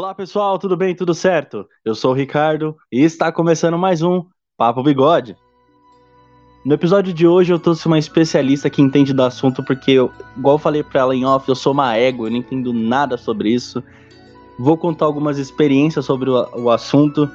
Olá 0.00 0.14
pessoal, 0.14 0.58
tudo 0.58 0.78
bem? 0.78 0.94
Tudo 0.94 1.12
certo? 1.12 1.68
Eu 1.84 1.94
sou 1.94 2.12
o 2.12 2.14
Ricardo 2.14 2.74
e 2.90 3.02
está 3.02 3.30
começando 3.30 3.76
mais 3.76 4.00
um 4.00 4.24
Papo 4.56 4.82
Bigode. 4.82 5.36
No 6.64 6.72
episódio 6.72 7.12
de 7.12 7.26
hoje 7.26 7.52
eu 7.52 7.58
trouxe 7.58 7.86
uma 7.86 7.98
especialista 7.98 8.70
que 8.70 8.80
entende 8.80 9.12
do 9.12 9.22
assunto 9.22 9.62
porque, 9.62 9.90
eu, 9.90 10.10
igual 10.34 10.54
eu 10.54 10.58
falei 10.58 10.82
para 10.82 11.02
ela 11.02 11.14
em 11.14 11.26
off, 11.26 11.46
eu 11.46 11.54
sou 11.54 11.74
uma 11.74 11.98
ego, 11.98 12.26
eu 12.26 12.30
não 12.30 12.38
entendo 12.38 12.72
nada 12.72 13.18
sobre 13.18 13.50
isso. 13.50 13.84
Vou 14.58 14.78
contar 14.78 15.04
algumas 15.04 15.36
experiências 15.36 16.06
sobre 16.06 16.30
o, 16.30 16.48
o 16.54 16.70
assunto, 16.70 17.30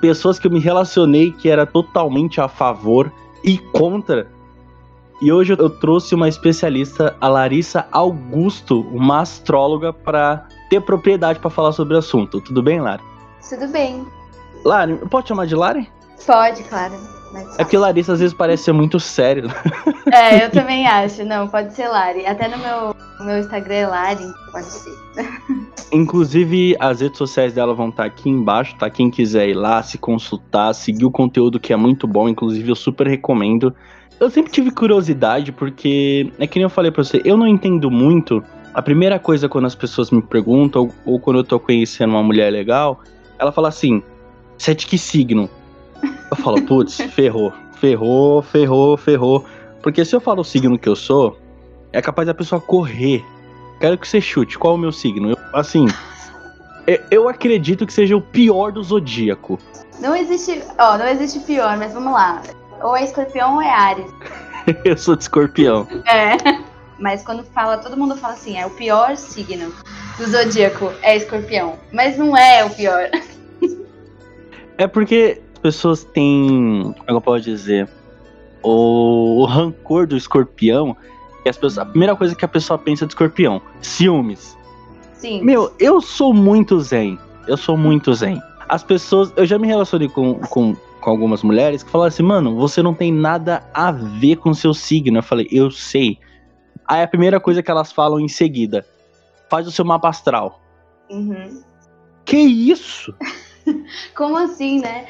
pessoas 0.00 0.40
que 0.40 0.48
eu 0.48 0.50
me 0.50 0.58
relacionei 0.58 1.30
que 1.30 1.48
era 1.48 1.64
totalmente 1.64 2.40
a 2.40 2.48
favor 2.48 3.12
e 3.44 3.58
contra. 3.58 4.28
E 5.20 5.32
hoje 5.32 5.54
eu 5.58 5.68
trouxe 5.68 6.14
uma 6.14 6.28
especialista, 6.28 7.16
a 7.20 7.28
Larissa 7.28 7.86
Augusto, 7.90 8.82
uma 8.92 9.20
astróloga, 9.22 9.92
para 9.92 10.46
ter 10.70 10.80
propriedade 10.80 11.40
para 11.40 11.50
falar 11.50 11.72
sobre 11.72 11.94
o 11.94 11.98
assunto. 11.98 12.40
Tudo 12.40 12.62
bem, 12.62 12.80
Lari? 12.80 13.02
Tudo 13.48 13.66
bem. 13.68 14.06
Lari, 14.64 14.96
pode 15.10 15.28
chamar 15.28 15.46
de 15.46 15.56
Lari? 15.56 15.90
Pode, 16.24 16.62
claro. 16.64 16.94
É 17.58 17.64
porque 17.64 17.76
Larissa 17.76 18.12
às 18.12 18.20
vezes 18.20 18.34
parece 18.34 18.64
ser 18.64 18.72
muito 18.72 18.98
sério. 18.98 19.50
É, 20.10 20.42
eu 20.42 20.50
também 20.50 20.86
acho. 20.86 21.22
Não, 21.22 21.46
pode 21.48 21.74
ser 21.74 21.86
Lari. 21.86 22.24
Até 22.24 22.48
no 22.48 22.56
meu, 22.56 22.94
no 23.18 23.26
meu 23.26 23.38
Instagram 23.40 23.74
é 23.74 23.86
Lari, 23.86 24.24
pode 24.50 24.64
ser. 24.64 24.90
Inclusive, 25.92 26.74
as 26.80 27.02
redes 27.02 27.18
sociais 27.18 27.52
dela 27.52 27.74
vão 27.74 27.90
estar 27.90 28.06
aqui 28.06 28.30
embaixo, 28.30 28.74
tá? 28.76 28.88
Quem 28.88 29.10
quiser 29.10 29.50
ir 29.50 29.54
lá, 29.54 29.82
se 29.82 29.98
consultar, 29.98 30.72
seguir 30.72 31.04
o 31.04 31.10
conteúdo 31.10 31.60
que 31.60 31.74
é 31.74 31.76
muito 31.76 32.06
bom. 32.06 32.26
Inclusive, 32.26 32.70
eu 32.70 32.74
super 32.74 33.06
recomendo. 33.06 33.74
Eu 34.20 34.28
sempre 34.30 34.50
tive 34.50 34.70
curiosidade, 34.70 35.52
porque 35.52 36.32
é 36.38 36.46
que 36.46 36.58
nem 36.58 36.64
eu 36.64 36.70
falei 36.70 36.90
pra 36.90 37.04
você, 37.04 37.22
eu 37.24 37.36
não 37.36 37.46
entendo 37.46 37.90
muito. 37.90 38.42
A 38.74 38.82
primeira 38.82 39.18
coisa 39.18 39.48
quando 39.48 39.66
as 39.66 39.74
pessoas 39.74 40.10
me 40.10 40.20
perguntam, 40.20 40.82
ou, 40.82 41.14
ou 41.14 41.20
quando 41.20 41.38
eu 41.38 41.44
tô 41.44 41.58
conhecendo 41.60 42.10
uma 42.10 42.22
mulher 42.22 42.50
legal, 42.50 43.00
ela 43.38 43.52
fala 43.52 43.68
assim: 43.68 44.02
você 44.56 44.72
é 44.72 44.74
de 44.74 44.86
que 44.86 44.98
signo? 44.98 45.48
Eu 46.02 46.36
falo, 46.36 46.60
putz, 46.62 47.00
ferrou, 47.14 47.52
ferrou, 47.76 48.42
ferrou, 48.42 48.96
ferrou. 48.96 49.44
Porque 49.82 50.04
se 50.04 50.14
eu 50.14 50.20
falo 50.20 50.40
o 50.40 50.44
signo 50.44 50.78
que 50.78 50.88
eu 50.88 50.96
sou, 50.96 51.38
é 51.92 52.02
capaz 52.02 52.26
da 52.26 52.34
pessoa 52.34 52.60
correr. 52.60 53.24
Quero 53.80 53.96
que 53.96 54.08
você 54.08 54.20
chute. 54.20 54.58
Qual 54.58 54.74
é 54.74 54.76
o 54.76 54.80
meu 54.80 54.90
signo? 54.90 55.30
Eu, 55.30 55.38
assim, 55.54 55.86
eu 57.10 57.28
acredito 57.28 57.86
que 57.86 57.92
seja 57.92 58.16
o 58.16 58.20
pior 58.20 58.72
do 58.72 58.82
zodíaco. 58.82 59.58
Não 60.00 60.14
existe, 60.14 60.62
ó, 60.78 60.98
não 60.98 61.06
existe 61.06 61.38
pior, 61.40 61.76
mas 61.76 61.92
vamos 61.92 62.12
lá. 62.12 62.42
Ou 62.82 62.96
é 62.96 63.04
escorpião 63.04 63.56
ou 63.56 63.62
é 63.62 63.70
Ares. 63.70 64.10
eu 64.84 64.96
sou 64.96 65.16
de 65.16 65.22
escorpião. 65.22 65.86
É. 66.06 66.36
Mas 66.98 67.22
quando 67.22 67.44
fala, 67.44 67.78
todo 67.78 67.96
mundo 67.96 68.16
fala 68.16 68.34
assim, 68.34 68.58
é 68.58 68.66
o 68.66 68.70
pior 68.70 69.16
signo 69.16 69.72
do 70.16 70.26
zodíaco 70.26 70.92
é 71.02 71.16
escorpião. 71.16 71.76
Mas 71.92 72.18
não 72.18 72.36
é 72.36 72.64
o 72.64 72.70
pior. 72.70 73.08
É 74.76 74.86
porque 74.86 75.40
as 75.54 75.58
pessoas 75.58 76.04
têm, 76.04 76.94
como 77.06 77.18
eu 77.18 77.20
posso 77.20 77.44
dizer, 77.44 77.88
o, 78.62 79.40
o 79.42 79.44
rancor 79.44 80.06
do 80.06 80.16
escorpião. 80.16 80.96
E 81.44 81.48
as 81.48 81.56
pessoas, 81.56 81.78
a 81.78 81.86
primeira 81.86 82.14
coisa 82.14 82.34
que 82.34 82.44
a 82.44 82.48
pessoa 82.48 82.78
pensa 82.78 83.06
de 83.06 83.12
escorpião, 83.12 83.62
ciúmes. 83.80 84.56
Sim. 85.14 85.42
Meu, 85.42 85.72
eu 85.78 86.00
sou 86.00 86.32
muito 86.32 86.80
zen. 86.80 87.18
Eu 87.46 87.56
sou 87.56 87.76
muito 87.76 88.12
zen. 88.14 88.40
As 88.68 88.82
pessoas, 88.82 89.32
eu 89.36 89.46
já 89.46 89.58
me 89.58 89.66
relacionei 89.66 90.08
com, 90.08 90.34
com, 90.34 90.76
com 91.00 91.10
algumas 91.10 91.42
mulheres 91.42 91.82
que 91.82 91.90
falaram 91.90 92.08
assim, 92.08 92.22
mano, 92.22 92.56
você 92.56 92.82
não 92.82 92.94
tem 92.94 93.12
nada 93.12 93.68
a 93.72 93.90
ver 93.92 94.36
com 94.36 94.52
seu 94.52 94.74
signo. 94.74 95.18
Eu 95.18 95.22
falei, 95.22 95.48
eu 95.50 95.70
sei. 95.70 96.18
Aí 96.86 97.02
a 97.02 97.08
primeira 97.08 97.38
coisa 97.38 97.62
que 97.62 97.70
elas 97.70 97.92
falam 97.92 98.18
em 98.18 98.28
seguida, 98.28 98.86
faz 99.48 99.66
o 99.66 99.70
seu 99.70 99.84
mapa 99.84 100.08
astral. 100.08 100.60
Uhum. 101.10 101.62
Que 102.24 102.36
isso? 102.38 103.14
Como 104.14 104.36
assim, 104.36 104.80
né? 104.80 105.06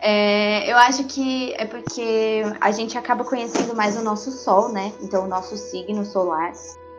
É, 0.00 0.70
eu 0.70 0.76
acho 0.76 1.04
que 1.04 1.54
é 1.54 1.64
porque 1.64 2.42
a 2.60 2.70
gente 2.70 2.98
acaba 2.98 3.24
conhecendo 3.24 3.74
mais 3.74 3.96
o 3.96 4.02
nosso 4.02 4.30
Sol, 4.30 4.68
né? 4.70 4.92
Então, 5.00 5.24
o 5.24 5.28
nosso 5.28 5.56
signo 5.56 6.04
solar, 6.04 6.52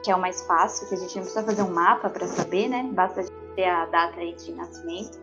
que 0.04 0.10
é 0.10 0.16
o 0.16 0.20
mais 0.20 0.42
fácil, 0.42 0.88
que 0.88 0.96
a 0.96 0.98
gente 0.98 1.16
não 1.16 1.22
precisa 1.22 1.44
fazer 1.44 1.62
um 1.62 1.72
mapa 1.72 2.10
para 2.10 2.28
saber, 2.28 2.68
né? 2.68 2.88
Basta 2.94 3.24
ter 3.56 3.66
a 3.66 3.86
data 3.86 4.20
aí 4.20 4.34
de 4.36 4.52
nascimento. 4.54 5.20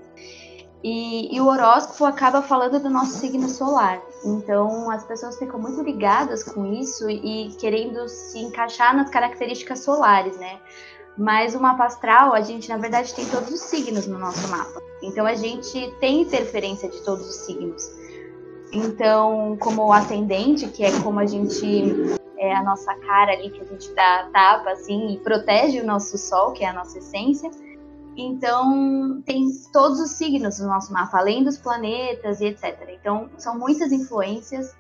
E, 0.83 1.35
e, 1.35 1.41
o 1.41 1.47
horóscopo 1.47 2.05
acaba 2.05 2.43
falando 2.43 2.81
do 2.81 2.91
nosso 2.91 3.13
signo 3.13 3.49
solar. 3.49 4.03
Então, 4.25 4.91
as 4.91 5.05
pessoas 5.05 5.39
ficam 5.39 5.61
muito 5.61 5.81
ligadas 5.81 6.43
com 6.43 6.67
isso 6.73 7.09
e, 7.09 7.55
querendo 7.61 8.09
se 8.09 8.41
encaixar 8.41 8.97
nas 8.97 9.09
características 9.09 9.81
solares, 9.81 10.37
né? 10.39 10.59
Mas 11.17 11.55
o 11.55 11.61
mapa 11.61 11.85
astral, 11.85 12.33
a 12.33 12.41
gente 12.41 12.69
na 12.69 12.79
verdade 12.79 13.15
tem 13.15 13.25
todos 13.27 13.51
os 13.51 13.61
signos 13.61 14.07
no 14.07 14.19
nosso 14.19 14.49
mapa. 14.49 14.83
Então 15.03 15.27
a 15.27 15.35
gente 15.35 15.95
tem 16.01 16.23
interferência 16.23 16.89
de 16.89 17.01
todos 17.03 17.29
os 17.29 17.37
signos. 17.47 17.91
Então, 18.73 19.57
como 19.61 19.87
o 19.87 19.93
ascendente, 19.93 20.67
que 20.69 20.83
é 20.83 20.91
como 21.01 21.21
a 21.21 21.27
gente 21.27 22.19
é 22.39 22.55
a 22.55 22.63
nossa 22.63 22.93
cara 22.95 23.33
ali 23.33 23.51
que 23.51 23.61
a 23.61 23.65
gente 23.65 23.93
dá 23.95 24.29
tapa 24.33 24.71
assim 24.71 25.13
e 25.13 25.19
protege 25.19 25.81
o 25.81 25.87
nosso 25.87 26.19
sol, 26.19 26.53
que 26.53 26.65
é 26.65 26.69
a 26.69 26.73
nossa 26.73 26.99
essência. 26.99 27.51
Então, 28.17 29.23
tem 29.25 29.49
todos 29.73 29.99
os 30.01 30.11
signos 30.13 30.59
no 30.61 30.69
nosso 30.69 30.93
mapa, 30.93 31.19
além 31.19 31.43
dos 31.43 31.59
planetas 31.59 32.41
e 32.41 32.47
etc. 32.47 32.79
Então, 33.01 33.31
são 33.39 33.59
muitas 33.59 33.91
influências 33.93 34.75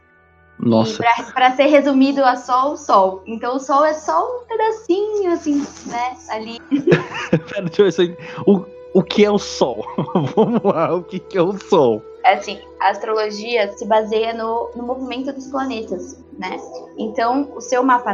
nossa. 0.62 1.02
Para 1.34 1.56
ser 1.56 1.66
resumido 1.66 2.24
a 2.24 2.36
só 2.36 2.72
o 2.72 2.76
Sol. 2.76 3.22
Então 3.26 3.56
o 3.56 3.58
Sol 3.58 3.84
é 3.84 3.94
só 3.94 4.24
um 4.24 4.46
pedacinho, 4.46 5.32
assim, 5.32 5.66
né? 5.86 6.16
Ali. 6.28 6.60
Pera, 7.50 7.62
deixa 7.62 7.82
eu 7.82 7.86
ver 7.86 7.92
se 7.92 8.16
o, 8.46 8.64
o 8.94 9.02
que 9.02 9.24
é 9.24 9.30
o 9.30 9.38
Sol? 9.38 9.84
Vamos 10.36 10.62
lá, 10.62 10.94
o 10.94 11.02
que, 11.02 11.18
que 11.18 11.36
é 11.36 11.42
o 11.42 11.58
Sol? 11.58 12.00
É 12.24 12.34
assim, 12.34 12.60
a 12.78 12.90
astrologia 12.90 13.72
se 13.72 13.84
baseia 13.84 14.32
no, 14.32 14.70
no 14.76 14.84
movimento 14.84 15.32
dos 15.32 15.48
planetas, 15.48 16.22
né? 16.38 16.56
Então, 16.96 17.52
o 17.56 17.60
seu 17.60 17.82
mapa 17.82 18.12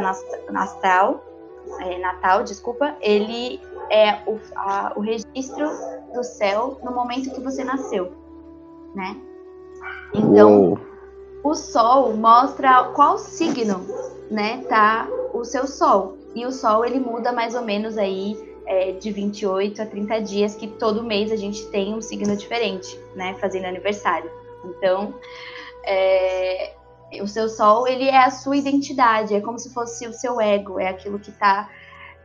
astral, 0.55 1.23
é, 1.81 1.99
natal, 1.99 2.43
desculpa, 2.43 2.95
ele 3.01 3.61
é 3.89 4.21
o, 4.27 4.39
a, 4.55 4.93
o 4.95 5.01
registro 5.01 5.69
do 6.13 6.23
céu 6.23 6.79
no 6.83 6.91
momento 6.91 7.31
que 7.31 7.41
você 7.41 7.63
nasceu, 7.63 8.11
né? 8.95 9.15
Então, 10.13 10.69
Uou 10.69 10.89
o 11.43 11.55
Sol 11.55 12.13
mostra 12.15 12.85
qual 12.95 13.17
signo, 13.17 13.85
né, 14.29 14.63
tá 14.67 15.07
o 15.33 15.43
seu 15.43 15.65
Sol. 15.67 16.17
E 16.35 16.45
o 16.45 16.51
Sol 16.51 16.85
ele 16.85 16.99
muda 16.99 17.31
mais 17.31 17.55
ou 17.55 17.61
menos 17.61 17.97
aí 17.97 18.37
é, 18.65 18.91
de 18.91 19.11
28 19.11 19.81
a 19.81 19.85
30 19.85 20.21
dias, 20.21 20.55
que 20.55 20.67
todo 20.67 21.03
mês 21.03 21.31
a 21.31 21.35
gente 21.35 21.65
tem 21.67 21.93
um 21.93 22.01
signo 22.01 22.35
diferente, 22.35 22.99
né, 23.15 23.35
fazendo 23.39 23.65
aniversário. 23.65 24.29
Então, 24.65 25.13
é, 25.85 26.73
o 27.21 27.27
seu 27.27 27.47
Sol 27.47 27.87
ele 27.87 28.07
é 28.07 28.23
a 28.25 28.31
sua 28.31 28.57
identidade, 28.57 29.33
é 29.33 29.41
como 29.41 29.57
se 29.57 29.73
fosse 29.73 30.05
o 30.07 30.13
seu 30.13 30.39
ego, 30.39 30.79
é 30.79 30.89
aquilo 30.89 31.19
que 31.19 31.29
está 31.29 31.69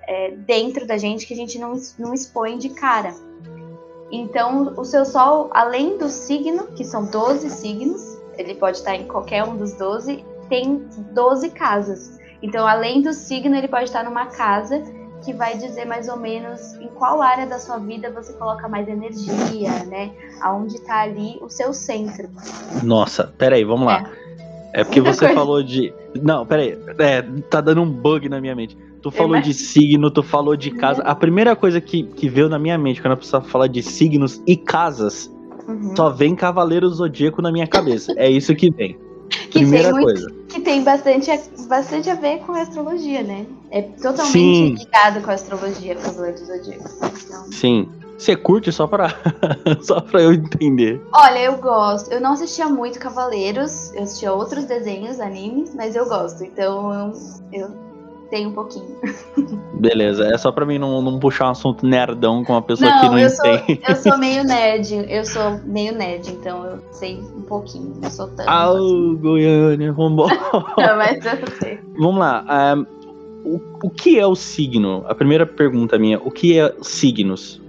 é, 0.07 0.31
dentro 0.31 0.87
da 0.87 0.97
gente 0.97 1.27
que 1.27 1.35
a 1.35 1.37
gente 1.37 1.59
não, 1.59 1.75
não 1.99 2.15
expõe 2.15 2.59
de 2.59 2.71
cara. 2.71 3.15
Então, 4.11 4.75
o 4.77 4.85
seu 4.85 5.05
Sol, 5.05 5.51
além 5.53 5.99
do 5.99 6.09
signo, 6.09 6.69
que 6.69 6.85
são 6.85 7.07
12 7.07 7.51
signos, 7.51 8.19
ele 8.39 8.55
pode 8.55 8.79
estar 8.79 8.95
em 8.95 9.07
qualquer 9.07 9.45
um 9.45 9.57
dos 9.57 9.73
12, 9.75 10.25
tem 10.49 10.87
12 11.13 11.51
casas. 11.51 12.19
Então, 12.43 12.67
além 12.67 13.01
do 13.01 13.13
signo, 13.13 13.57
ele 13.57 13.69
pode 13.69 13.85
estar 13.85 14.05
numa 14.05 14.27
casa 14.27 14.83
que 15.25 15.33
vai 15.33 15.57
dizer 15.57 15.87
mais 15.87 16.09
ou 16.09 16.19
menos 16.19 16.75
em 16.75 16.89
qual 16.89 17.23
área 17.23 17.47
da 17.47 17.59
sua 17.59 17.79
vida 17.79 18.11
você 18.11 18.33
coloca 18.35 18.69
mais 18.69 18.87
energia, 18.87 19.85
né? 19.87 20.13
Aonde 20.43 20.77
está 20.77 21.01
ali 21.01 21.39
o 21.41 21.49
seu 21.49 21.73
centro. 21.73 22.29
Nossa, 22.83 23.33
peraí, 23.39 23.65
vamos 23.65 23.87
lá. 23.87 24.11
É, 24.73 24.83
é 24.83 24.85
porque 24.85 25.01
você 25.01 25.33
falou 25.33 25.63
de. 25.63 25.95
Não, 26.23 26.45
peraí. 26.45 26.79
É, 26.99 27.23
tá 27.49 27.63
dando 27.63 27.81
um 27.81 27.91
bug 27.91 28.29
na 28.29 28.41
minha 28.41 28.55
mente. 28.55 28.77
Tu 29.05 29.11
falou 29.11 29.41
de 29.41 29.53
signo, 29.55 30.11
tu 30.11 30.23
falou 30.23 30.57
de 30.57 30.71
casa. 30.71 31.03
A 31.03 31.15
primeira 31.15 31.55
coisa 31.55 31.81
que, 31.81 32.03
que 32.05 32.29
veio 32.29 32.49
na 32.49 32.59
minha 32.59 32.79
mente 32.79 33.01
quando 33.03 33.13
a 33.13 33.17
pessoa 33.17 33.43
fala 33.43 33.69
de 33.69 33.83
signos 33.83 34.43
e 34.47 34.57
casas 34.57 35.31
Uhum. 35.67 35.95
Só 35.97 36.11
vem 36.11 36.35
Cavaleiro 36.35 36.89
Zodíaco 36.89 37.41
na 37.41 37.51
minha 37.51 37.67
cabeça. 37.67 38.13
É 38.17 38.31
isso 38.31 38.55
que 38.55 38.71
vem. 38.71 38.99
Que 39.51 39.61
Primeira 39.61 39.93
tem 39.93 40.03
coisa. 40.03 40.31
que 40.49 40.61
tem 40.61 40.85
bastante, 40.85 41.31
bastante 41.67 42.11
a 42.11 42.15
ver 42.15 42.41
com 42.41 42.53
a 42.53 42.61
astrologia, 42.61 43.23
né? 43.23 43.47
É 43.71 43.83
totalmente 43.83 44.33
Sim. 44.33 44.75
ligado 44.75 45.23
com 45.23 45.31
a 45.31 45.35
astrologia, 45.35 45.95
Cavaleiro 45.97 46.39
Zodíaco. 46.39 46.91
Então... 47.03 47.53
Sim. 47.53 47.89
Você 48.19 48.37
curte 48.37 48.71
só 48.71 48.87
pra, 48.87 49.09
só 49.83 50.01
pra 50.01 50.23
eu 50.23 50.33
entender? 50.33 51.01
Olha, 51.13 51.39
eu 51.39 51.57
gosto. 51.57 52.13
Eu 52.13 52.21
não 52.21 52.33
assistia 52.33 52.69
muito 52.69 52.99
Cavaleiros, 52.99 53.93
eu 53.95 54.03
assistia 54.03 54.33
outros 54.33 54.65
desenhos, 54.65 55.19
animes, 55.19 55.75
mas 55.75 55.97
eu 55.97 56.07
gosto. 56.07 56.45
Então 56.45 56.93
eu, 56.93 57.13
eu 57.61 57.84
tem 58.31 58.47
um 58.47 58.53
pouquinho. 58.53 58.97
Beleza, 59.75 60.27
é 60.27 60.39
só 60.39 60.51
pra 60.51 60.65
mim 60.65 60.79
não, 60.79 61.03
não 61.03 61.19
puxar 61.19 61.49
um 61.49 61.51
assunto 61.51 61.87
nerdão 61.87 62.45
com 62.45 62.53
uma 62.53 62.63
pessoa 62.63 62.91
não, 62.91 63.01
que 63.01 63.07
não 63.07 63.19
eu 63.19 63.29
entende. 63.29 63.81
Sou, 63.85 63.95
eu 63.95 63.97
sou 63.97 64.19
meio 64.19 64.45
nerd, 64.45 65.07
eu 65.09 65.25
sou 65.25 65.61
meio 65.65 65.95
nerd, 65.95 66.31
então 66.31 66.65
eu 66.65 66.79
sei 66.93 67.19
um 67.19 67.43
pouquinho, 67.43 67.95
não 68.03 68.11
sou 68.11 68.29
tanto. 68.29 68.49
Ah, 68.49 68.71
assim. 68.71 69.17
Goiânia, 69.17 69.93
vambora. 69.93 70.35
não, 70.79 70.97
mas 70.97 71.25
eu 71.25 71.47
sei. 71.61 71.79
Vamos 71.99 72.19
lá, 72.19 72.45
um, 72.77 72.87
o, 73.45 73.61
o 73.85 73.91
que 73.91 74.19
é 74.19 74.27
o 74.27 74.35
signo? 74.35 75.05
A 75.07 75.15
primeira 75.15 75.47
pergunta 75.47 75.99
minha, 75.99 76.19
o 76.19 76.31
que 76.31 76.59
é 76.59 76.75
signos? 76.83 77.61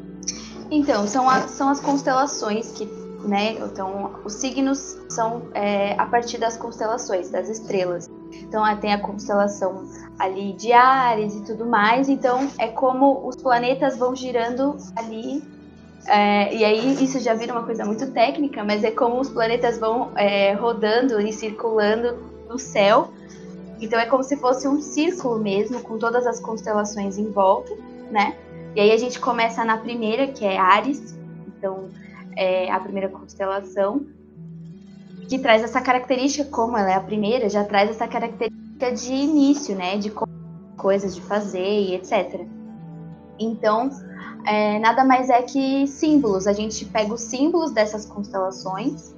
Então, 0.71 1.05
são, 1.05 1.29
a, 1.29 1.41
são 1.47 1.69
as 1.69 1.79
constelações 1.79 2.71
que, 2.71 2.87
né? 3.27 3.53
Então, 3.53 4.11
os 4.23 4.33
signos 4.33 4.97
são 5.09 5.43
é, 5.53 5.93
a 5.99 6.05
partir 6.05 6.37
das 6.37 6.55
constelações, 6.55 7.29
das 7.29 7.49
estrelas. 7.49 8.09
Então, 8.31 8.63
tem 8.77 8.93
a 8.93 8.99
constelação 8.99 9.87
ali 10.19 10.53
de 10.53 10.71
Ares 10.71 11.35
e 11.35 11.43
tudo 11.43 11.65
mais. 11.65 12.07
Então, 12.09 12.49
é 12.57 12.67
como 12.67 13.27
os 13.27 13.35
planetas 13.35 13.97
vão 13.97 14.15
girando 14.15 14.77
ali. 14.95 15.43
É, 16.07 16.55
e 16.55 16.63
aí, 16.63 17.03
isso 17.03 17.19
já 17.19 17.33
vira 17.33 17.53
uma 17.53 17.63
coisa 17.63 17.83
muito 17.83 18.11
técnica, 18.11 18.63
mas 18.63 18.83
é 18.83 18.91
como 18.91 19.19
os 19.19 19.29
planetas 19.29 19.79
vão 19.79 20.11
é, 20.15 20.53
rodando 20.53 21.19
e 21.19 21.33
circulando 21.33 22.17
no 22.47 22.59
céu. 22.59 23.09
Então, 23.79 23.99
é 23.99 24.05
como 24.05 24.23
se 24.23 24.37
fosse 24.37 24.67
um 24.67 24.81
círculo 24.81 25.39
mesmo, 25.39 25.81
com 25.81 25.97
todas 25.97 26.25
as 26.27 26.39
constelações 26.39 27.17
em 27.17 27.29
volta, 27.31 27.73
né? 28.11 28.35
E 28.75 28.79
aí, 28.79 28.91
a 28.91 28.97
gente 28.97 29.19
começa 29.19 29.65
na 29.65 29.77
primeira, 29.77 30.27
que 30.27 30.45
é 30.45 30.57
Ares. 30.57 31.15
Então, 31.47 31.89
é 32.35 32.71
a 32.71 32.79
primeira 32.79 33.09
constelação 33.09 34.05
que 35.27 35.39
traz 35.39 35.63
essa 35.63 35.81
característica, 35.81 36.49
como 36.49 36.77
ela 36.77 36.91
é 36.91 36.95
a 36.95 37.01
primeira, 37.01 37.49
já 37.49 37.63
traz 37.63 37.89
essa 37.89 38.07
característica 38.07 38.91
de 38.91 39.13
início, 39.13 39.75
né? 39.75 39.97
De 39.97 40.11
coisas 40.77 41.15
de 41.15 41.21
fazer 41.21 41.65
e 41.65 41.95
etc. 41.95 42.45
Então, 43.39 43.89
é, 44.45 44.79
nada 44.79 45.03
mais 45.03 45.29
é 45.29 45.41
que 45.41 45.87
símbolos. 45.87 46.47
A 46.47 46.53
gente 46.53 46.85
pega 46.85 47.13
os 47.13 47.21
símbolos 47.21 47.71
dessas 47.71 48.05
constelações 48.05 49.13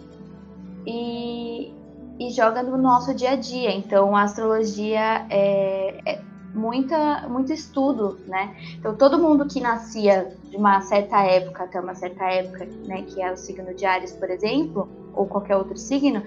e, 0.86 1.74
e 2.19 2.30
joga 2.31 2.64
no 2.64 2.78
nosso 2.78 3.14
dia 3.14 3.31
a 3.31 3.36
dia. 3.36 3.72
Então, 3.75 4.16
a 4.16 4.24
astrologia 4.24 5.25
é, 5.30 6.00
é 6.06 6.22
muita, 6.57 7.27
muito 7.30 7.54
estudo, 7.54 8.19
né? 8.27 8.56
Então, 8.80 8.95
todo 8.95 9.19
mundo 9.19 9.45
que 9.48 9.59
nascia 9.62 10.33
de 10.50 10.57
uma 10.57 10.81
certa 10.81 11.21
época 11.24 11.63
até 11.63 11.80
uma 11.80 11.95
certa 11.95 12.25
época, 12.25 12.68
né, 12.86 13.04
que 13.04 13.21
é 13.21 13.31
o 13.31 13.38
signo 13.38 13.74
de 13.74 13.86
Ares, 13.86 14.12
por 14.12 14.30
exemplo, 14.30 14.89
ou 15.13 15.25
qualquer 15.25 15.56
outro 15.56 15.77
signo, 15.77 16.24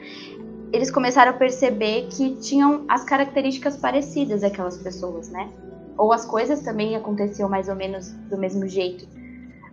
eles 0.73 0.91
começaram 0.91 1.33
a 1.33 1.35
perceber 1.35 2.09
que 2.11 2.37
tinham 2.37 2.85
as 2.89 3.05
características 3.05 3.77
parecidas 3.77 4.45
aquelas 4.45 4.77
pessoas, 4.79 5.29
né? 5.31 5.51
Ou 5.99 6.13
as 6.13 6.25
coisas 6.25 6.61
também 6.61 6.97
aconteciam 6.97 7.49
mais 7.49 7.69
ou 7.69 7.75
menos 7.75 8.13
do 8.31 8.39
mesmo 8.39 8.67
jeito. 8.69 9.07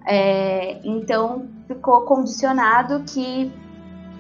É, 0.06 0.80
então 0.84 1.48
ficou 1.68 2.02
condicionado 2.02 3.04
que 3.04 3.52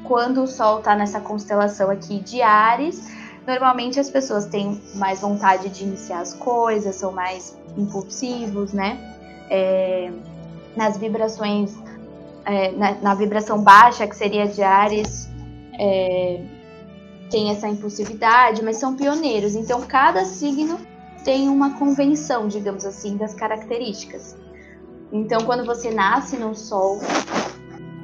quando 0.04 0.44
o 0.44 0.48
Sol 0.48 0.80
está 0.80 0.96
nessa 0.96 1.20
constelação 1.20 1.90
aqui 1.90 2.20
de 2.20 2.42
Ares, 2.42 3.10
normalmente 3.48 4.00
as 4.00 4.10
pessoas 4.10 4.46
têm 4.46 4.80
mais 4.96 5.22
vontade 5.22 5.70
de 5.70 5.84
iniciar 5.84 6.20
as 6.20 6.34
coisas, 6.34 6.96
são 6.96 7.14
mais 7.14 7.58
impulsivos, 7.78 8.74
né? 8.74 9.16
É, 9.50 10.12
nas 10.76 10.98
vibrações 10.98 11.74
é, 12.48 12.72
na, 12.72 12.96
na, 12.96 13.14
vibração 13.14 13.62
baixa, 13.62 14.08
que 14.08 14.16
seria 14.16 14.48
de 14.48 14.62
Ares, 14.62 15.30
é, 15.78 16.42
tem 17.30 17.52
essa 17.52 17.68
impulsividade, 17.68 18.64
mas 18.64 18.78
são 18.78 18.96
pioneiros. 18.96 19.54
Então, 19.56 19.82
cada 19.82 20.24
signo 20.24 20.80
tem 21.26 21.50
uma 21.50 21.78
convenção, 21.78 22.48
digamos 22.48 22.86
assim, 22.86 23.18
das 23.18 23.34
características. 23.34 24.38
Então, 25.12 25.42
quando 25.46 25.66
você 25.66 25.92
nasce 25.92 26.38
no 26.38 26.56
Sol, 26.56 27.00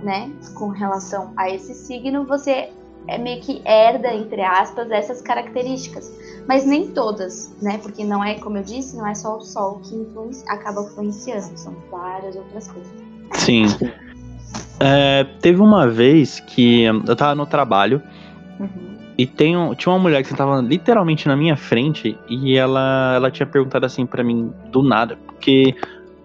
né, 0.04 0.30
com 0.56 0.68
relação 0.68 1.32
a 1.38 1.50
esse 1.50 1.74
signo, 1.74 2.26
você 2.26 2.72
é 3.08 3.18
meio 3.18 3.42
que 3.42 3.62
herda, 3.66 4.14
entre 4.14 4.42
aspas, 4.42 4.90
essas 4.92 5.22
características. 5.22 6.12
Mas 6.48 6.66
nem 6.66 6.88
todas, 6.88 7.56
né? 7.62 7.78
Porque 7.78 8.04
não 8.04 8.24
é, 8.24 8.36
como 8.36 8.58
eu 8.58 8.64
disse, 8.64 8.98
não 8.98 9.08
é 9.08 9.16
só 9.16 9.38
o 9.38 9.42
Sol 9.42 9.80
que 9.84 9.96
influencia, 9.96 10.46
acaba 10.52 10.82
influenciando, 10.82 11.58
são 11.58 11.76
várias 11.90 12.36
outras 12.36 12.68
coisas. 12.70 12.92
Sim. 13.34 13.66
É, 14.80 15.26
teve 15.40 15.62
uma 15.62 15.88
vez 15.88 16.40
que 16.40 16.84
eu 16.84 17.16
tava 17.16 17.36
no 17.36 17.46
trabalho 17.46 18.02
uhum. 18.60 18.98
e 19.18 19.26
tem 19.26 19.54
tinha 19.76 19.94
uma 19.94 20.00
mulher 20.00 20.24
que 20.24 20.36
tava 20.36 20.60
literalmente 20.62 21.28
na 21.28 21.36
minha 21.36 21.56
frente 21.56 22.18
e 22.28 22.58
ela, 22.58 23.14
ela 23.16 23.32
tinha 23.32 23.48
perguntado 23.48 23.86
assim 23.86 24.06
para 24.06 24.24
mim 24.24 24.52
do 24.72 24.84
nada, 24.84 25.18
porque 25.26 25.76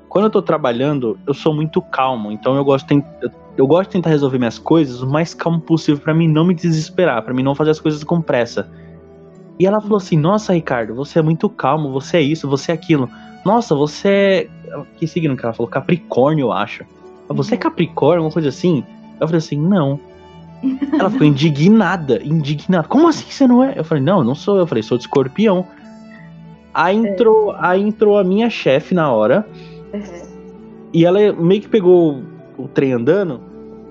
quando 0.08 0.24
eu 0.24 0.30
tô 0.30 0.42
trabalhando, 0.42 1.18
eu 1.26 1.34
sou 1.34 1.54
muito 1.54 1.80
calmo, 1.80 2.32
então 2.32 2.56
eu 2.56 2.64
gosto 2.64 2.86
de, 2.86 3.04
eu, 3.22 3.30
eu 3.58 3.66
gosto 3.66 3.90
de 3.90 3.92
tentar 3.94 4.10
resolver 4.10 4.38
minhas 4.38 4.58
coisas 4.58 5.02
o 5.02 5.06
mais 5.06 5.34
calmo 5.34 5.60
possível 5.60 6.00
para 6.00 6.14
mim 6.14 6.28
não 6.28 6.44
me 6.44 6.54
desesperar, 6.54 7.22
para 7.22 7.34
mim 7.34 7.42
não 7.42 7.54
fazer 7.54 7.72
as 7.72 7.80
coisas 7.80 8.02
com 8.04 8.22
pressa. 8.22 8.70
E 9.58 9.66
ela 9.66 9.80
falou 9.80 9.96
assim: 9.96 10.16
"Nossa, 10.16 10.54
Ricardo, 10.54 10.94
você 10.94 11.18
é 11.18 11.22
muito 11.22 11.48
calmo, 11.50 11.92
você 11.92 12.18
é 12.18 12.22
isso, 12.22 12.48
você 12.48 12.70
é 12.70 12.74
aquilo. 12.74 13.10
Nossa, 13.44 13.74
você 13.74 14.48
é 14.68 14.80
que 14.96 15.06
signo 15.06 15.36
que 15.36 15.44
ela 15.44 15.52
falou? 15.52 15.68
Capricórnio, 15.68 16.44
eu 16.44 16.52
acho." 16.52 16.84
Você 17.28 17.54
é 17.54 17.56
uhum. 17.56 17.60
Capricórnio, 17.60 18.18
alguma 18.18 18.32
coisa 18.32 18.48
assim? 18.48 18.84
Eu 19.20 19.26
falei 19.26 19.38
assim, 19.38 19.58
não. 19.58 20.00
Ela 20.98 21.10
ficou 21.10 21.26
indignada, 21.26 22.20
indignada. 22.24 22.88
Como 22.88 23.08
assim 23.08 23.26
você 23.28 23.46
não 23.46 23.62
é? 23.62 23.74
Eu 23.76 23.84
falei, 23.84 24.02
não, 24.02 24.24
não 24.24 24.34
sou. 24.34 24.58
Eu 24.58 24.66
falei, 24.66 24.82
sou 24.82 24.96
de 24.96 25.04
escorpião. 25.04 25.66
Aí 26.72 26.96
é. 26.96 27.10
entrou, 27.10 27.54
aí 27.58 27.82
entrou 27.82 28.18
a 28.18 28.24
minha 28.24 28.48
chefe 28.48 28.94
na 28.94 29.12
hora. 29.12 29.46
Uhum. 29.92 30.28
E 30.92 31.04
ela 31.04 31.32
meio 31.32 31.60
que 31.60 31.68
pegou 31.68 32.22
o 32.56 32.66
trem 32.66 32.92
andando 32.92 33.40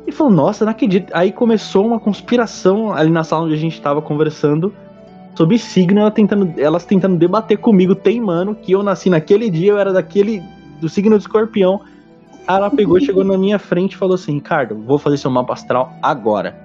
e 0.07 0.12
falou, 0.12 0.31
nossa, 0.31 0.63
não 0.63 0.71
acredito. 0.71 1.12
Aí 1.13 1.33
começou 1.33 1.86
uma 1.86 2.00
conspiração 2.00 2.94
ali 2.94 3.12
na 3.12 3.25
sala 3.25 3.44
onde 3.44 3.54
a 3.54 3.57
gente 3.57 3.80
tava 3.81 4.01
conversando 4.01 4.74
sobre 5.36 5.59
signo, 5.59 6.00
ela 6.00 6.09
tentando, 6.09 6.54
elas 6.57 6.86
tentando 6.86 7.18
debater 7.18 7.57
comigo, 7.57 7.94
teimando 7.94 8.56
que 8.56 8.71
eu 8.71 8.81
nasci 8.81 9.09
naquele 9.09 9.50
dia, 9.50 9.71
eu 9.71 9.77
era 9.77 9.92
daquele 9.92 10.42
do 10.80 10.88
signo 10.88 11.18
de 11.18 11.24
escorpião. 11.24 11.81
Aí 12.48 12.56
ela 12.56 12.71
pegou, 12.71 13.00
chegou 13.01 13.25
na 13.25 13.38
minha 13.38 13.59
frente 13.59 13.94
e 13.94 13.98
falou 13.98 14.15
assim: 14.15 14.36
Ricardo, 14.36 14.75
vou 14.75 14.98
fazer 14.98 15.18
seu 15.18 15.30
mapa 15.30 15.54
astral 15.54 15.93
agora. 16.01 16.58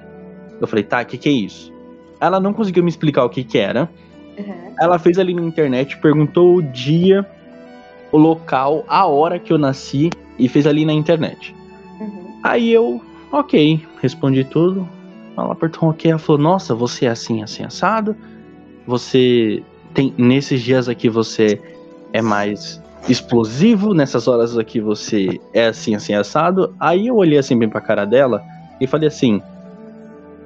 Eu 0.61 0.69
falei, 0.69 0.85
tá, 0.85 1.03
o 1.03 1.05
que, 1.05 1.19
que 1.19 1.29
é 1.29 1.33
isso? 1.33 1.73
Ela 2.21 2.39
não 2.39 2.53
conseguiu 2.53 2.85
me 2.85 2.89
explicar 2.89 3.25
o 3.25 3.29
que, 3.29 3.43
que 3.43 3.59
era. 3.59 3.91
Uhum. 4.39 4.75
Ela 4.79 4.99
fez 4.99 5.19
ali 5.19 5.35
na 5.35 5.43
internet, 5.43 5.99
perguntou 5.99 6.57
o 6.57 6.63
dia, 6.63 7.27
o 8.13 8.17
local, 8.17 8.85
a 8.87 9.05
hora 9.07 9.41
que 9.41 9.53
eu 9.53 9.59
nasci 9.59 10.09
e 10.39 10.49
fez 10.49 10.67
ali 10.67 10.85
na 10.85 10.93
internet. 10.93 11.55
Uhum. 12.01 12.39
Aí 12.45 12.73
eu, 12.73 13.03
ok, 13.33 13.85
respondi 14.01 14.45
tudo. 14.45 14.89
Ela 15.37 15.53
apertou 15.53 15.89
um 15.89 15.93
ok, 15.93 16.11
ela 16.11 16.19
falou: 16.19 16.41
Nossa, 16.41 16.75
você 16.75 17.07
é 17.07 17.09
assim, 17.09 17.43
assim, 17.43 17.65
assado. 17.65 18.15
Você 18.87 19.63
tem. 19.95 20.15
Nesses 20.19 20.61
dias 20.63 20.89
aqui 20.89 21.09
você 21.09 21.61
é 22.13 22.21
mais 22.21 22.81
explosivo, 23.09 23.95
nessas 23.95 24.29
horas 24.29 24.57
aqui 24.57 24.81
você 24.81 25.41
é 25.53 25.67
assim, 25.67 25.95
assim, 25.95 26.15
assado. 26.15 26.75
Aí 26.79 27.07
eu 27.07 27.17
olhei 27.17 27.39
assim 27.39 27.59
bem 27.59 27.69
pra 27.69 27.81
cara 27.81 28.05
dela 28.05 28.43
e 28.81 28.87
falei 28.87 29.09
assim: 29.09 29.41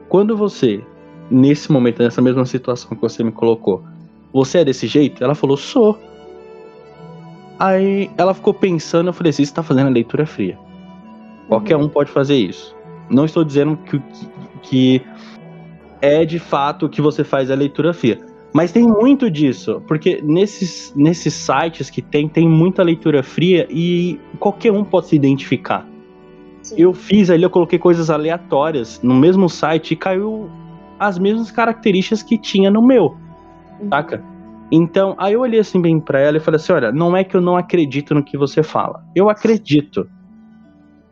quando 0.09 0.37
você, 0.37 0.83
nesse 1.31 1.71
momento, 1.73 2.03
nessa 2.03 2.23
mesma 2.23 2.47
situação 2.47 2.91
que 2.91 3.01
você 3.01 3.25
me 3.25 3.33
colocou, 3.33 3.83
você 4.33 4.59
é 4.59 4.65
desse 4.65 4.87
jeito? 4.87 5.23
Ela 5.25 5.35
falou: 5.35 5.57
sou. 5.57 5.99
Aí 7.59 8.11
ela 8.19 8.35
ficou 8.35 8.55
pensando, 8.55 9.09
eu 9.09 9.13
falei 9.13 9.31
assim: 9.31 9.45
você 9.45 9.53
tá 9.53 9.63
fazendo 9.63 9.89
a 9.89 9.91
leitura 9.91 10.27
fria. 10.27 10.57
Qualquer 11.49 11.77
uhum. 11.77 11.85
um 11.85 11.89
pode 11.89 12.11
fazer 12.11 12.37
isso. 12.37 12.76
Não 13.09 13.25
estou 13.25 13.45
dizendo 13.45 13.77
que, 13.77 14.03
que, 14.63 15.03
é 16.01 16.25
de 16.25 16.39
fato 16.39 16.89
que 16.89 17.01
você 17.01 17.25
faz 17.25 17.51
a 17.51 17.55
leitura 17.55 17.93
fria. 17.93 18.19
Mas 18.53 18.73
tem 18.73 18.85
muito 18.85 19.31
disso, 19.31 19.83
porque 19.87 20.23
nesses, 20.23 20.93
nesses 20.97 21.35
sites 21.35 21.91
que 21.91 22.01
tem, 22.01 22.29
tem 22.29 22.49
muita 22.49 22.83
leitura 22.83 23.23
fria 23.23 23.67
e 23.69 24.19
qualquer 24.39 24.73
um 24.73 24.83
pode 24.83 25.09
se 25.09 25.17
identificar. 25.17 25.87
Sim. 26.63 26.75
Eu 26.79 26.95
fiz 26.95 27.29
ali, 27.29 27.43
eu 27.43 27.51
coloquei 27.51 27.79
coisas 27.79 28.09
aleatórias 28.09 29.01
no 29.03 29.15
mesmo 29.15 29.49
site 29.49 29.93
e 29.93 29.97
caiu 29.97 30.51
as 30.99 31.19
mesmas 31.19 31.51
características 31.51 32.23
que 32.23 32.39
tinha 32.39 32.71
no 32.71 32.81
meu, 32.81 33.17
uhum. 33.79 33.89
saca? 33.91 34.25
Então, 34.73 35.15
aí 35.19 35.35
eu 35.35 35.41
olhei 35.41 35.61
assim 35.61 35.81
bem 35.81 36.01
pra 36.01 36.19
ela 36.19 36.39
e 36.39 36.41
falei 36.41 36.57
assim: 36.57 36.73
olha, 36.73 36.91
não 36.91 37.17
é 37.17 37.23
que 37.23 37.37
eu 37.37 37.41
não 37.41 37.57
acredito 37.57 38.15
no 38.15 38.25
que 38.25 38.37
você 38.37 38.63
fala. 38.63 39.05
Eu 39.15 39.29
acredito. 39.29 40.09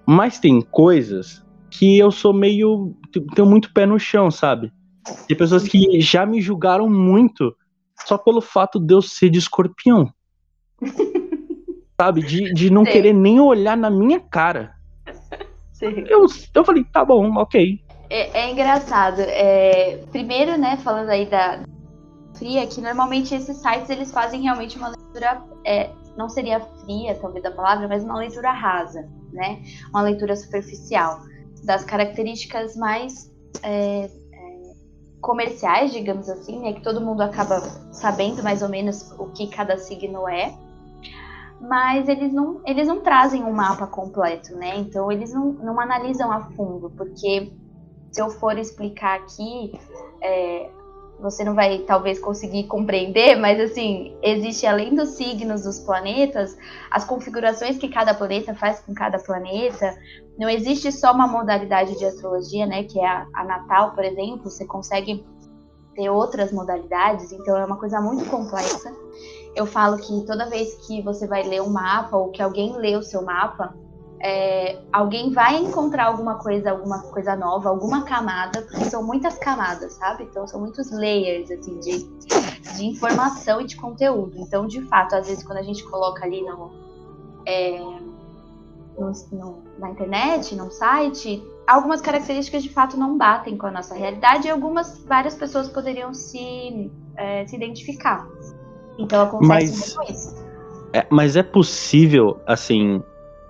Mas 0.06 0.38
tem 0.38 0.60
coisas 0.60 1.43
que 1.78 1.99
eu 1.99 2.11
sou 2.11 2.33
meio. 2.33 2.95
tenho 3.35 3.49
muito 3.49 3.73
pé 3.73 3.85
no 3.85 3.99
chão, 3.99 4.31
sabe? 4.31 4.73
Tem 5.26 5.37
pessoas 5.37 5.66
que 5.66 6.00
já 6.00 6.25
me 6.25 6.40
julgaram 6.40 6.88
muito 6.88 7.54
só 8.07 8.16
pelo 8.16 8.40
fato 8.40 8.78
de 8.78 8.95
eu 8.95 9.02
ser 9.02 9.28
de 9.28 9.38
escorpião. 9.38 10.12
Sabe? 12.00 12.23
De, 12.23 12.52
de 12.52 12.71
não 12.71 12.85
Sim. 12.85 12.90
querer 12.90 13.12
nem 13.12 13.38
olhar 13.38 13.76
na 13.76 13.88
minha 13.88 14.19
cara. 14.19 14.75
Sim. 15.73 16.04
Eu, 16.09 16.26
eu 16.52 16.64
falei, 16.64 16.83
tá 16.83 17.04
bom, 17.04 17.37
ok. 17.37 17.81
É, 18.11 18.40
é 18.40 18.50
engraçado. 18.50 19.21
É, 19.21 20.04
primeiro, 20.11 20.59
né, 20.59 20.76
falando 20.78 21.11
aí 21.11 21.25
da 21.25 21.62
fria, 22.37 22.66
que 22.66 22.81
normalmente 22.81 23.33
esses 23.33 23.59
sites 23.59 23.88
eles 23.90 24.11
fazem 24.11 24.43
realmente 24.43 24.76
uma 24.76 24.88
leitura. 24.88 25.40
É, 25.64 25.90
não 26.16 26.28
seria 26.28 26.59
fria, 26.59 27.14
talvez 27.14 27.45
a 27.45 27.52
palavra, 27.52 27.87
mas 27.87 28.02
uma 28.02 28.19
leitura 28.19 28.50
rasa, 28.50 29.09
né? 29.33 29.62
Uma 29.90 30.02
leitura 30.02 30.35
superficial 30.35 31.21
das 31.64 31.85
características 31.85 32.76
mais 32.76 33.33
é, 33.62 34.11
comerciais, 35.21 35.92
digamos 35.92 36.28
assim, 36.28 36.61
né? 36.61 36.75
Que 36.75 36.83
todo 36.83 37.00
mundo 37.00 37.23
acaba 37.23 37.61
sabendo 37.92 38.42
mais 38.42 38.62
ou 38.62 38.68
menos 38.68 39.11
o 39.18 39.26
que 39.28 39.47
cada 39.49 39.78
signo 39.78 40.28
é. 40.28 40.54
mas 41.61 42.09
eles 42.09 42.33
não, 42.33 42.61
eles 42.66 42.87
não 42.87 43.00
trazem 43.00 43.42
um 43.42 43.52
mapa 43.52 43.87
completo, 43.87 44.54
né? 44.54 44.76
Então 44.76 45.11
eles 45.11 45.33
não, 45.33 45.52
não 45.52 45.80
analisam 45.80 46.30
a 46.30 46.42
fundo, 46.50 46.90
porque 46.90 47.50
se 48.12 48.21
eu 48.21 48.28
for 48.30 48.59
explicar 48.59 49.18
aqui, 49.18 49.73
é, 50.21 50.71
você 51.18 51.44
não 51.44 51.54
vai 51.54 51.78
talvez 51.78 52.18
conseguir 52.18 52.64
compreender, 52.64 53.37
mas 53.37 53.59
assim, 53.61 54.16
existe 54.23 54.66
além 54.66 54.94
dos 54.94 55.11
signos 55.11 55.62
dos 55.62 55.78
planetas, 55.78 56.56
as 56.90 57.04
configurações 57.04 57.78
que 57.78 57.88
cada 57.88 58.14
planeta 58.14 58.54
faz 58.54 58.80
com 58.80 58.92
cada 58.94 59.18
planeta. 59.18 59.97
Não 60.38 60.49
existe 60.49 60.90
só 60.92 61.12
uma 61.12 61.26
modalidade 61.26 61.97
de 61.99 62.04
astrologia, 62.04 62.66
né, 62.66 62.85
que 62.85 62.99
é 62.99 63.06
a, 63.06 63.26
a 63.33 63.44
natal, 63.44 63.92
por 63.92 64.04
exemplo, 64.04 64.50
você 64.50 64.66
consegue 64.66 65.25
ter 65.94 66.11
outras 66.11 66.52
modalidades, 66.52 67.33
então 67.33 67.56
é 67.56 67.64
uma 67.64 67.76
coisa 67.76 68.00
muito 68.00 68.28
complexa. 68.28 68.92
Eu 69.54 69.66
falo 69.66 69.97
que 69.99 70.26
toda 70.26 70.50
vez 70.50 70.75
que 70.87 71.00
você 71.02 71.26
vai 71.26 71.44
ler 71.44 71.62
um 71.62 71.71
mapa 71.71 72.16
ou 72.16 72.30
que 72.30 72.42
alguém 72.42 72.76
lê 72.76 72.97
o 72.97 73.02
seu 73.02 73.23
mapa, 73.23 73.73
é, 74.26 74.78
alguém 74.90 75.33
vai 75.33 75.59
encontrar 75.59 76.07
alguma 76.07 76.37
coisa, 76.37 76.71
alguma 76.71 77.02
coisa 77.02 77.37
nova, 77.37 77.69
alguma 77.69 78.04
camada, 78.04 78.62
porque 78.62 78.87
são 78.87 79.02
muitas 79.02 79.37
camadas, 79.37 79.93
sabe? 79.93 80.25
Então 80.25 80.47
são 80.47 80.61
muitos 80.61 80.90
layers 80.90 81.50
assim 81.50 81.78
de, 81.78 82.09
de 82.75 82.87
informação 82.87 83.61
e 83.61 83.66
de 83.66 83.76
conteúdo. 83.76 84.38
Então, 84.38 84.66
de 84.66 84.81
fato, 84.85 85.14
às 85.14 85.26
vezes 85.26 85.45
quando 85.45 85.59
a 85.59 85.62
gente 85.62 85.85
coloca 85.85 86.25
ali 86.25 86.40
no, 86.40 86.73
é, 87.45 87.78
no, 88.99 89.12
no, 89.31 89.62
na 89.78 89.90
internet, 89.90 90.57
num 90.57 90.71
site, 90.71 91.47
algumas 91.66 92.00
características 92.00 92.62
de 92.62 92.71
fato 92.71 92.97
não 92.97 93.19
batem 93.19 93.59
com 93.59 93.66
a 93.66 93.71
nossa 93.71 93.95
realidade 93.95 94.49
e 94.49 94.50
algumas 94.50 95.04
várias 95.04 95.35
pessoas 95.35 95.69
poderiam 95.69 96.14
se, 96.14 96.90
é, 97.19 97.47
se 97.47 97.54
identificar. 97.57 98.26
Então 98.99 99.21
acontece 99.21 99.47
mas, 99.47 99.95
muito 99.97 100.12
isso. 100.12 100.35
É, 100.95 101.07
mas 101.11 101.37
é 101.37 101.43
possível, 101.43 102.40
assim, 102.47 103.02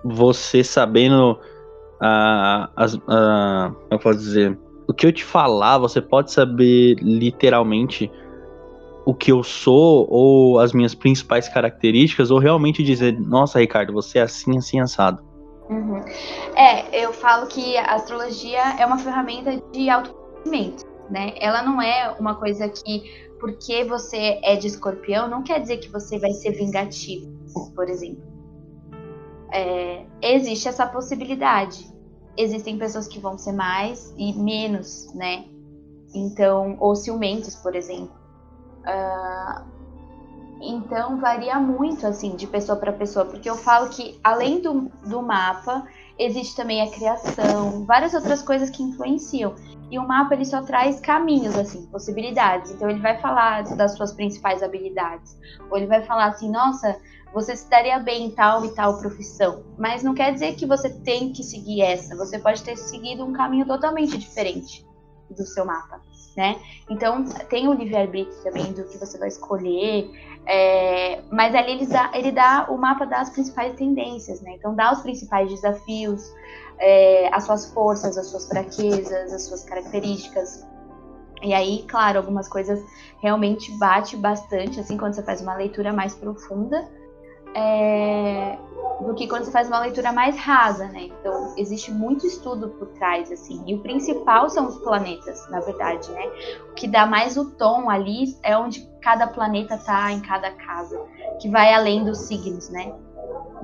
você 0.05 0.63
sabendo 0.63 1.39
a, 1.99 2.69
a, 2.77 3.71
eu 3.89 3.97
posso 3.97 4.19
dizer, 4.19 4.57
o 4.87 4.93
que 4.93 5.07
eu 5.07 5.11
te 5.11 5.23
falar, 5.23 5.79
você 5.79 5.99
pode 5.99 6.31
saber 6.31 6.97
literalmente 7.01 8.11
o 9.03 9.13
que 9.13 9.31
eu 9.31 9.43
sou 9.43 10.07
ou 10.09 10.59
as 10.59 10.73
minhas 10.73 10.93
principais 10.93 11.49
características, 11.49 12.29
ou 12.29 12.39
realmente 12.39 12.83
dizer, 12.83 13.19
nossa, 13.19 13.59
Ricardo, 13.59 13.93
você 13.93 14.19
é 14.19 14.23
assim, 14.23 14.57
assim, 14.57 14.79
assado. 14.79 15.23
Uhum. 15.69 16.03
É, 16.55 17.03
eu 17.03 17.11
falo 17.11 17.47
que 17.47 17.75
a 17.77 17.95
astrologia 17.95 18.79
é 18.79 18.85
uma 18.85 18.99
ferramenta 18.99 19.59
de 19.71 19.89
autoconhecimento, 19.89 20.85
né? 21.09 21.33
Ela 21.39 21.63
não 21.63 21.81
é 21.81 22.15
uma 22.19 22.35
coisa 22.35 22.69
que, 22.69 23.11
porque 23.39 23.83
você 23.83 24.39
é 24.43 24.55
de 24.55 24.67
escorpião, 24.67 25.27
não 25.27 25.43
quer 25.43 25.59
dizer 25.59 25.77
que 25.77 25.89
você 25.89 26.19
vai 26.19 26.31
ser 26.31 26.51
vingativo, 26.51 27.31
por 27.75 27.89
exemplo 27.89 28.34
é, 29.51 30.05
existe 30.21 30.67
essa 30.67 30.85
possibilidade. 30.85 31.93
Existem 32.37 32.77
pessoas 32.77 33.07
que 33.07 33.19
vão 33.19 33.37
ser 33.37 33.53
mais 33.53 34.13
e 34.17 34.33
menos, 34.33 35.13
né? 35.13 35.45
Então, 36.13 36.77
ou 36.79 36.95
ciumentos, 36.95 37.55
por 37.55 37.75
exemplo. 37.75 38.15
Uh, 38.81 39.63
então, 40.61 41.19
varia 41.19 41.59
muito, 41.59 42.07
assim, 42.07 42.35
de 42.35 42.47
pessoa 42.47 42.77
para 42.77 42.91
pessoa, 42.91 43.25
porque 43.25 43.49
eu 43.49 43.55
falo 43.55 43.89
que, 43.89 44.19
além 44.23 44.61
do, 44.61 44.91
do 45.05 45.21
mapa, 45.21 45.85
existe 46.17 46.55
também 46.55 46.81
a 46.81 46.89
criação, 46.89 47.85
várias 47.85 48.13
outras 48.13 48.41
coisas 48.41 48.69
que 48.69 48.81
influenciam. 48.81 49.53
E 49.89 49.99
o 49.99 50.07
mapa, 50.07 50.33
ele 50.33 50.45
só 50.45 50.61
traz 50.63 50.99
caminhos, 50.99 51.55
assim, 51.55 51.85
possibilidades. 51.87 52.71
Então, 52.71 52.89
ele 52.89 53.01
vai 53.01 53.19
falar 53.19 53.63
das 53.75 53.95
suas 53.95 54.13
principais 54.13 54.63
habilidades. 54.63 55.37
Ou 55.69 55.77
ele 55.77 55.87
vai 55.87 56.03
falar 56.03 56.25
assim, 56.25 56.49
nossa, 56.49 56.99
você 57.35 57.53
se 57.53 57.69
daria 57.69 57.99
bem 57.99 58.27
em 58.27 58.31
tal 58.31 58.65
e 58.65 58.73
tal 58.73 58.97
profissão. 58.97 59.63
Mas 59.77 60.01
não 60.01 60.13
quer 60.13 60.33
dizer 60.33 60.55
que 60.55 60.65
você 60.65 60.89
tem 60.89 61.33
que 61.33 61.43
seguir 61.43 61.81
essa. 61.81 62.15
Você 62.15 62.39
pode 62.39 62.63
ter 62.63 62.77
seguido 62.77 63.25
um 63.25 63.33
caminho 63.33 63.65
totalmente 63.65 64.17
diferente 64.17 64.85
do 65.29 65.45
seu 65.45 65.65
mapa, 65.65 65.99
né? 66.37 66.59
Então 66.89 67.25
tem 67.49 67.67
o 67.67 67.73
livre-arbítrio 67.73 68.41
também 68.43 68.71
do 68.71 68.85
que 68.85 68.97
você 68.97 69.17
vai 69.17 69.27
escolher, 69.27 70.09
é, 70.45 71.23
mas 71.31 71.53
ali 71.55 71.71
ele 71.71 71.85
dá, 71.87 72.11
ele 72.13 72.31
dá 72.31 72.67
o 72.69 72.77
mapa 72.77 73.05
das 73.05 73.31
principais 73.31 73.75
tendências, 73.75 74.39
né? 74.41 74.53
Então 74.53 74.75
dá 74.75 74.93
os 74.93 75.01
principais 75.01 75.49
desafios, 75.49 76.31
é, 76.79 77.29
as 77.33 77.43
suas 77.43 77.65
forças, 77.71 78.17
as 78.17 78.27
suas 78.27 78.47
fraquezas, 78.47 79.33
as 79.33 79.43
suas 79.43 79.63
características. 79.63 80.65
E 81.41 81.53
aí, 81.53 81.85
claro, 81.87 82.17
algumas 82.17 82.47
coisas 82.47 82.83
realmente 83.21 83.71
bate 83.77 84.15
bastante, 84.17 84.79
assim, 84.79 84.97
quando 84.97 85.13
você 85.13 85.23
faz 85.23 85.41
uma 85.41 85.55
leitura 85.55 85.93
mais 85.93 86.15
profunda, 86.15 86.89
é, 87.53 88.57
do 89.01 89.13
que 89.13 89.27
quando 89.27 89.45
você 89.45 89.51
faz 89.51 89.67
uma 89.67 89.79
leitura 89.79 90.11
mais 90.11 90.37
rasa, 90.37 90.87
né? 90.87 91.03
Então, 91.03 91.53
existe 91.57 91.91
muito 91.91 92.25
estudo 92.25 92.69
por 92.69 92.87
trás, 92.89 93.31
assim. 93.31 93.63
E 93.65 93.75
o 93.75 93.79
principal 93.79 94.49
são 94.49 94.67
os 94.67 94.77
planetas, 94.79 95.47
na 95.49 95.59
verdade, 95.61 96.11
né? 96.11 96.25
O 96.71 96.73
que 96.73 96.87
dá 96.87 97.05
mais 97.05 97.37
o 97.37 97.51
tom 97.51 97.89
ali 97.89 98.35
é 98.43 98.57
onde 98.57 98.85
cada 99.01 99.27
planeta 99.27 99.77
tá 99.77 100.11
em 100.11 100.19
cada 100.19 100.51
casa, 100.51 100.99
que 101.39 101.49
vai 101.49 101.73
além 101.73 102.03
dos 102.03 102.19
signos, 102.19 102.69
né? 102.69 102.93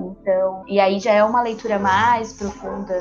Então, 0.00 0.64
e 0.66 0.80
aí 0.80 0.98
já 0.98 1.12
é 1.12 1.22
uma 1.22 1.42
leitura 1.42 1.78
mais 1.78 2.32
profunda 2.32 2.94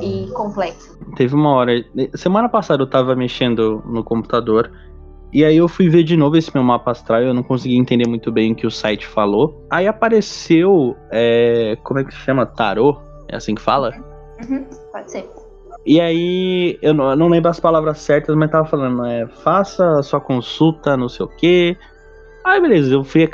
e 0.00 0.28
complexa. 0.32 0.96
Teve 1.16 1.34
uma 1.34 1.50
hora, 1.50 1.72
semana 2.14 2.48
passada 2.48 2.82
eu 2.82 2.88
tava 2.88 3.14
mexendo 3.14 3.82
no 3.86 4.02
computador 4.02 4.70
e 5.34 5.44
aí 5.44 5.56
eu 5.56 5.66
fui 5.66 5.88
ver 5.88 6.04
de 6.04 6.16
novo 6.16 6.36
esse 6.36 6.54
meu 6.54 6.62
mapa 6.62 6.92
astral, 6.92 7.20
eu 7.20 7.34
não 7.34 7.42
consegui 7.42 7.76
entender 7.76 8.08
muito 8.08 8.30
bem 8.30 8.52
o 8.52 8.54
que 8.54 8.68
o 8.68 8.70
site 8.70 9.04
falou. 9.04 9.66
Aí 9.68 9.88
apareceu, 9.88 10.96
é, 11.10 11.76
como 11.82 11.98
é 11.98 12.04
que 12.04 12.14
se 12.14 12.20
chama? 12.20 12.46
Tarô? 12.46 13.00
É 13.28 13.34
assim 13.34 13.56
que 13.56 13.60
fala? 13.60 13.92
Uhum, 14.48 14.64
pode 14.92 15.10
ser. 15.10 15.28
E 15.84 16.00
aí, 16.00 16.78
eu 16.80 16.94
não, 16.94 17.10
eu 17.10 17.16
não, 17.16 17.28
lembro 17.28 17.50
as 17.50 17.58
palavras 17.58 17.98
certas, 17.98 18.34
mas 18.36 18.48
tava 18.48 18.64
falando, 18.64 19.04
é, 19.04 19.26
faça 19.26 19.98
a 19.98 20.02
sua 20.04 20.20
consulta, 20.20 20.96
não 20.96 21.08
sei 21.08 21.26
o 21.26 21.28
quê. 21.28 21.76
Aí 22.44 22.60
beleza, 22.60 22.94
eu 22.94 23.02
fui 23.02 23.24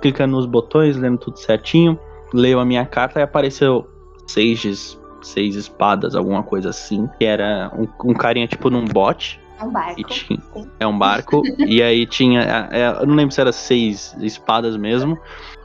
clicando 0.00 0.36
nos 0.36 0.46
botões, 0.46 0.96
lendo 0.96 1.18
tudo 1.18 1.38
certinho, 1.38 1.98
leio 2.32 2.58
a 2.58 2.64
minha 2.64 2.84
carta 2.86 3.20
e 3.20 3.22
apareceu 3.22 3.86
seis, 4.26 4.98
seis 5.22 5.54
espadas, 5.54 6.14
alguma 6.14 6.42
coisa 6.42 6.70
assim. 6.70 7.08
Que 7.18 7.24
era 7.24 7.72
um, 7.76 8.10
um 8.10 8.14
carinha 8.14 8.46
tipo 8.46 8.70
num 8.70 8.84
bote. 8.84 9.40
É 9.58 9.64
um 9.64 9.70
barco. 9.70 10.04
Tinha, 10.04 10.40
é 10.80 10.86
um 10.86 10.98
barco. 10.98 11.42
e 11.58 11.82
aí 11.82 12.06
tinha. 12.06 12.40
É, 12.40 12.80
é, 12.80 13.02
eu 13.02 13.06
não 13.06 13.14
lembro 13.14 13.34
se 13.34 13.40
era 13.40 13.52
seis 13.52 14.16
espadas 14.20 14.76
mesmo. 14.76 15.18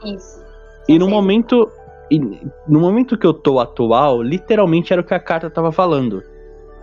Isso. 0.04 0.44
E 0.88 0.98
no 0.98 1.08
momento. 1.08 1.70
E 2.08 2.20
no 2.68 2.78
momento 2.78 3.18
que 3.18 3.26
eu 3.26 3.34
tô 3.34 3.58
atual, 3.58 4.22
literalmente 4.22 4.92
era 4.92 5.02
o 5.02 5.04
que 5.04 5.14
a 5.14 5.18
carta 5.18 5.50
tava 5.50 5.72
falando. 5.72 6.22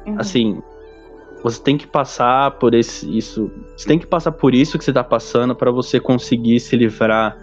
Uhum. 0.06 0.16
Assim, 0.20 0.62
você 1.44 1.62
tem 1.62 1.78
que 1.78 1.86
passar 1.86 2.52
por 2.52 2.74
esse 2.74 3.18
isso, 3.18 3.52
você 3.76 3.88
tem 3.88 4.00
que 4.00 4.08
passar 4.08 4.32
por 4.32 4.56
isso 4.56 4.78
que 4.78 4.84
você 4.84 4.94
tá 4.94 5.04
passando 5.04 5.56
para 5.56 5.72
você 5.72 6.00
conseguir 6.00 6.60
se 6.60 6.76
livrar 6.76 7.38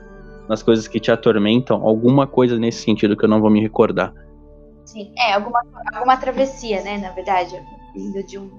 das 0.49 0.62
coisas 0.62 0.88
que 0.88 0.99
te 0.99 1.12
atormentam, 1.12 1.87
alguma 1.87 2.26
coisa 2.26 2.59
nesse 2.59 2.83
sentido 2.83 3.16
que 3.16 3.25
eu 3.25 3.28
não 3.28 3.40
vou 3.40 3.50
me 3.50 3.61
recordar. 3.61 4.12
Sim, 4.85 5.12
é 5.16 5.35
alguma 5.35 5.62
alguma 5.95 6.16
travessia, 6.16 6.83
né, 6.83 6.99
na 6.99 7.11
verdade, 7.11 7.54
vindo 7.95 8.23
de 8.25 8.38
um 8.38 8.50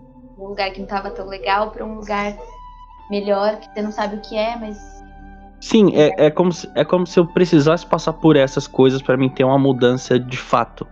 um 0.41 0.47
lugar 0.47 0.71
que 0.71 0.79
não 0.79 0.85
estava 0.85 1.11
tão 1.11 1.27
legal 1.27 1.71
para 1.71 1.85
um 1.85 1.95
lugar 1.95 2.35
melhor, 3.09 3.57
que 3.57 3.71
você 3.71 3.81
não 3.81 3.91
sabe 3.91 4.15
o 4.15 4.21
que 4.21 4.35
é, 4.35 4.55
mas. 4.57 5.01
Sim, 5.59 5.95
é, 5.95 6.25
é, 6.25 6.31
como, 6.31 6.51
se, 6.51 6.69
é 6.73 6.83
como 6.83 7.05
se 7.05 7.19
eu 7.19 7.27
precisasse 7.27 7.85
passar 7.85 8.13
por 8.13 8.35
essas 8.35 8.67
coisas 8.67 9.01
para 9.01 9.15
mim 9.15 9.29
ter 9.29 9.43
uma 9.43 9.59
mudança 9.59 10.19
de 10.19 10.37
fato. 10.37 10.87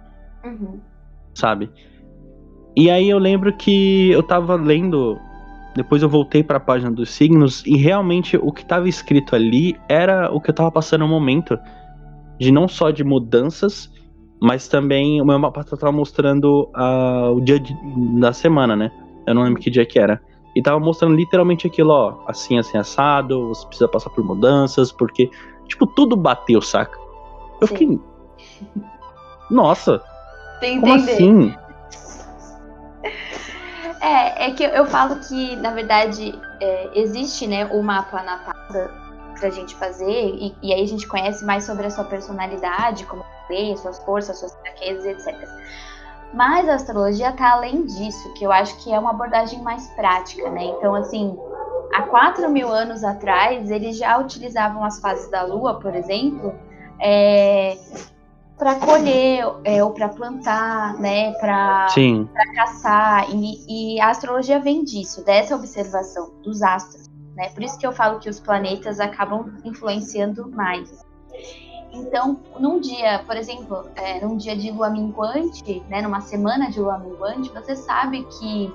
Uhum. 0.46 0.79
Sabe? 1.34 1.72
E 2.76 2.90
aí 2.90 3.10
eu 3.10 3.18
lembro 3.18 3.52
que 3.54 4.12
eu 4.12 4.24
tava 4.24 4.56
lendo. 4.56 5.20
Depois 5.76 6.02
eu 6.02 6.10
voltei 6.10 6.44
para 6.44 6.58
a 6.58 6.62
página 6.62 6.92
dos 6.92 7.10
signos 7.10 7.64
e 7.66 7.78
realmente 7.78 8.38
o 8.38 8.52
que 8.52 8.62
estava 8.62 8.90
escrito 8.90 9.36
ali 9.36 9.78
era 9.88 10.32
o 10.32 10.42
que 10.42 10.50
eu 10.50 10.56
tava 10.56 10.72
passando 10.72 11.02
no 11.02 11.08
momento. 11.08 11.58
De 12.40 12.52
não 12.52 12.68
só 12.68 12.90
de 12.90 13.04
mudanças, 13.04 13.92
mas 14.42 14.68
também 14.68 15.22
o 15.22 15.26
meu 15.26 15.38
mapa 15.38 15.64
tava 15.64 15.92
mostrando 15.92 16.70
uh, 16.76 17.36
o 17.36 17.42
dia 17.42 17.60
de, 17.60 17.76
da 18.20 18.32
semana, 18.32 18.76
né? 18.76 18.92
Eu 19.28 19.36
não 19.36 19.44
lembro 19.44 19.62
que 19.62 19.70
dia 19.70 19.86
que 19.86 20.00
era. 20.00 20.22
E 20.56 20.62
tava 20.62 20.80
mostrando 20.80 21.16
literalmente 21.16 21.68
aquilo, 21.68 21.92
ó, 21.92 22.24
assim, 22.28 22.58
assim, 22.58 22.78
assado, 22.78 23.50
você 23.50 23.66
precisa 23.68 23.88
passar 23.88 24.10
por 24.10 24.24
mudanças, 24.24 24.92
porque, 24.92 25.30
tipo, 25.68 25.86
tudo 25.86 26.16
bateu, 26.16 26.62
saca? 26.62 26.98
Eu 27.62 27.68
Sim. 27.68 27.76
fiquei. 27.76 28.00
Nossa! 29.52 30.02
Tem 30.60 30.80
como 30.80 30.94
assim? 30.94 31.54
É, 34.01 34.48
é 34.48 34.51
que 34.51 34.63
eu 34.63 34.86
falo 34.86 35.18
que, 35.20 35.56
na 35.58 35.72
verdade, 35.72 36.39
é, 36.62 36.89
existe, 36.94 37.46
né, 37.48 37.65
o 37.65 37.82
mapa 37.84 38.22
natal 38.24 38.53
pra 39.39 39.50
gente 39.50 39.75
fazer, 39.75 40.06
e, 40.10 40.56
e, 40.62 40.74
aí 40.74 40.84
a 40.84 40.88
gente 40.88 41.08
conhece 41.08 41.46
mais 41.46 41.65
sobre 41.65 41.88
a 41.88 41.89
sua 41.89 42.03
personalidade, 42.03 43.06
como 43.06 43.24
você, 43.48 43.75
suas 43.77 44.00
forças, 44.00 44.39
suas 44.39 44.53
fraquezas, 44.56 45.06
etc. 45.06 45.48
Mas 46.34 46.70
a 46.70 46.75
astrologia 46.75 47.29
está 47.29 47.53
além 47.53 47.86
disso, 47.86 48.34
que 48.34 48.46
eu 48.46 48.51
acho 48.51 48.77
que 48.84 48.94
é 48.94 49.00
uma 49.00 49.12
abordagem 49.12 49.62
mais 49.62 49.88
prática, 49.96 50.50
né? 50.50 50.65
Então, 50.65 50.94
assim, 50.94 51.38
há 51.94 52.03
4 52.03 52.50
mil 52.50 52.70
anos 52.70 53.03
atrás, 53.03 53.72
eles 53.72 53.98
já 53.98 54.18
utilizavam 54.18 54.84
as 54.84 55.00
fases 55.00 55.29
da 55.32 55.44
Lua, 55.44 55.79
por 55.79 55.96
exemplo, 55.96 56.53
é, 57.00 57.77
para 58.60 58.75
colher 58.75 59.46
é, 59.63 59.82
ou 59.82 59.92
para 59.92 60.10
plantar, 60.10 61.00
né, 61.00 61.32
para 61.39 61.88
caçar. 62.54 63.34
E, 63.34 63.96
e, 63.96 64.01
a 64.01 64.10
astrologia 64.10 64.60
vem 64.60 64.84
disso, 64.84 65.24
dessa 65.24 65.56
observação 65.56 66.34
dos 66.44 66.62
astros. 66.62 67.10
Né? 67.36 67.50
Por 67.50 67.63
isso 67.63 67.80
que 67.80 67.88
eu 67.88 67.94
falo 67.94 68.20
que 68.20 68.30
os 68.30 68.38
planetas 68.38 69.00
acabam 69.00 69.54
influenciando 69.63 70.51
mais. 70.51 70.92
Então, 71.94 72.38
num 72.60 72.82
dia, 72.82 73.24
por 73.25 73.38
exemplo, 73.38 73.86
é, 73.96 74.24
num 74.24 74.36
dia 74.36 74.56
de 74.58 74.70
lua 74.72 74.89
minguante, 74.89 75.82
né, 75.89 76.01
numa 76.01 76.20
semana 76.20 76.70
de 76.70 76.82
lua 76.82 77.00
minguante, 77.00 77.50
você 77.50 77.78
sabe 77.78 78.25
que, 78.25 78.72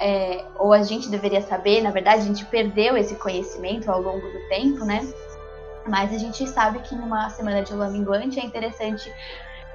é, 0.00 0.44
ou 0.58 0.72
a 0.72 0.82
gente 0.82 1.08
deveria 1.08 1.40
saber, 1.40 1.80
na 1.80 1.92
verdade, 1.92 2.22
a 2.22 2.24
gente 2.24 2.44
perdeu 2.46 2.96
esse 2.96 3.14
conhecimento 3.14 3.88
ao 3.88 4.02
longo 4.02 4.26
do 4.26 4.48
tempo, 4.48 4.84
né? 4.84 5.00
Mas 5.86 6.12
a 6.12 6.18
gente 6.18 6.46
sabe 6.48 6.78
que 6.80 6.94
numa 6.94 7.28
semana 7.30 7.62
de 7.62 7.72
lua 7.72 7.88
minguante 7.88 8.38
é 8.38 8.44
interessante 8.44 9.12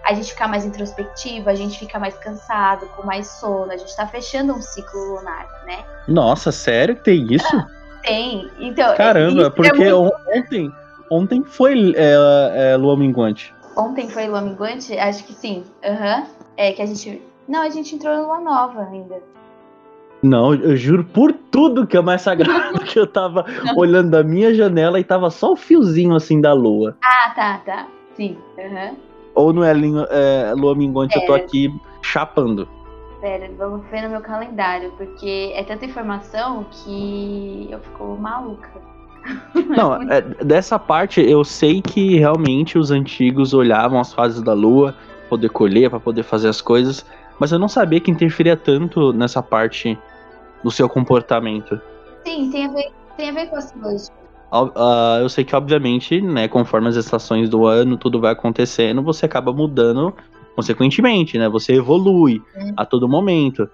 a 0.03 0.13
gente 0.13 0.31
ficar 0.31 0.47
mais 0.47 0.65
introspectivo, 0.65 1.49
a 1.49 1.55
gente 1.55 1.77
fica 1.77 1.99
mais 1.99 2.17
cansado, 2.17 2.87
com 2.95 3.05
mais 3.05 3.27
sono, 3.27 3.71
a 3.71 3.77
gente 3.77 3.93
tá 3.95 4.07
fechando 4.07 4.53
um 4.53 4.61
ciclo 4.61 5.15
lunar, 5.15 5.45
né? 5.65 5.83
Nossa, 6.07 6.51
sério? 6.51 6.95
Tem 6.95 7.27
isso? 7.29 7.55
Ah, 7.55 7.67
tem. 8.01 8.49
Então, 8.57 8.95
Caramba, 8.95 9.47
é 9.47 9.49
porque 9.49 9.83
é 9.83 9.93
muito... 9.93 10.15
ontem, 10.33 10.71
ontem 11.11 11.43
foi 11.43 11.93
é, 11.97 12.71
é, 12.71 12.77
lua 12.77 12.95
minguante. 12.95 13.53
Ontem 13.75 14.09
foi 14.09 14.27
lua 14.27 14.41
minguante? 14.41 14.97
Acho 14.97 15.25
que 15.25 15.33
sim. 15.33 15.65
Aham. 15.83 16.19
Uhum. 16.19 16.27
É 16.55 16.71
que 16.71 16.81
a 16.81 16.85
gente. 16.85 17.21
Não, 17.47 17.61
a 17.61 17.69
gente 17.69 17.93
entrou 17.93 18.13
em 18.13 18.21
lua 18.21 18.39
nova 18.39 18.81
ainda. 18.83 19.21
Não, 20.27 20.53
eu 20.53 20.75
juro 20.75 21.05
por 21.05 21.31
tudo 21.31 21.87
que 21.87 21.95
é 21.95 22.01
mais 22.01 22.21
sagrado 22.21 22.79
que 22.85 22.99
eu 22.99 23.07
tava 23.07 23.45
olhando 23.75 24.11
da 24.11 24.23
minha 24.23 24.53
janela 24.53 24.99
e 24.99 25.03
tava 25.03 25.29
só 25.29 25.53
o 25.53 25.55
fiozinho 25.55 26.15
assim 26.15 26.41
da 26.41 26.51
lua. 26.53 26.97
Ah, 27.01 27.31
tá, 27.33 27.61
tá. 27.65 27.87
Sim. 28.15 28.37
Uhum. 28.57 28.97
Ou 29.33 29.53
não 29.53 29.63
é, 29.63 29.71
é 29.71 30.53
lua 30.53 30.75
minguante, 30.75 31.17
é. 31.17 31.21
eu 31.21 31.25
tô 31.25 31.33
aqui 31.33 31.73
chapando. 32.01 32.67
Pera, 33.21 33.49
vamos 33.57 33.87
ver 33.89 34.03
no 34.03 34.09
meu 34.09 34.21
calendário, 34.21 34.91
porque 34.97 35.51
é 35.55 35.63
tanta 35.63 35.85
informação 35.85 36.65
que 36.71 37.67
eu 37.71 37.79
fico 37.79 38.17
maluca. 38.19 38.69
Não, 39.75 39.95
é, 40.11 40.21
dessa 40.21 40.77
parte 40.77 41.21
eu 41.21 41.43
sei 41.43 41.81
que 41.81 42.17
realmente 42.17 42.77
os 42.77 42.91
antigos 42.91 43.53
olhavam 43.53 43.99
as 43.99 44.13
fases 44.13 44.41
da 44.41 44.53
lua, 44.53 44.93
poder 45.29 45.49
colher, 45.49 45.89
para 45.89 45.99
poder 45.99 46.23
fazer 46.23 46.49
as 46.49 46.61
coisas. 46.61 47.05
Mas 47.39 47.51
eu 47.51 47.59
não 47.59 47.67
sabia 47.67 47.99
que 47.99 48.09
interferia 48.09 48.57
tanto 48.57 49.13
nessa 49.13 49.43
parte 49.43 49.97
do 50.63 50.71
seu 50.71 50.89
comportamento. 50.89 51.79
Sim, 52.25 52.49
tem 52.51 52.65
a 52.65 52.71
ver, 52.71 52.91
tem 53.15 53.29
a 53.29 53.33
ver 53.33 53.47
com 53.47 53.55
a 53.55 53.59
astrologia. 53.59 54.13
Uh, 54.51 55.19
eu 55.21 55.29
sei 55.29 55.43
que, 55.43 55.55
obviamente, 55.55 56.21
né, 56.21 56.47
conforme 56.47 56.87
as 56.87 56.95
estações 56.95 57.49
do 57.49 57.65
ano, 57.65 57.97
tudo 57.97 58.19
vai 58.19 58.31
acontecendo, 58.31 59.03
você 59.03 59.25
acaba 59.25 59.51
mudando 59.51 60.13
consequentemente, 60.55 61.37
né? 61.37 61.47
Você 61.49 61.73
evolui 61.73 62.41
uhum. 62.55 62.73
a 62.75 62.85
todo 62.85 63.07
momento. 63.07 63.69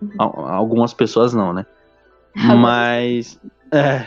Uhum. 0.00 0.10
Algumas 0.18 0.94
pessoas 0.94 1.34
não, 1.34 1.52
né? 1.52 1.66
Mas. 2.34 3.38
É, 3.72 4.06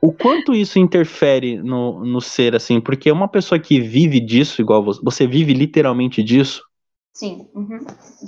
o 0.00 0.12
quanto 0.12 0.54
isso 0.54 0.78
interfere 0.78 1.56
no, 1.62 2.04
no 2.04 2.20
ser, 2.20 2.56
assim? 2.56 2.80
Porque 2.80 3.10
uma 3.10 3.28
pessoa 3.28 3.58
que 3.58 3.80
vive 3.80 4.18
disso, 4.18 4.60
igual 4.60 4.82
você, 4.82 5.00
você 5.02 5.26
vive 5.26 5.54
literalmente 5.54 6.22
disso, 6.22 6.62
Sim, 7.12 7.46
uhum. 7.54 7.78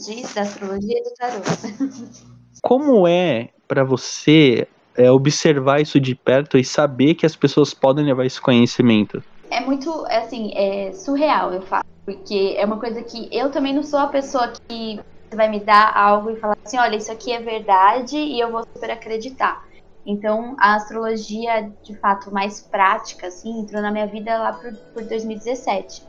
de, 0.06 0.34
da 0.34 0.42
astrologia 0.42 0.98
e 0.98 1.02
do 1.02 1.14
tarô. 1.14 1.40
Como 2.62 3.06
é 3.06 3.50
para 3.66 3.84
você 3.84 4.66
é, 4.96 5.10
observar 5.10 5.80
isso 5.80 5.98
de 5.98 6.14
perto 6.14 6.56
e 6.56 6.64
saber 6.64 7.14
que 7.14 7.26
as 7.26 7.36
pessoas 7.36 7.74
podem 7.74 8.04
levar 8.04 8.24
esse 8.24 8.40
conhecimento? 8.40 9.22
É 9.50 9.60
muito, 9.60 10.06
é 10.06 10.18
assim, 10.18 10.52
é 10.54 10.92
surreal, 10.92 11.52
eu 11.52 11.62
falo. 11.62 11.84
Porque 12.06 12.54
é 12.56 12.64
uma 12.64 12.78
coisa 12.78 13.02
que 13.02 13.28
eu 13.32 13.50
também 13.50 13.74
não 13.74 13.82
sou 13.82 13.98
a 13.98 14.08
pessoa 14.08 14.52
que 14.68 15.00
vai 15.34 15.48
me 15.48 15.60
dar 15.60 15.96
algo 15.96 16.30
e 16.30 16.36
falar 16.36 16.54
assim, 16.64 16.78
olha, 16.78 16.96
isso 16.96 17.10
aqui 17.10 17.32
é 17.32 17.40
verdade 17.40 18.16
e 18.16 18.38
eu 18.38 18.50
vou 18.50 18.62
super 18.76 18.90
acreditar. 18.90 19.62
Então, 20.06 20.54
a 20.58 20.74
astrologia, 20.74 21.72
de 21.82 21.98
fato, 21.98 22.30
mais 22.30 22.60
prática, 22.60 23.28
assim, 23.28 23.60
entrou 23.60 23.80
na 23.80 23.90
minha 23.90 24.06
vida 24.06 24.36
lá 24.36 24.52
por, 24.52 24.70
por 24.92 25.02
2017. 25.04 26.02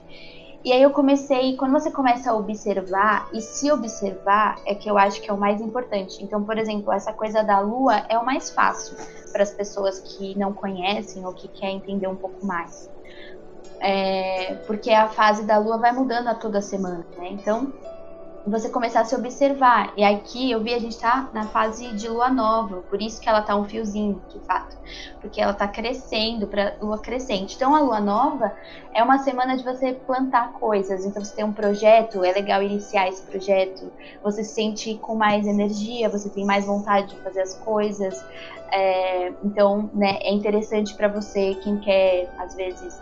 E 0.65 0.73
aí 0.73 0.81
eu 0.81 0.89
comecei, 0.89 1.55
quando 1.57 1.73
você 1.73 1.91
começa 1.91 2.31
a 2.31 2.35
observar 2.35 3.29
e 3.31 3.39
se 3.39 3.71
observar, 3.71 4.59
é 4.65 4.73
que 4.73 4.89
eu 4.89 4.97
acho 4.97 5.21
que 5.21 5.29
é 5.29 5.33
o 5.33 5.37
mais 5.37 5.61
importante. 5.61 6.23
Então, 6.23 6.43
por 6.43 6.57
exemplo, 6.57 6.91
essa 6.91 7.13
coisa 7.13 7.43
da 7.43 7.59
lua 7.59 8.03
é 8.09 8.17
o 8.17 8.25
mais 8.25 8.49
fácil 8.49 8.97
para 9.31 9.43
as 9.43 9.51
pessoas 9.51 9.99
que 9.99 10.35
não 10.39 10.51
conhecem 10.51 11.23
ou 11.23 11.33
que 11.33 11.47
querem 11.49 11.77
entender 11.77 12.07
um 12.07 12.15
pouco 12.15 12.43
mais. 12.43 12.89
É, 13.79 14.55
porque 14.65 14.89
a 14.89 15.07
fase 15.07 15.43
da 15.43 15.59
lua 15.59 15.77
vai 15.77 15.91
mudando 15.91 16.29
a 16.29 16.33
toda 16.33 16.59
semana, 16.63 17.05
né? 17.15 17.29
Então, 17.29 17.71
você 18.45 18.69
começar 18.69 19.01
a 19.01 19.05
se 19.05 19.15
observar. 19.15 19.91
E 19.97 20.03
aqui 20.03 20.51
eu 20.51 20.61
vi 20.61 20.73
a 20.73 20.79
gente 20.79 20.97
tá 20.99 21.29
na 21.33 21.47
fase 21.47 21.87
de 21.93 22.07
lua 22.07 22.29
nova, 22.29 22.81
por 22.83 23.01
isso 23.01 23.19
que 23.19 23.27
ela 23.27 23.41
tá 23.41 23.55
um 23.55 23.65
fiozinho, 23.65 24.21
de 24.29 24.39
fato. 24.41 24.77
Porque 25.19 25.41
ela 25.41 25.53
tá 25.53 25.67
crescendo 25.67 26.45
para 26.45 26.75
lua 26.79 26.99
crescente. 26.99 27.55
Então 27.55 27.75
a 27.75 27.79
lua 27.79 27.99
nova 27.99 28.53
é 28.93 29.03
uma 29.03 29.17
semana 29.17 29.57
de 29.57 29.63
você 29.63 29.93
plantar 29.93 30.53
coisas. 30.53 31.05
Então 31.05 31.23
você 31.23 31.35
tem 31.35 31.43
um 31.43 31.53
projeto, 31.53 32.23
é 32.23 32.31
legal 32.31 32.61
iniciar 32.61 33.07
esse 33.07 33.23
projeto. 33.23 33.91
Você 34.23 34.43
se 34.43 34.53
sente 34.53 34.95
com 34.95 35.15
mais 35.15 35.47
energia, 35.47 36.07
você 36.07 36.29
tem 36.29 36.45
mais 36.45 36.65
vontade 36.65 37.15
de 37.15 37.21
fazer 37.21 37.41
as 37.41 37.55
coisas. 37.55 38.23
É, 38.71 39.33
então, 39.43 39.89
né, 39.93 40.17
é 40.21 40.33
interessante 40.33 40.93
para 40.95 41.07
você 41.07 41.55
quem 41.55 41.79
quer 41.79 42.29
às 42.37 42.55
vezes 42.55 43.01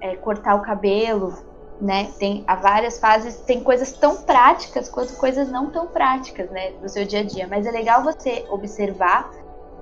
é, 0.00 0.16
cortar 0.16 0.54
o 0.54 0.62
cabelo, 0.62 1.36
né? 1.80 2.10
Tem 2.18 2.44
há 2.46 2.56
várias 2.56 2.98
fases, 2.98 3.40
tem 3.42 3.62
coisas 3.62 3.92
tão 3.92 4.22
práticas 4.22 4.88
quanto 4.88 5.16
coisas 5.16 5.50
não 5.50 5.70
tão 5.70 5.86
práticas, 5.86 6.50
né, 6.50 6.72
do 6.72 6.88
seu 6.88 7.04
dia 7.04 7.20
a 7.20 7.24
dia. 7.24 7.46
Mas 7.48 7.66
é 7.66 7.70
legal 7.70 8.02
você 8.02 8.44
observar 8.50 9.30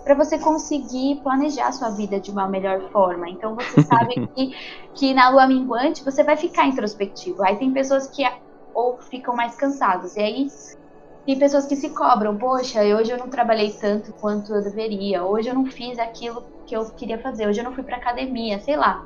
para 0.04 0.14
você 0.14 0.38
conseguir 0.38 1.20
planejar 1.22 1.68
a 1.68 1.72
sua 1.72 1.90
vida 1.90 2.20
de 2.20 2.30
uma 2.30 2.46
melhor 2.46 2.80
forma. 2.90 3.28
Então 3.28 3.56
você 3.56 3.82
sabe 3.82 4.14
que, 4.34 4.54
que 4.94 5.14
na 5.14 5.30
lua 5.30 5.48
minguante 5.48 6.04
você 6.04 6.22
vai 6.22 6.36
ficar 6.36 6.66
introspectivo. 6.66 7.42
Aí 7.42 7.56
tem 7.56 7.72
pessoas 7.72 8.08
que 8.08 8.22
ou 8.72 8.98
ficam 8.98 9.34
mais 9.34 9.56
cansadas. 9.56 10.14
E 10.16 10.20
aí 10.20 10.46
tem 11.24 11.38
pessoas 11.38 11.66
que 11.66 11.74
se 11.74 11.90
cobram, 11.90 12.36
poxa, 12.38 12.82
hoje 12.82 13.10
eu 13.10 13.18
não 13.18 13.28
trabalhei 13.28 13.72
tanto 13.72 14.12
quanto 14.12 14.54
eu 14.54 14.62
deveria, 14.62 15.24
hoje 15.24 15.48
eu 15.48 15.54
não 15.54 15.66
fiz 15.66 15.98
aquilo 15.98 16.44
que 16.64 16.76
eu 16.76 16.88
queria 16.92 17.18
fazer, 17.18 17.48
hoje 17.48 17.58
eu 17.58 17.64
não 17.64 17.74
fui 17.74 17.82
para 17.82 17.96
academia, 17.96 18.60
sei 18.60 18.76
lá. 18.76 19.04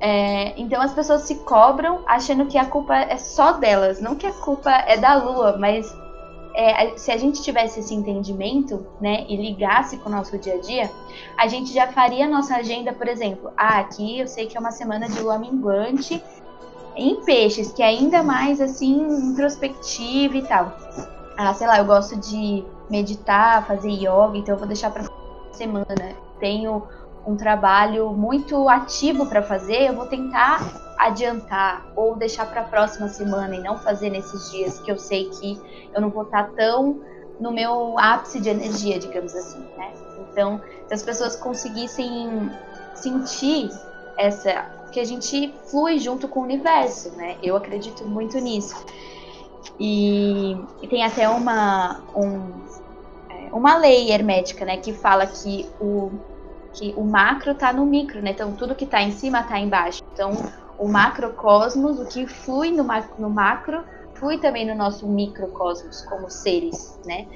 É, 0.00 0.54
então 0.60 0.80
as 0.80 0.92
pessoas 0.92 1.22
se 1.22 1.36
cobram 1.36 2.00
achando 2.06 2.46
que 2.46 2.56
a 2.56 2.64
culpa 2.64 2.94
é 2.96 3.16
só 3.16 3.52
delas, 3.52 4.00
não 4.00 4.14
que 4.14 4.26
a 4.26 4.32
culpa 4.32 4.70
é 4.70 4.96
da 4.96 5.16
Lua, 5.16 5.56
mas 5.58 5.92
é, 6.54 6.96
se 6.96 7.10
a 7.10 7.16
gente 7.16 7.42
tivesse 7.42 7.80
esse 7.80 7.94
entendimento, 7.94 8.86
né, 9.00 9.24
e 9.28 9.36
ligasse 9.36 9.96
com 9.98 10.08
o 10.08 10.12
nosso 10.12 10.38
dia 10.38 10.54
a 10.54 10.60
dia, 10.60 10.90
a 11.36 11.48
gente 11.48 11.72
já 11.72 11.88
faria 11.88 12.26
a 12.26 12.28
nossa 12.28 12.56
agenda, 12.56 12.92
por 12.92 13.08
exemplo, 13.08 13.50
ah, 13.56 13.78
aqui 13.78 14.20
eu 14.20 14.28
sei 14.28 14.46
que 14.46 14.56
é 14.56 14.60
uma 14.60 14.70
semana 14.70 15.08
de 15.08 15.20
lua 15.20 15.38
minguante 15.38 16.22
em 16.96 17.16
peixes, 17.22 17.72
que 17.72 17.82
é 17.82 17.86
ainda 17.86 18.22
mais 18.22 18.60
assim 18.60 19.00
introspectiva 19.30 20.36
e 20.36 20.42
tal. 20.42 20.76
Ah, 21.36 21.54
sei 21.54 21.66
lá, 21.68 21.78
eu 21.78 21.84
gosto 21.84 22.16
de 22.16 22.64
meditar, 22.90 23.64
fazer 23.66 23.90
yoga, 23.90 24.36
então 24.36 24.54
eu 24.54 24.58
vou 24.58 24.66
deixar 24.66 24.90
para 24.90 25.04
semana. 25.52 25.86
Tenho 26.40 26.82
um 27.28 27.36
trabalho 27.36 28.10
muito 28.14 28.70
ativo 28.70 29.26
para 29.26 29.42
fazer, 29.42 29.88
eu 29.88 29.94
vou 29.94 30.06
tentar 30.06 30.94
adiantar 30.96 31.86
ou 31.94 32.16
deixar 32.16 32.46
para 32.46 32.62
a 32.62 32.64
próxima 32.64 33.06
semana 33.06 33.54
e 33.54 33.60
não 33.60 33.76
fazer 33.76 34.08
nesses 34.08 34.50
dias 34.50 34.78
que 34.80 34.90
eu 34.90 34.98
sei 34.98 35.28
que 35.28 35.60
eu 35.94 36.00
não 36.00 36.08
vou 36.08 36.22
estar 36.22 36.44
tá 36.44 36.52
tão 36.56 37.02
no 37.38 37.52
meu 37.52 37.98
ápice 37.98 38.40
de 38.40 38.48
energia, 38.48 38.98
digamos 38.98 39.34
assim, 39.34 39.60
né? 39.76 39.92
Então, 40.32 40.58
se 40.86 40.94
as 40.94 41.02
pessoas 41.02 41.36
conseguissem 41.36 42.50
sentir 42.94 43.70
essa 44.16 44.78
que 44.90 44.98
a 44.98 45.04
gente 45.04 45.54
flui 45.70 45.98
junto 45.98 46.28
com 46.28 46.40
o 46.40 46.42
universo, 46.44 47.10
né? 47.10 47.36
Eu 47.42 47.54
acredito 47.56 48.06
muito 48.06 48.38
nisso. 48.38 48.74
E, 49.78 50.56
e 50.80 50.88
tem 50.88 51.04
até 51.04 51.28
uma 51.28 52.00
um, 52.16 52.52
é, 53.28 53.52
uma 53.52 53.76
lei 53.76 54.10
hermética, 54.10 54.64
né, 54.64 54.78
que 54.78 54.92
fala 54.94 55.26
que 55.26 55.68
o 55.78 56.10
que 56.78 56.94
o 56.96 57.04
macro 57.04 57.52
está 57.52 57.72
no 57.72 57.84
micro, 57.84 58.22
né? 58.22 58.30
Então 58.30 58.52
tudo 58.52 58.74
que 58.74 58.84
está 58.84 59.02
em 59.02 59.10
cima 59.10 59.40
está 59.40 59.58
embaixo. 59.58 60.02
Então 60.12 60.32
o 60.78 60.88
macrocosmos, 60.88 61.98
o 61.98 62.06
que 62.06 62.26
flui 62.26 62.70
no, 62.70 62.86
no 63.18 63.28
macro, 63.28 63.82
flui 64.14 64.38
também 64.38 64.66
no 64.66 64.74
nosso 64.74 65.06
microcosmos 65.08 66.02
como 66.02 66.30
seres, 66.30 66.98
né? 67.04 67.26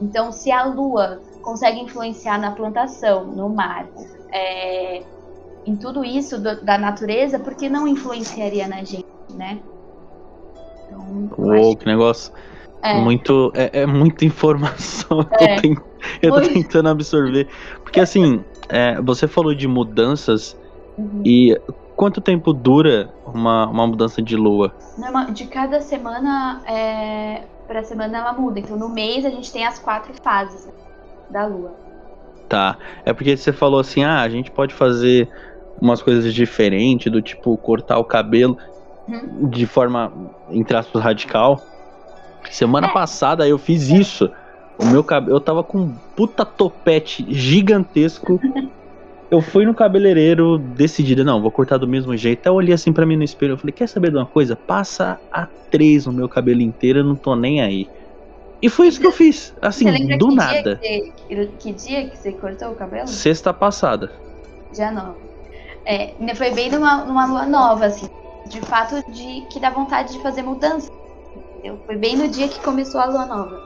Então 0.00 0.30
se 0.30 0.52
a 0.52 0.64
Lua 0.64 1.20
consegue 1.42 1.80
influenciar 1.80 2.38
na 2.38 2.52
plantação, 2.52 3.24
no 3.24 3.48
mar, 3.48 3.86
é, 4.30 5.02
em 5.66 5.76
tudo 5.76 6.04
isso 6.04 6.40
do, 6.40 6.64
da 6.64 6.78
natureza, 6.78 7.38
por 7.38 7.54
que 7.54 7.68
não 7.68 7.88
influenciaria 7.88 8.68
na 8.68 8.84
gente, 8.84 9.06
né? 9.34 9.58
Então, 10.86 11.30
Uou, 11.38 11.76
que 11.76 11.86
negócio. 11.86 12.32
É. 12.82 13.00
Muito, 13.00 13.52
é, 13.54 13.82
é, 13.82 13.86
muita 13.86 14.24
informação. 14.24 15.26
É. 15.40 15.56
Eu, 16.20 16.32
tô, 16.32 16.38
eu 16.38 16.42
tô 16.42 16.52
tentando 16.52 16.88
absorver. 16.88 17.46
Porque 17.84 18.00
assim, 18.00 18.44
é, 18.72 19.00
você 19.02 19.28
falou 19.28 19.54
de 19.54 19.68
mudanças 19.68 20.56
uhum. 20.96 21.20
e 21.24 21.60
quanto 21.94 22.22
tempo 22.22 22.54
dura 22.54 23.12
uma, 23.26 23.66
uma 23.66 23.86
mudança 23.86 24.22
de 24.22 24.34
lua? 24.34 24.74
De 25.34 25.46
cada 25.46 25.78
semana 25.82 26.62
é, 26.66 27.42
para 27.66 27.84
semana 27.84 28.16
ela 28.16 28.32
muda. 28.32 28.58
Então 28.58 28.76
no 28.76 28.88
mês 28.88 29.26
a 29.26 29.30
gente 29.30 29.52
tem 29.52 29.66
as 29.66 29.78
quatro 29.78 30.14
fases 30.22 30.72
da 31.28 31.44
lua. 31.44 31.74
Tá. 32.48 32.78
É 33.04 33.12
porque 33.12 33.36
você 33.36 33.52
falou 33.52 33.78
assim: 33.78 34.04
ah, 34.04 34.22
a 34.22 34.28
gente 34.30 34.50
pode 34.50 34.72
fazer 34.72 35.28
umas 35.78 36.02
coisas 36.02 36.32
diferentes, 36.32 37.12
do 37.12 37.20
tipo 37.20 37.54
cortar 37.58 37.98
o 37.98 38.04
cabelo 38.04 38.56
hum. 39.06 39.48
de 39.50 39.66
forma, 39.66 40.10
entre 40.50 40.74
aspas, 40.76 41.02
radical. 41.02 41.60
Semana 42.50 42.86
é. 42.86 42.92
passada 42.92 43.46
eu 43.46 43.58
fiz 43.58 43.90
isso. 43.90 44.30
O 44.78 44.86
meu 44.86 45.04
cabelo, 45.04 45.36
eu 45.36 45.40
tava 45.40 45.62
com 45.62 45.78
um 45.78 45.94
puta 46.16 46.44
topete 46.44 47.26
gigantesco. 47.28 48.40
eu 49.30 49.40
fui 49.40 49.64
no 49.64 49.74
cabeleireiro 49.74 50.58
decidida, 50.58 51.24
não, 51.24 51.40
vou 51.40 51.50
cortar 51.50 51.78
do 51.78 51.88
mesmo 51.88 52.16
jeito. 52.16 52.46
Eu 52.46 52.54
olhei 52.54 52.74
assim 52.74 52.92
para 52.92 53.06
mim 53.06 53.16
no 53.16 53.24
espelho, 53.24 53.52
eu 53.52 53.58
falei, 53.58 53.72
quer 53.72 53.88
saber 53.88 54.10
de 54.10 54.16
uma 54.16 54.26
coisa? 54.26 54.56
Passa 54.56 55.18
a 55.30 55.46
três 55.70 56.06
no 56.06 56.12
meu 56.12 56.28
cabelo 56.28 56.60
inteiro, 56.60 57.00
eu 57.00 57.04
não 57.04 57.16
tô 57.16 57.34
nem 57.34 57.60
aí. 57.60 57.88
E 58.60 58.68
foi 58.68 58.86
isso 58.86 59.00
que 59.00 59.06
eu 59.06 59.12
fiz, 59.12 59.52
assim, 59.60 59.90
do 60.16 60.28
que 60.28 60.34
nada. 60.36 60.76
Dia 60.76 61.12
que, 61.26 61.46
que, 61.58 61.72
dia 61.72 62.08
que 62.08 62.16
você 62.16 62.32
cortou 62.32 62.70
o 62.70 62.74
cabelo? 62.76 63.08
Sexta 63.08 63.52
passada. 63.52 64.12
Já 64.72 64.92
não. 64.92 65.16
É, 65.84 66.14
foi 66.36 66.52
bem 66.52 66.70
numa, 66.70 67.04
numa 67.04 67.26
lua 67.26 67.46
nova, 67.46 67.86
assim. 67.86 68.08
De 68.48 68.60
fato, 68.60 69.02
de 69.10 69.46
que 69.50 69.58
dá 69.58 69.70
vontade 69.70 70.12
de 70.12 70.22
fazer 70.22 70.42
mudança. 70.42 70.88
Entendeu? 71.62 71.78
Foi 71.86 71.96
bem 71.96 72.16
no 72.16 72.26
dia 72.26 72.48
que 72.48 72.60
começou 72.60 73.00
a 73.00 73.04
lua 73.06 73.24
nova. 73.24 73.62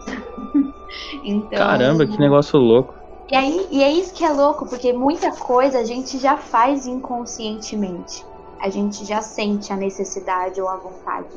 então, 1.25 1.59
Caramba, 1.59 2.07
que 2.07 2.19
negócio 2.21 2.59
louco. 2.59 2.95
E, 3.31 3.35
aí, 3.35 3.67
e 3.71 3.83
é 3.83 3.91
isso 3.91 4.15
que 4.15 4.23
é 4.23 4.31
louco, 4.31 4.67
porque 4.69 4.93
muita 4.93 5.33
coisa 5.33 5.79
a 5.79 5.85
gente 5.85 6.19
já 6.19 6.37
faz 6.37 6.87
inconscientemente. 6.87 8.23
A 8.61 8.69
gente 8.69 9.05
já 9.05 9.23
sente 9.23 9.73
a 9.73 9.77
necessidade 9.77 10.61
ou 10.61 10.69
a 10.69 10.77
vontade. 10.77 11.29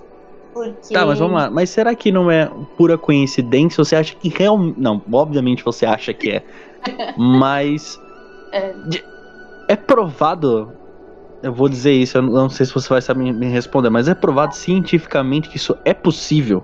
Porque... 0.54 0.94
Tá, 0.94 1.06
mas 1.06 1.18
vamos 1.20 1.36
lá. 1.40 1.50
Mas 1.50 1.70
será 1.70 1.96
que 1.96 2.12
não 2.12 2.30
é 2.30 2.52
pura 2.78 2.98
coincidência? 2.98 3.84
Você 3.84 3.96
acha 3.96 4.16
que 4.16 4.28
realmente. 4.28 4.80
Não, 4.80 5.02
obviamente 5.12 5.64
você 5.64 5.86
acha 5.86 6.14
que 6.14 6.30
é. 6.32 6.44
mas. 7.18 8.00
É. 8.52 8.74
é 9.70 9.76
provado. 9.78 10.74
Eu 11.42 11.54
vou 11.54 11.70
dizer 11.70 11.94
isso, 11.94 12.18
eu 12.18 12.22
não 12.22 12.50
sei 12.50 12.66
se 12.66 12.74
você 12.74 12.90
vai 12.90 13.02
saber 13.02 13.32
me 13.32 13.48
responder, 13.48 13.90
mas 13.90 14.08
é 14.08 14.14
provado 14.14 14.56
cientificamente 14.56 15.48
que 15.48 15.58
isso 15.58 15.78
é 15.86 15.94
possível. 15.94 16.64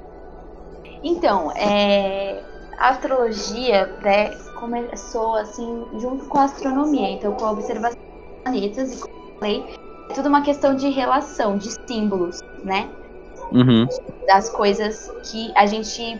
Então, 1.01 1.51
é, 1.55 2.43
a 2.77 2.89
astrologia 2.89 3.87
né, 4.01 4.31
começou 4.55 5.35
assim 5.35 5.85
junto 5.99 6.25
com 6.25 6.39
a 6.39 6.43
astronomia, 6.43 7.09
então 7.11 7.33
com 7.33 7.45
a 7.45 7.51
observação 7.51 7.97
dos 7.97 8.41
planetas 8.43 8.93
e 8.93 8.99
como 8.99 9.13
eu 9.13 9.39
falei, 9.39 9.65
é 10.09 10.13
tudo 10.13 10.27
uma 10.27 10.41
questão 10.41 10.75
de 10.75 10.89
relação, 10.89 11.57
de 11.57 11.69
símbolos, 11.87 12.41
né? 12.63 12.89
Uhum. 13.51 13.87
Das 14.27 14.49
coisas 14.49 15.11
que 15.23 15.51
a 15.55 15.65
gente 15.65 16.19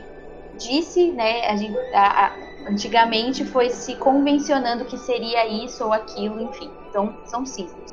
disse, 0.57 1.11
né? 1.11 1.47
A 1.47 1.55
gente, 1.55 1.77
a, 1.93 2.27
a, 2.27 2.31
antigamente 2.69 3.43
foi 3.43 3.69
se 3.69 3.95
convencionando 3.95 4.85
que 4.85 4.97
seria 4.97 5.47
isso 5.47 5.83
ou 5.83 5.91
aquilo, 5.91 6.41
enfim. 6.41 6.69
Então, 6.89 7.13
são 7.25 7.45
símbolos. 7.45 7.91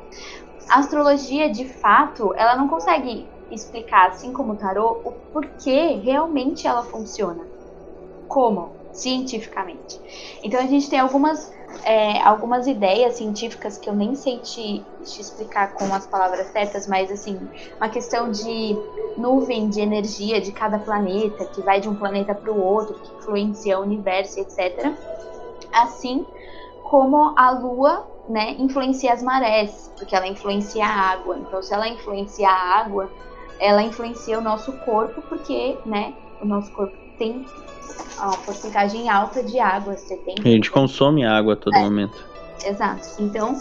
A 0.69 0.79
astrologia, 0.79 1.49
de 1.49 1.65
fato, 1.65 2.33
ela 2.35 2.55
não 2.55 2.67
consegue 2.67 3.27
explicar, 3.51 4.09
assim 4.09 4.33
como 4.33 4.53
o 4.53 4.55
tarô, 4.55 5.01
o 5.03 5.11
porquê 5.31 5.99
realmente 6.03 6.67
ela 6.67 6.83
funciona. 6.83 7.45
Como? 8.27 8.71
Cientificamente. 8.91 9.99
Então 10.43 10.59
a 10.59 10.65
gente 10.65 10.89
tem 10.89 10.99
algumas, 10.99 11.51
é, 11.83 12.21
algumas 12.21 12.67
ideias 12.67 13.15
científicas 13.15 13.77
que 13.77 13.89
eu 13.89 13.95
nem 13.95 14.15
sei 14.15 14.39
te, 14.39 14.83
te 15.03 15.21
explicar 15.21 15.73
com 15.73 15.85
as 15.93 16.05
palavras 16.05 16.47
certas, 16.47 16.87
mas 16.87 17.11
assim, 17.11 17.39
uma 17.77 17.89
questão 17.89 18.31
de 18.31 18.75
nuvem 19.17 19.69
de 19.69 19.81
energia 19.81 20.39
de 20.39 20.51
cada 20.51 20.79
planeta, 20.79 21.45
que 21.45 21.61
vai 21.61 21.79
de 21.79 21.89
um 21.89 21.95
planeta 21.95 22.33
para 22.33 22.51
o 22.51 22.59
outro, 22.59 22.95
que 22.99 23.15
influencia 23.15 23.79
o 23.79 23.81
universo, 23.81 24.39
etc. 24.39 24.91
Assim 25.71 26.25
como 26.83 27.33
a 27.37 27.51
Lua 27.51 28.12
né, 28.27 28.51
influencia 28.57 29.13
as 29.13 29.21
marés, 29.21 29.91
porque 29.97 30.15
ela 30.15 30.27
influencia 30.27 30.85
a 30.85 31.11
água. 31.11 31.37
Então, 31.37 31.61
se 31.61 31.73
ela 31.73 31.87
influencia 31.87 32.49
a 32.49 32.79
água, 32.79 33.11
ela 33.59 33.83
influencia 33.83 34.37
o 34.37 34.41
nosso 34.41 34.71
corpo, 34.79 35.21
porque 35.23 35.77
né, 35.85 36.13
o 36.41 36.45
nosso 36.45 36.71
corpo 36.71 36.95
tem 37.17 37.45
uma 38.17 38.37
porcentagem 38.37 39.09
alta 39.09 39.43
de 39.43 39.59
água, 39.59 39.95
70%. 39.95 40.45
A 40.45 40.49
gente 40.49 40.71
consome 40.71 41.25
água 41.25 41.53
a 41.53 41.57
todo 41.57 41.75
é, 41.75 41.81
momento. 41.81 42.25
Exato. 42.65 43.07
Então, 43.19 43.57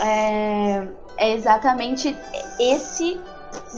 é, 0.00 0.88
é 1.16 1.32
exatamente 1.32 2.16
esse 2.58 3.20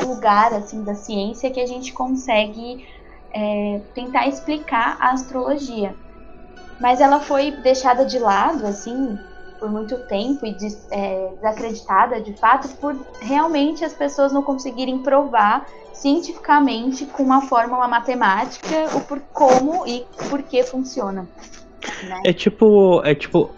lugar 0.04 0.52
assim 0.54 0.82
da 0.82 0.94
ciência 0.94 1.50
que 1.50 1.60
a 1.60 1.66
gente 1.66 1.92
consegue 1.92 2.86
é, 3.32 3.80
tentar 3.94 4.26
explicar 4.26 4.96
a 5.00 5.10
astrologia. 5.10 5.94
Mas 6.80 7.00
ela 7.00 7.20
foi 7.20 7.50
deixada 7.50 8.04
de 8.04 8.18
lado, 8.18 8.66
assim, 8.66 9.18
por 9.58 9.70
muito 9.70 9.96
tempo 9.98 10.44
e 10.46 10.52
des, 10.52 10.86
é, 10.90 11.30
desacreditada, 11.36 12.20
de 12.20 12.32
fato, 12.34 12.68
por 12.76 12.96
realmente 13.20 13.84
as 13.84 13.92
pessoas 13.92 14.32
não 14.32 14.42
conseguirem 14.42 14.98
provar 14.98 15.66
cientificamente 15.92 17.06
com 17.06 17.22
uma 17.22 17.42
fórmula 17.42 17.88
matemática 17.88 18.86
o 18.94 19.00
por 19.00 19.20
como 19.32 19.86
e 19.86 20.06
por 20.28 20.42
que 20.42 20.62
funciona. 20.62 21.26
Né? 22.02 22.22
É 22.24 22.32
tipo, 22.32 23.02
é 23.04 23.14
tipo 23.14 23.50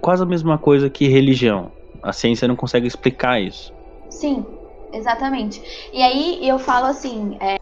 quase 0.00 0.22
a 0.22 0.26
mesma 0.26 0.58
coisa 0.58 0.90
que 0.90 1.08
religião. 1.08 1.70
A 2.02 2.12
ciência 2.12 2.46
não 2.46 2.56
consegue 2.56 2.86
explicar 2.86 3.40
isso. 3.40 3.72
Sim, 4.10 4.44
exatamente. 4.92 5.62
E 5.92 6.02
aí 6.02 6.46
eu 6.46 6.58
falo 6.58 6.86
assim, 6.86 7.36
é, 7.40 7.58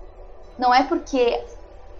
não 0.58 0.74
é 0.74 0.82
porque 0.82 1.40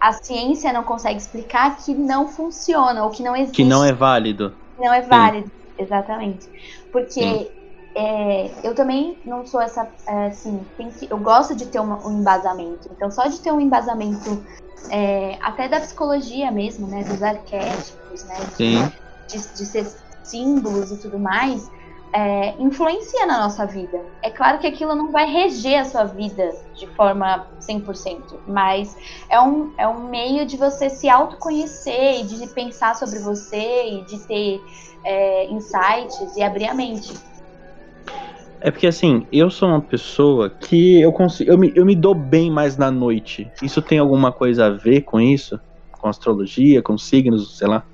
a 0.00 0.12
ciência 0.12 0.72
não 0.72 0.82
consegue 0.82 1.18
explicar 1.18 1.76
que 1.78 1.94
não 1.94 2.28
funciona 2.28 3.04
ou 3.04 3.10
que 3.10 3.22
não 3.22 3.34
existe. 3.34 3.56
Que 3.56 3.64
não 3.64 3.84
é 3.84 3.92
válido. 3.92 4.54
Não 4.78 4.92
é 4.92 5.02
válido, 5.02 5.46
Sim. 5.46 5.52
exatamente. 5.78 6.48
Porque 6.90 7.52
é, 7.96 8.66
eu 8.66 8.74
também 8.74 9.20
não 9.24 9.46
sou 9.46 9.60
essa. 9.60 9.94
É, 10.08 10.26
assim, 10.26 10.66
que, 10.98 11.08
eu 11.10 11.18
gosto 11.18 11.54
de 11.54 11.66
ter 11.66 11.78
uma, 11.80 12.06
um 12.06 12.20
embasamento. 12.20 12.88
Então, 12.90 13.10
só 13.10 13.26
de 13.26 13.40
ter 13.40 13.52
um 13.52 13.60
embasamento, 13.60 14.44
é, 14.90 15.38
até 15.40 15.68
da 15.68 15.80
psicologia 15.80 16.50
mesmo, 16.50 16.88
né? 16.88 17.04
Dos 17.04 17.22
arquétipos, 17.22 18.24
né? 18.24 18.36
De, 18.58 19.38
de, 19.38 19.54
de 19.54 19.66
ser 19.66 19.86
símbolos 20.24 20.90
e 20.90 21.00
tudo 21.00 21.18
mais, 21.18 21.68
é, 22.14 22.54
influencia 22.62 23.26
na 23.26 23.40
nossa 23.40 23.66
vida. 23.66 24.00
É 24.22 24.30
claro 24.30 24.60
que 24.60 24.68
aquilo 24.68 24.94
não 24.94 25.10
vai 25.10 25.28
reger 25.28 25.80
a 25.80 25.84
sua 25.84 26.04
vida 26.04 26.48
de 26.76 26.86
forma 26.94 27.44
100%, 27.60 28.38
mas 28.46 28.96
é 29.28 29.40
um, 29.40 29.72
é 29.76 29.88
um 29.88 30.08
meio 30.08 30.46
de 30.46 30.56
você 30.56 30.88
se 30.88 31.08
autoconhecer 31.08 32.20
e 32.20 32.22
de 32.22 32.46
pensar 32.54 32.94
sobre 32.94 33.18
você 33.18 33.88
e 33.88 34.04
de 34.04 34.24
ter 34.28 34.60
é, 35.04 35.50
insights 35.50 36.36
e 36.36 36.42
abrir 36.42 36.66
a 36.66 36.74
mente. 36.74 37.12
É 38.60 38.70
porque 38.70 38.86
assim, 38.86 39.26
eu 39.32 39.50
sou 39.50 39.68
uma 39.68 39.80
pessoa 39.80 40.48
que 40.48 41.00
eu 41.00 41.12
consigo. 41.12 41.50
Eu 41.50 41.58
me, 41.58 41.72
eu 41.74 41.84
me 41.84 41.96
dou 41.96 42.14
bem 42.14 42.50
mais 42.50 42.76
na 42.78 42.90
noite. 42.90 43.50
Isso 43.60 43.82
tem 43.82 43.98
alguma 43.98 44.32
coisa 44.32 44.66
a 44.66 44.70
ver 44.70 45.02
com 45.02 45.20
isso? 45.20 45.60
Com 46.00 46.08
astrologia, 46.08 46.80
com 46.80 46.96
signos, 46.96 47.58
sei 47.58 47.68
lá? 47.68 47.84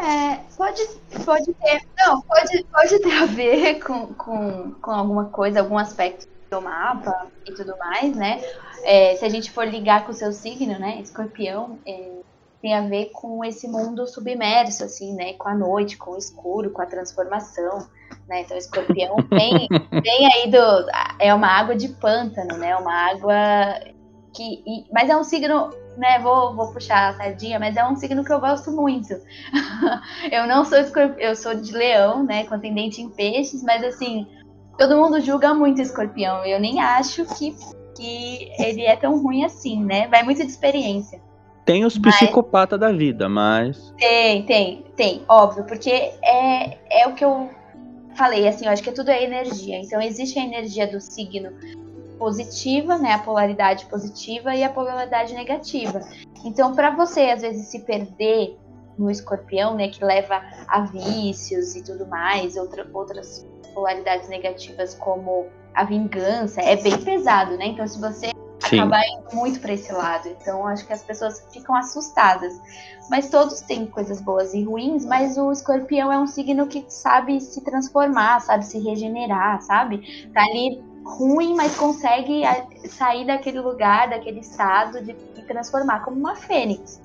É, 0.00 0.41
pode, 0.62 0.88
pode 1.24 1.54
ter. 1.54 1.82
Não, 1.98 2.20
pode, 2.22 2.64
pode 2.64 2.98
ter 3.00 3.12
a 3.12 3.26
ver 3.26 3.80
com, 3.80 4.14
com, 4.14 4.72
com 4.80 4.90
alguma 4.92 5.24
coisa, 5.24 5.60
algum 5.60 5.76
aspecto 5.76 6.28
do 6.48 6.62
mapa 6.62 7.26
e 7.44 7.52
tudo 7.52 7.76
mais, 7.78 8.14
né? 8.14 8.40
É, 8.84 9.16
se 9.16 9.24
a 9.24 9.28
gente 9.28 9.50
for 9.50 9.66
ligar 9.66 10.04
com 10.04 10.12
o 10.12 10.14
seu 10.14 10.32
signo, 10.32 10.78
né? 10.78 11.00
Escorpião, 11.00 11.78
é, 11.84 12.20
tem 12.60 12.74
a 12.74 12.82
ver 12.82 13.10
com 13.12 13.44
esse 13.44 13.66
mundo 13.66 14.06
submerso, 14.06 14.84
assim, 14.84 15.14
né? 15.14 15.32
Com 15.32 15.48
a 15.48 15.54
noite, 15.54 15.96
com 15.96 16.12
o 16.12 16.18
escuro, 16.18 16.70
com 16.70 16.80
a 16.80 16.86
transformação, 16.86 17.88
né? 18.28 18.42
Então, 18.42 18.56
escorpião 18.56 19.16
vem, 19.30 19.66
vem 19.90 20.32
aí 20.32 20.50
do. 20.50 20.86
É 21.18 21.34
uma 21.34 21.48
água 21.48 21.74
de 21.74 21.88
pântano, 21.88 22.56
né? 22.56 22.76
Uma 22.76 23.10
água 23.10 23.34
que. 24.32 24.62
E, 24.64 24.84
mas 24.92 25.10
é 25.10 25.16
um 25.16 25.24
signo, 25.24 25.70
né? 25.96 26.18
Vou, 26.18 26.54
vou 26.54 26.72
puxar 26.72 27.10
a 27.10 27.16
sardinha, 27.16 27.58
mas 27.58 27.76
é 27.76 27.84
um 27.84 27.96
signo 27.96 28.24
que 28.24 28.32
eu 28.32 28.40
gosto 28.40 28.70
muito. 28.70 29.14
eu 30.30 30.46
não 30.46 30.64
sou 30.64 30.78
escorpião, 30.78 31.18
eu 31.18 31.36
sou 31.36 31.54
de 31.54 31.72
leão, 31.72 32.24
né? 32.24 32.44
Com 32.44 32.54
ascendente 32.54 33.00
em 33.00 33.08
peixes, 33.08 33.62
mas 33.62 33.82
assim, 33.84 34.26
todo 34.78 34.96
mundo 34.96 35.20
julga 35.20 35.54
muito 35.54 35.80
escorpião. 35.80 36.44
Eu 36.44 36.60
nem 36.60 36.80
acho 36.80 37.24
que, 37.36 37.54
que 37.96 38.50
ele 38.58 38.82
é 38.82 38.96
tão 38.96 39.22
ruim 39.22 39.44
assim, 39.44 39.82
né? 39.84 40.08
Vai 40.08 40.22
muito 40.22 40.42
de 40.42 40.50
experiência. 40.50 41.20
Tem 41.64 41.84
os 41.84 41.96
psicopatas 41.96 42.78
da 42.78 42.90
vida, 42.90 43.28
mas. 43.28 43.94
Tem, 43.96 44.42
tem, 44.44 44.84
tem, 44.96 45.24
óbvio, 45.28 45.64
porque 45.64 45.90
é, 45.90 46.78
é 46.90 47.06
o 47.06 47.14
que 47.14 47.24
eu 47.24 47.48
falei, 48.16 48.48
assim, 48.48 48.66
eu 48.66 48.72
acho 48.72 48.82
que 48.82 48.92
tudo 48.92 49.10
é 49.10 49.22
energia. 49.22 49.78
Então 49.78 50.00
existe 50.00 50.38
a 50.38 50.44
energia 50.44 50.86
do 50.86 51.00
signo 51.00 51.50
positiva, 52.22 52.98
né, 52.98 53.14
a 53.14 53.18
polaridade 53.18 53.84
positiva 53.86 54.54
e 54.54 54.62
a 54.62 54.68
polaridade 54.68 55.34
negativa. 55.34 56.00
Então, 56.44 56.72
para 56.72 56.94
você 56.94 57.22
às 57.22 57.42
vezes 57.42 57.66
se 57.66 57.80
perder 57.80 58.56
no 58.96 59.10
escorpião, 59.10 59.74
né, 59.74 59.88
que 59.88 60.04
leva 60.04 60.40
a 60.68 60.82
vícios 60.82 61.74
e 61.74 61.82
tudo 61.82 62.06
mais, 62.06 62.56
outra, 62.56 62.88
outras 62.94 63.44
polaridades 63.74 64.28
negativas 64.28 64.94
como 64.94 65.46
a 65.74 65.82
vingança, 65.82 66.60
é 66.60 66.76
bem 66.76 66.96
pesado, 66.96 67.56
né? 67.56 67.66
Então, 67.66 67.88
se 67.88 68.00
você 68.00 68.30
Sim. 68.60 68.78
acabar 68.78 69.02
indo 69.04 69.34
muito 69.34 69.58
para 69.58 69.72
esse 69.72 69.92
lado, 69.92 70.28
então 70.28 70.64
acho 70.68 70.86
que 70.86 70.92
as 70.92 71.02
pessoas 71.02 71.44
ficam 71.52 71.74
assustadas. 71.74 72.52
Mas 73.10 73.30
todos 73.30 73.62
têm 73.62 73.84
coisas 73.86 74.20
boas 74.20 74.54
e 74.54 74.62
ruins, 74.62 75.04
mas 75.04 75.36
o 75.36 75.50
escorpião 75.50 76.12
é 76.12 76.20
um 76.20 76.28
signo 76.28 76.68
que 76.68 76.84
sabe 76.86 77.40
se 77.40 77.64
transformar, 77.64 78.38
sabe 78.40 78.64
se 78.64 78.78
regenerar, 78.78 79.60
sabe? 79.60 80.30
Tá 80.32 80.42
ali 80.42 80.91
ruim, 81.04 81.54
mas 81.54 81.74
consegue 81.76 82.42
sair 82.86 83.26
daquele 83.26 83.60
lugar, 83.60 84.10
daquele 84.10 84.40
estado 84.40 85.02
de 85.02 85.14
transformar 85.46 86.04
como 86.04 86.16
uma 86.16 86.36
fênix. 86.36 87.00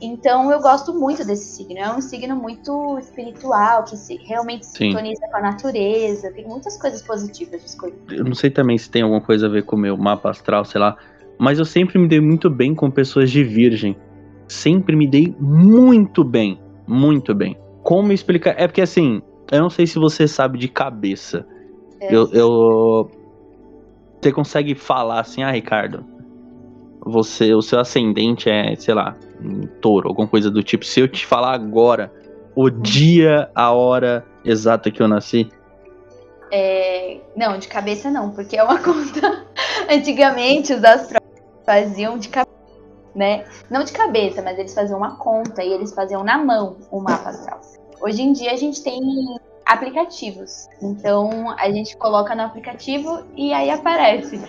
Então 0.00 0.50
eu 0.52 0.60
gosto 0.60 0.94
muito 0.94 1.26
desse 1.26 1.56
signo. 1.56 1.78
É 1.78 1.90
um 1.90 2.00
signo 2.00 2.36
muito 2.36 2.98
espiritual, 2.98 3.84
que 3.84 3.96
se, 3.96 4.16
realmente 4.16 4.64
se 4.66 4.76
sintoniza 4.76 5.26
com 5.30 5.36
a 5.36 5.40
natureza. 5.40 6.30
Tem 6.32 6.46
muitas 6.46 6.76
coisas 6.76 7.02
positivas 7.02 7.60
de 7.60 7.68
escolher. 7.68 7.94
Eu 8.10 8.24
não 8.24 8.34
sei 8.34 8.50
também 8.50 8.78
se 8.78 8.88
tem 8.90 9.02
alguma 9.02 9.20
coisa 9.20 9.46
a 9.46 9.48
ver 9.48 9.64
com 9.64 9.76
o 9.76 9.78
meu 9.78 9.96
mapa 9.96 10.30
astral, 10.30 10.64
sei 10.64 10.80
lá. 10.80 10.96
Mas 11.38 11.58
eu 11.58 11.64
sempre 11.64 11.98
me 11.98 12.08
dei 12.08 12.20
muito 12.20 12.48
bem 12.48 12.74
com 12.74 12.90
pessoas 12.90 13.30
de 13.30 13.42
virgem. 13.42 13.96
Sempre 14.46 14.94
me 14.94 15.06
dei 15.06 15.34
muito 15.38 16.22
bem. 16.22 16.60
Muito 16.86 17.34
bem. 17.34 17.56
Como 17.82 18.12
explicar? 18.12 18.54
É 18.56 18.66
porque 18.66 18.82
assim, 18.82 19.20
eu 19.50 19.60
não 19.60 19.70
sei 19.70 19.86
se 19.86 19.98
você 19.98 20.28
sabe 20.28 20.58
de 20.58 20.68
cabeça. 20.68 21.44
É. 22.00 22.14
Eu, 22.14 22.30
eu. 22.32 23.10
Você 24.20 24.32
consegue 24.32 24.74
falar 24.74 25.20
assim, 25.20 25.42
ah, 25.42 25.50
Ricardo, 25.50 26.04
você, 27.00 27.54
o 27.54 27.62
seu 27.62 27.78
ascendente 27.80 28.50
é, 28.50 28.74
sei 28.76 28.94
lá, 28.94 29.16
um 29.40 29.66
touro, 29.80 30.08
alguma 30.08 30.26
coisa 30.26 30.50
do 30.50 30.62
tipo. 30.62 30.84
Se 30.84 31.00
eu 31.00 31.08
te 31.08 31.24
falar 31.24 31.52
agora 31.54 32.12
o 32.54 32.68
dia, 32.68 33.50
a 33.54 33.72
hora 33.72 34.26
exata 34.44 34.90
que 34.90 35.00
eu 35.00 35.08
nasci. 35.08 35.48
É, 36.50 37.20
não, 37.36 37.58
de 37.58 37.68
cabeça 37.68 38.10
não, 38.10 38.30
porque 38.30 38.56
é 38.56 38.62
uma 38.62 38.78
conta. 38.82 39.46
Antigamente 39.88 40.74
os 40.74 40.82
astrólogos 40.82 41.40
faziam 41.64 42.18
de 42.18 42.28
cabeça, 42.28 42.56
né? 43.14 43.44
Não 43.70 43.84
de 43.84 43.92
cabeça, 43.92 44.42
mas 44.42 44.58
eles 44.58 44.74
faziam 44.74 44.98
uma 44.98 45.16
conta 45.16 45.62
e 45.62 45.72
eles 45.72 45.94
faziam 45.94 46.24
na 46.24 46.38
mão 46.38 46.76
o 46.90 47.00
mapa 47.00 47.30
astral. 47.30 47.60
Hoje 48.00 48.22
em 48.22 48.32
dia 48.32 48.52
a 48.52 48.56
gente 48.56 48.82
tem 48.82 49.00
aplicativos. 49.68 50.66
Então 50.80 51.54
a 51.58 51.70
gente 51.70 51.96
coloca 51.96 52.34
no 52.34 52.42
aplicativo 52.42 53.22
e 53.36 53.52
aí 53.52 53.70
aparece. 53.70 54.42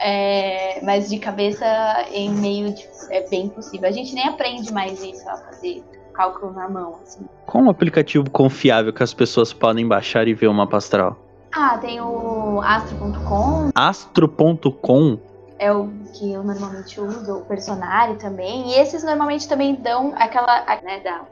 É, 0.00 0.80
mas 0.82 1.08
de 1.08 1.18
cabeça 1.18 1.66
em 2.12 2.30
meio 2.30 2.72
de, 2.72 2.88
é 3.10 3.28
bem 3.28 3.48
possível. 3.48 3.88
A 3.88 3.92
gente 3.92 4.14
nem 4.14 4.26
aprende 4.26 4.72
mais 4.72 5.02
isso 5.02 5.28
a 5.28 5.36
fazer 5.36 5.84
cálculo 6.14 6.52
na 6.52 6.68
mão. 6.68 6.98
Assim. 7.02 7.26
Qual 7.46 7.62
um 7.62 7.68
aplicativo 7.68 8.30
confiável 8.30 8.92
que 8.92 9.02
as 9.02 9.12
pessoas 9.12 9.52
podem 9.52 9.86
baixar 9.86 10.26
e 10.26 10.34
ver 10.34 10.48
o 10.48 10.54
mapa 10.54 10.78
astral? 10.78 11.16
Ah, 11.52 11.78
tem 11.78 12.00
o 12.00 12.60
astro.com. 12.62 13.70
Astro.com? 13.74 15.18
É 15.58 15.72
o 15.72 15.88
que 16.14 16.32
eu 16.32 16.44
normalmente 16.44 17.00
uso, 17.00 17.38
o 17.38 17.44
personagem 17.44 18.16
também. 18.16 18.70
E 18.70 18.74
esses 18.74 19.02
normalmente 19.02 19.48
também 19.48 19.74
dão 19.74 20.14
aquela. 20.16 20.64
Né, 20.82 21.00
dá 21.02 21.22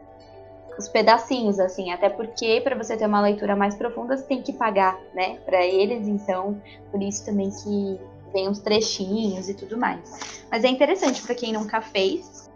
os 0.79 0.89
pedacinhos, 0.89 1.59
assim, 1.59 1.91
até 1.91 2.09
porque 2.09 2.61
para 2.61 2.77
você 2.77 2.97
ter 2.97 3.07
uma 3.07 3.21
leitura 3.21 3.57
mais 3.57 3.75
profunda, 3.75 4.17
você 4.17 4.25
tem 4.25 4.43
que 4.43 4.53
pagar, 4.53 4.99
né, 5.15 5.39
para 5.45 5.65
eles, 5.65 6.07
então, 6.07 6.61
por 6.91 7.03
isso 7.03 7.25
também 7.25 7.51
que 7.51 8.01
tem 8.33 8.49
uns 8.49 8.59
trechinhos 8.59 9.49
e 9.49 9.55
tudo 9.55 9.79
mais. 9.79 10.45
Mas 10.51 10.65
é 10.65 10.69
interessante 10.69 11.23
para 11.23 11.35
quem 11.35 11.53
nunca 11.53 11.81
fez. 11.81 12.51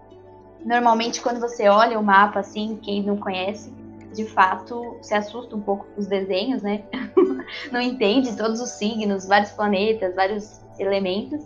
Normalmente, 0.64 1.22
quando 1.22 1.40
você 1.40 1.68
olha 1.68 1.98
o 1.98 2.02
mapa, 2.02 2.40
assim, 2.40 2.78
quem 2.82 3.02
não 3.02 3.16
conhece, 3.16 3.72
de 4.12 4.24
fato 4.26 4.98
se 5.00 5.14
assusta 5.14 5.56
um 5.56 5.60
pouco 5.60 5.86
com 5.86 6.00
os 6.00 6.06
desenhos, 6.06 6.62
né? 6.62 6.82
não 7.72 7.80
entende 7.80 8.36
todos 8.36 8.60
os 8.60 8.70
signos, 8.70 9.26
vários 9.26 9.52
planetas, 9.52 10.14
vários 10.14 10.60
elementos, 10.78 11.42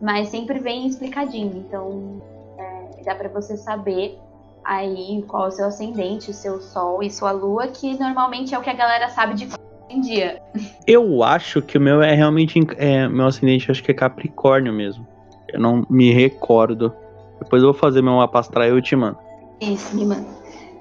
mas 0.00 0.28
sempre 0.28 0.58
vem 0.58 0.86
explicadinho. 0.86 1.56
Então, 1.56 2.20
é, 2.58 3.02
dá 3.04 3.14
para 3.14 3.28
você 3.28 3.56
saber 3.56 4.18
aí 4.64 5.24
qual 5.26 5.46
é 5.46 5.48
o 5.48 5.50
seu 5.50 5.66
ascendente, 5.66 6.30
o 6.30 6.34
seu 6.34 6.60
sol 6.60 7.02
e 7.02 7.10
sua 7.10 7.32
lua, 7.32 7.68
que 7.68 7.98
normalmente 7.98 8.54
é 8.54 8.58
o 8.58 8.62
que 8.62 8.70
a 8.70 8.74
galera 8.74 9.08
sabe 9.08 9.34
de 9.34 9.48
em 9.92 10.00
dia. 10.00 10.40
Eu 10.86 11.22
acho 11.22 11.60
que 11.60 11.76
o 11.76 11.80
meu 11.80 12.02
é 12.02 12.14
realmente. 12.14 12.58
É, 12.76 13.08
meu 13.08 13.26
ascendente 13.26 13.70
acho 13.70 13.82
que 13.82 13.90
é 13.90 13.94
Capricórnio 13.94 14.72
mesmo. 14.72 15.06
Eu 15.48 15.60
não 15.60 15.86
me 15.88 16.12
recordo. 16.12 16.94
Depois 17.40 17.62
eu 17.62 17.72
vou 17.72 17.78
fazer 17.78 18.02
meu 18.02 18.14
mapa 18.14 18.40
astral 18.40 18.64
e 18.64 18.68
eu 18.70 18.82
te 18.82 18.96
mando. 18.96 19.18
Isso, 19.60 19.94
me 19.94 20.06
manda. 20.06 20.26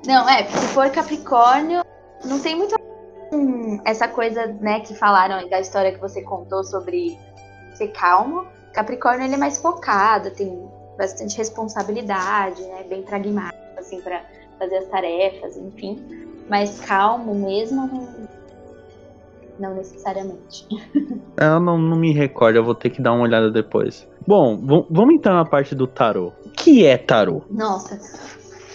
Não, 0.06 0.28
é, 0.30 0.46
se 0.46 0.68
for 0.74 0.90
Capricórnio, 0.90 1.84
não 2.26 2.40
tem 2.40 2.56
muito 2.56 2.76
hum, 3.32 3.80
essa 3.86 4.08
coisa, 4.08 4.48
né, 4.60 4.80
que 4.80 4.96
falaram 4.96 5.48
da 5.50 5.60
história 5.60 5.92
que 5.92 6.00
você 6.00 6.22
contou 6.22 6.64
sobre 6.64 7.18
ser 7.74 7.90
calmo. 7.90 8.46
Capricórnio 8.74 9.26
ele 9.26 9.36
é 9.36 9.38
mais 9.38 9.60
focado, 9.60 10.32
tem 10.32 10.66
bastante 10.98 11.38
responsabilidade, 11.38 12.62
né, 12.64 12.84
bem 12.88 13.04
pragmático 13.04 13.61
assim 13.82 14.02
para 14.02 14.24
fazer 14.58 14.78
as 14.78 14.88
tarefas, 14.88 15.58
enfim. 15.58 16.00
Mas 16.50 16.80
calmo 16.82 17.36
mesmo, 17.36 18.08
não 19.60 19.76
necessariamente. 19.76 20.68
É, 21.40 21.46
eu 21.46 21.60
não, 21.60 21.78
não 21.78 21.98
me 21.98 22.12
recordo, 22.12 22.58
eu 22.58 22.64
vou 22.64 22.76
ter 22.76 22.90
que 22.90 23.02
dar 23.02 23.14
uma 23.14 23.24
olhada 23.24 23.50
depois. 23.50 24.08
Bom, 24.28 24.58
vamos 24.90 25.16
entrar 25.16 25.34
na 25.34 25.46
parte 25.46 25.74
do 25.74 25.88
tarô. 25.88 26.32
O 26.46 26.50
que 26.50 26.86
é 26.86 26.98
tarô? 26.98 27.42
Nossa, 27.50 28.00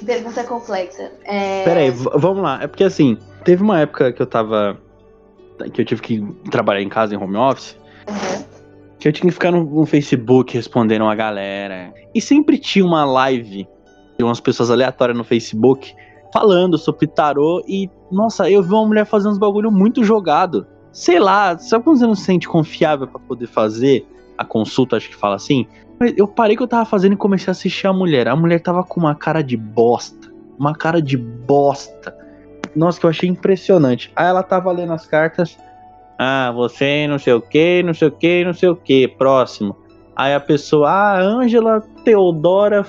pergunta 0.05 0.43
complexa. 0.45 1.13
É... 1.25 1.65
Peraí, 1.65 1.91
vamos 1.91 2.43
lá. 2.43 2.63
É 2.63 2.67
porque 2.67 2.85
assim, 2.85 3.19
teve 3.45 3.63
uma 3.63 3.81
época 3.81 4.13
que 4.13 4.21
eu 4.21 4.27
tava. 4.27 4.79
que 5.73 5.81
eu 5.81 5.85
tive 5.85 6.03
que 6.03 6.27
trabalhar 6.51 6.83
em 6.83 6.89
casa 6.89 7.15
em 7.15 7.19
home 7.19 7.37
office. 7.37 7.79
Uhum. 8.09 8.45
Que 8.99 9.09
eu 9.09 9.13
tinha 9.13 9.29
que 9.29 9.35
ficar 9.35 9.53
no, 9.53 9.63
no 9.63 9.87
Facebook 9.87 10.55
respondendo 10.55 11.05
a 11.05 11.15
galera. 11.15 11.93
E 12.15 12.21
sempre 12.21 12.59
tinha 12.59 12.85
uma 12.85 13.05
live 13.05 13.69
de 14.19 14.25
umas 14.25 14.41
pessoas 14.41 14.71
aleatórias 14.71 15.17
no 15.17 15.25
Facebook 15.25 15.95
falando 16.33 16.77
sobre 16.77 17.07
tarô 17.07 17.63
e, 17.67 17.91
nossa, 18.11 18.51
eu 18.51 18.63
vi 18.63 18.73
uma 18.73 18.87
mulher 18.87 19.07
fazendo 19.07 19.33
uns 19.33 19.39
bagulho 19.39 19.71
muito 19.71 20.05
jogado 20.05 20.67
sei 20.97 21.21
lá, 21.21 21.59
sabe 21.59 21.85
quando 21.85 21.99
você 21.99 22.07
não 22.07 22.15
se 22.15 22.25
sente 22.25 22.49
confiável 22.49 23.07
para 23.07 23.21
poder 23.21 23.47
fazer 23.47 24.07
a 24.39 24.45
consulta, 24.47 24.97
acho 24.97 25.11
que 25.11 25.15
fala 25.15 25.35
assim? 25.37 25.67
Eu 26.17 26.27
parei 26.27 26.57
que 26.57 26.63
eu 26.63 26.67
tava 26.67 26.87
fazendo 26.87 27.13
e 27.13 27.17
comecei 27.17 27.51
a 27.51 27.53
assistir 27.53 27.87
a 27.87 27.93
mulher. 27.93 28.27
A 28.29 28.35
mulher 28.35 28.61
tava 28.61 28.83
com 28.83 29.01
uma 29.01 29.15
cara 29.15 29.43
de 29.43 29.59
bosta. 29.59 30.33
Uma 30.59 30.75
cara 30.75 31.01
de 31.03 31.19
bosta. 31.19 32.17
Nossa, 32.75 32.99
que 32.99 33.05
eu 33.05 33.11
achei 33.11 33.29
impressionante. 33.29 34.11
Aí 34.17 34.27
ela 34.27 34.43
tava 34.43 34.73
lendo 34.73 34.95
as 34.95 35.07
cartas. 35.07 35.59
Ah, 36.19 36.51
você 36.55 37.07
não 37.07 37.19
sei 37.19 37.35
o 37.35 37.43
que, 37.43 37.83
não 37.83 37.93
sei 37.93 38.09
o 38.09 38.13
que, 38.13 38.45
não 38.45 38.55
sei 38.55 38.69
o 38.71 38.77
que. 38.77 39.07
Próximo. 39.07 39.77
Aí 40.15 40.33
a 40.33 40.41
pessoa, 40.41 40.91
ah, 40.91 41.21
Ângela 41.21 41.83
Teodora 42.05 42.87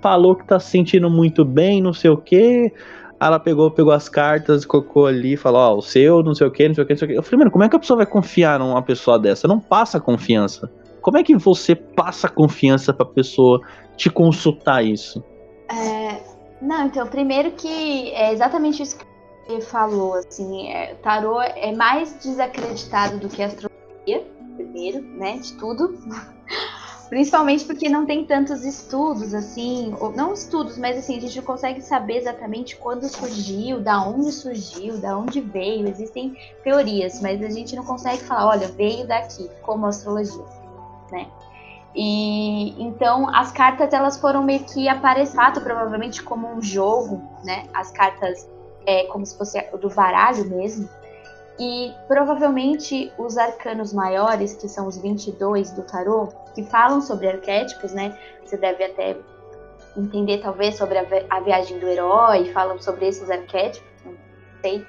falou 0.00 0.34
que 0.34 0.44
tá 0.44 0.58
se 0.58 0.70
sentindo 0.70 1.10
muito 1.10 1.44
bem, 1.44 1.80
não 1.80 1.92
sei 1.92 2.10
o 2.10 2.16
que. 2.16 2.72
Aí 3.20 3.26
ela 3.26 3.38
pegou, 3.38 3.70
pegou 3.70 3.92
as 3.92 4.08
cartas, 4.08 4.64
colocou 4.64 5.06
ali, 5.06 5.36
falou, 5.36 5.60
ó, 5.60 5.74
oh, 5.74 5.78
o 5.78 5.82
seu, 5.82 6.22
não 6.22 6.34
sei 6.34 6.46
o 6.46 6.50
que, 6.50 6.66
não 6.66 6.74
sei 6.74 6.84
o 6.84 6.86
que, 6.86 6.92
não 6.94 6.98
sei 6.98 7.06
o 7.06 7.10
que. 7.10 7.18
Eu 7.18 7.22
falei, 7.22 7.38
mano, 7.38 7.50
como 7.50 7.64
é 7.64 7.68
que 7.68 7.76
a 7.76 7.78
pessoa 7.78 7.98
vai 7.98 8.06
confiar 8.06 8.58
numa 8.58 8.82
pessoa 8.82 9.18
dessa? 9.18 9.46
Não 9.46 9.60
passa 9.60 10.00
confiança. 10.00 10.70
Como 11.02 11.18
é 11.18 11.22
que 11.22 11.36
você 11.36 11.74
passa 11.74 12.28
confiança 12.28 12.92
pra 12.92 13.04
pessoa 13.04 13.60
te 13.96 14.08
consultar 14.10 14.84
isso? 14.84 15.22
É, 15.70 16.20
não, 16.60 16.86
então, 16.86 17.06
primeiro 17.06 17.52
que 17.52 18.10
é 18.12 18.32
exatamente 18.32 18.82
isso 18.82 18.98
que 18.98 19.04
você 19.46 19.60
falou, 19.60 20.14
assim, 20.14 20.68
é, 20.68 20.94
tarô 21.02 21.40
é 21.40 21.72
mais 21.72 22.16
desacreditado 22.22 23.18
do 23.18 23.28
que 23.28 23.42
astrologia, 23.42 24.26
primeiro, 24.56 25.02
né, 25.02 25.38
de 25.38 25.52
tudo. 25.54 25.98
Principalmente 27.10 27.64
porque 27.64 27.88
não 27.88 28.06
tem 28.06 28.24
tantos 28.24 28.64
estudos, 28.64 29.34
assim, 29.34 29.92
ou 29.98 30.12
não 30.12 30.32
estudos, 30.32 30.78
mas 30.78 30.96
assim, 30.96 31.18
a 31.18 31.20
gente 31.20 31.36
não 31.38 31.44
consegue 31.44 31.80
saber 31.80 32.18
exatamente 32.18 32.76
quando 32.76 33.08
surgiu, 33.08 33.80
da 33.80 34.00
onde 34.00 34.30
surgiu, 34.30 34.96
da 34.96 35.18
onde 35.18 35.40
veio. 35.40 35.88
Existem 35.88 36.36
teorias, 36.62 37.20
mas 37.20 37.42
a 37.42 37.50
gente 37.50 37.74
não 37.74 37.84
consegue 37.84 38.22
falar, 38.22 38.46
olha, 38.46 38.68
veio 38.68 39.08
daqui, 39.08 39.50
como 39.60 39.86
astrologia, 39.86 40.44
né? 41.10 41.26
E 41.96 42.80
então 42.80 43.28
as 43.34 43.50
cartas 43.50 43.92
elas 43.92 44.16
foram 44.16 44.44
meio 44.44 44.60
que 44.60 44.88
aparecendo 44.88 45.60
provavelmente 45.60 46.22
como 46.22 46.46
um 46.46 46.62
jogo, 46.62 47.20
né? 47.42 47.64
As 47.74 47.90
cartas 47.90 48.48
é 48.86 49.02
como 49.06 49.26
se 49.26 49.36
fosse 49.36 49.60
do 49.80 49.88
baralho 49.88 50.48
mesmo. 50.48 50.88
E 51.60 51.92
provavelmente 52.08 53.12
os 53.18 53.36
arcanos 53.36 53.92
maiores, 53.92 54.54
que 54.54 54.66
são 54.66 54.86
os 54.86 54.96
22 54.96 55.72
do 55.72 55.82
tarô, 55.82 56.28
que 56.54 56.64
falam 56.64 57.02
sobre 57.02 57.28
arquétipos, 57.28 57.92
né? 57.92 58.18
Você 58.42 58.56
deve 58.56 58.82
até 58.82 59.14
entender 59.94 60.38
talvez 60.38 60.76
sobre 60.76 60.96
a, 60.96 61.04
a 61.28 61.40
viagem 61.40 61.78
do 61.78 61.86
herói, 61.86 62.50
falam 62.54 62.80
sobre 62.80 63.06
esses 63.06 63.30
arquétipos, 63.30 63.90
não 64.02 64.14
sei. 64.62 64.86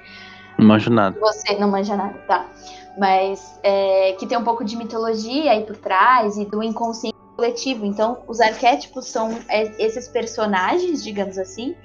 Não 0.58 0.66
manjo 0.66 0.90
nada. 0.90 1.20
Você 1.20 1.58
não 1.58 1.70
manja 1.70 1.98
nada, 1.98 2.18
tá. 2.20 2.50
Mas 2.98 3.60
é, 3.64 4.14
que 4.14 4.26
tem 4.26 4.38
um 4.38 4.44
pouco 4.46 4.64
de 4.64 4.78
mitologia 4.78 5.52
aí 5.52 5.66
por 5.66 5.76
trás 5.76 6.38
e 6.38 6.46
do 6.46 6.64
inconsciente 6.64 7.18
coletivo. 7.36 7.86
Então, 7.86 8.24
os 8.30 8.40
arquétipos 8.40 9.08
são 9.08 9.38
é, 9.50 9.64
esses 9.84 10.08
personagens, 10.08 11.04
digamos 11.04 11.38
assim, 11.38 11.76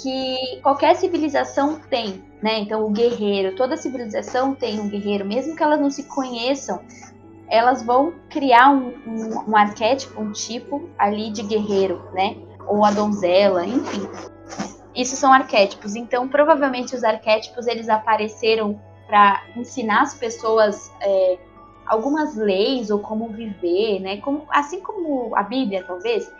que 0.00 0.60
qualquer 0.62 0.96
civilização 0.96 1.78
tem 1.90 2.29
né? 2.42 2.58
Então, 2.58 2.86
o 2.86 2.90
guerreiro, 2.90 3.54
toda 3.54 3.76
civilização 3.76 4.54
tem 4.54 4.80
um 4.80 4.88
guerreiro, 4.88 5.24
mesmo 5.24 5.54
que 5.54 5.62
elas 5.62 5.80
não 5.80 5.90
se 5.90 6.04
conheçam, 6.04 6.80
elas 7.48 7.82
vão 7.82 8.14
criar 8.28 8.70
um, 8.70 8.94
um, 9.06 9.50
um 9.50 9.56
arquétipo, 9.56 10.20
um 10.20 10.32
tipo 10.32 10.88
ali 10.98 11.30
de 11.30 11.42
guerreiro, 11.42 12.02
né? 12.12 12.36
Ou 12.66 12.84
a 12.84 12.90
donzela, 12.90 13.66
enfim. 13.66 14.08
Isso 14.94 15.16
são 15.16 15.32
arquétipos. 15.32 15.94
Então, 15.96 16.28
provavelmente 16.28 16.94
os 16.94 17.04
arquétipos 17.04 17.66
eles 17.66 17.88
apareceram 17.88 18.80
para 19.06 19.42
ensinar 19.56 20.02
as 20.02 20.14
pessoas 20.14 20.92
é, 21.00 21.38
algumas 21.84 22.36
leis 22.36 22.90
ou 22.90 23.00
como 23.00 23.28
viver, 23.28 23.98
né? 24.00 24.18
Como, 24.18 24.46
assim 24.50 24.80
como 24.80 25.36
a 25.36 25.42
Bíblia, 25.42 25.84
talvez, 25.84 26.32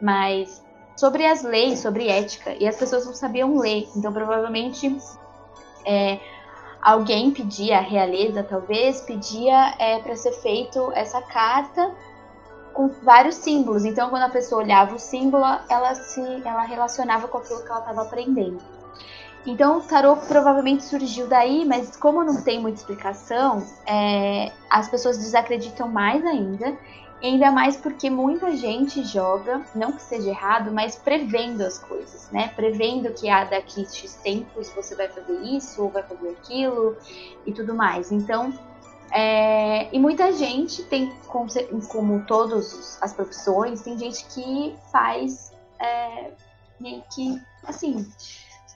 mas 0.00 0.62
sobre 0.94 1.24
as 1.24 1.42
leis, 1.42 1.78
sobre 1.78 2.08
ética. 2.08 2.54
E 2.60 2.68
as 2.68 2.76
pessoas 2.76 3.06
não 3.06 3.14
sabiam 3.14 3.56
ler. 3.56 3.88
Então, 3.96 4.12
provavelmente, 4.12 4.94
é, 5.84 6.18
alguém 6.82 7.30
pedia, 7.30 7.78
a 7.78 7.82
realeza 7.82 8.42
talvez, 8.42 9.00
pedia 9.02 9.74
é, 9.78 9.98
para 10.00 10.16
ser 10.16 10.32
feito 10.32 10.92
essa 10.94 11.20
carta 11.22 11.94
com 12.72 12.88
vários 13.02 13.34
símbolos. 13.36 13.84
Então, 13.84 14.08
quando 14.08 14.22
a 14.22 14.28
pessoa 14.28 14.62
olhava 14.62 14.94
o 14.94 14.98
símbolo, 14.98 15.44
ela 15.68 15.94
se 15.94 16.20
ela 16.44 16.62
relacionava 16.62 17.26
com 17.26 17.38
aquilo 17.38 17.62
que 17.62 17.68
ela 17.68 17.80
estava 17.80 18.02
aprendendo. 18.02 18.58
Então, 19.46 19.78
o 19.78 19.80
tarô 19.80 20.16
provavelmente 20.16 20.84
surgiu 20.84 21.26
daí, 21.26 21.64
mas 21.64 21.96
como 21.96 22.22
não 22.22 22.42
tem 22.42 22.60
muita 22.60 22.78
explicação, 22.78 23.64
é, 23.86 24.52
as 24.68 24.88
pessoas 24.88 25.18
desacreditam 25.18 25.88
mais 25.88 26.24
ainda. 26.24 26.76
Ainda 27.22 27.50
mais 27.50 27.76
porque 27.76 28.08
muita 28.08 28.56
gente 28.56 29.02
joga, 29.04 29.60
não 29.74 29.92
que 29.92 30.02
seja 30.02 30.30
errado, 30.30 30.70
mas 30.70 30.94
prevendo 30.94 31.62
as 31.62 31.78
coisas, 31.78 32.30
né? 32.30 32.48
Prevendo 32.54 33.12
que 33.12 33.28
ah, 33.28 33.44
daqui 33.44 33.84
X 33.84 34.14
tempos 34.22 34.70
você 34.70 34.94
vai 34.94 35.08
fazer 35.08 35.40
isso 35.42 35.82
ou 35.82 35.90
vai 35.90 36.04
fazer 36.04 36.28
aquilo 36.30 36.96
e 37.44 37.52
tudo 37.52 37.74
mais. 37.74 38.12
Então, 38.12 38.52
é, 39.10 39.92
e 39.92 39.98
muita 39.98 40.32
gente 40.32 40.84
tem, 40.84 41.12
como 41.26 42.24
todas 42.24 42.98
as 43.00 43.12
profissões, 43.12 43.82
tem 43.82 43.98
gente 43.98 44.24
que 44.26 44.76
faz 44.92 45.52
é, 45.80 46.30
que, 47.14 47.40
assim, 47.64 48.06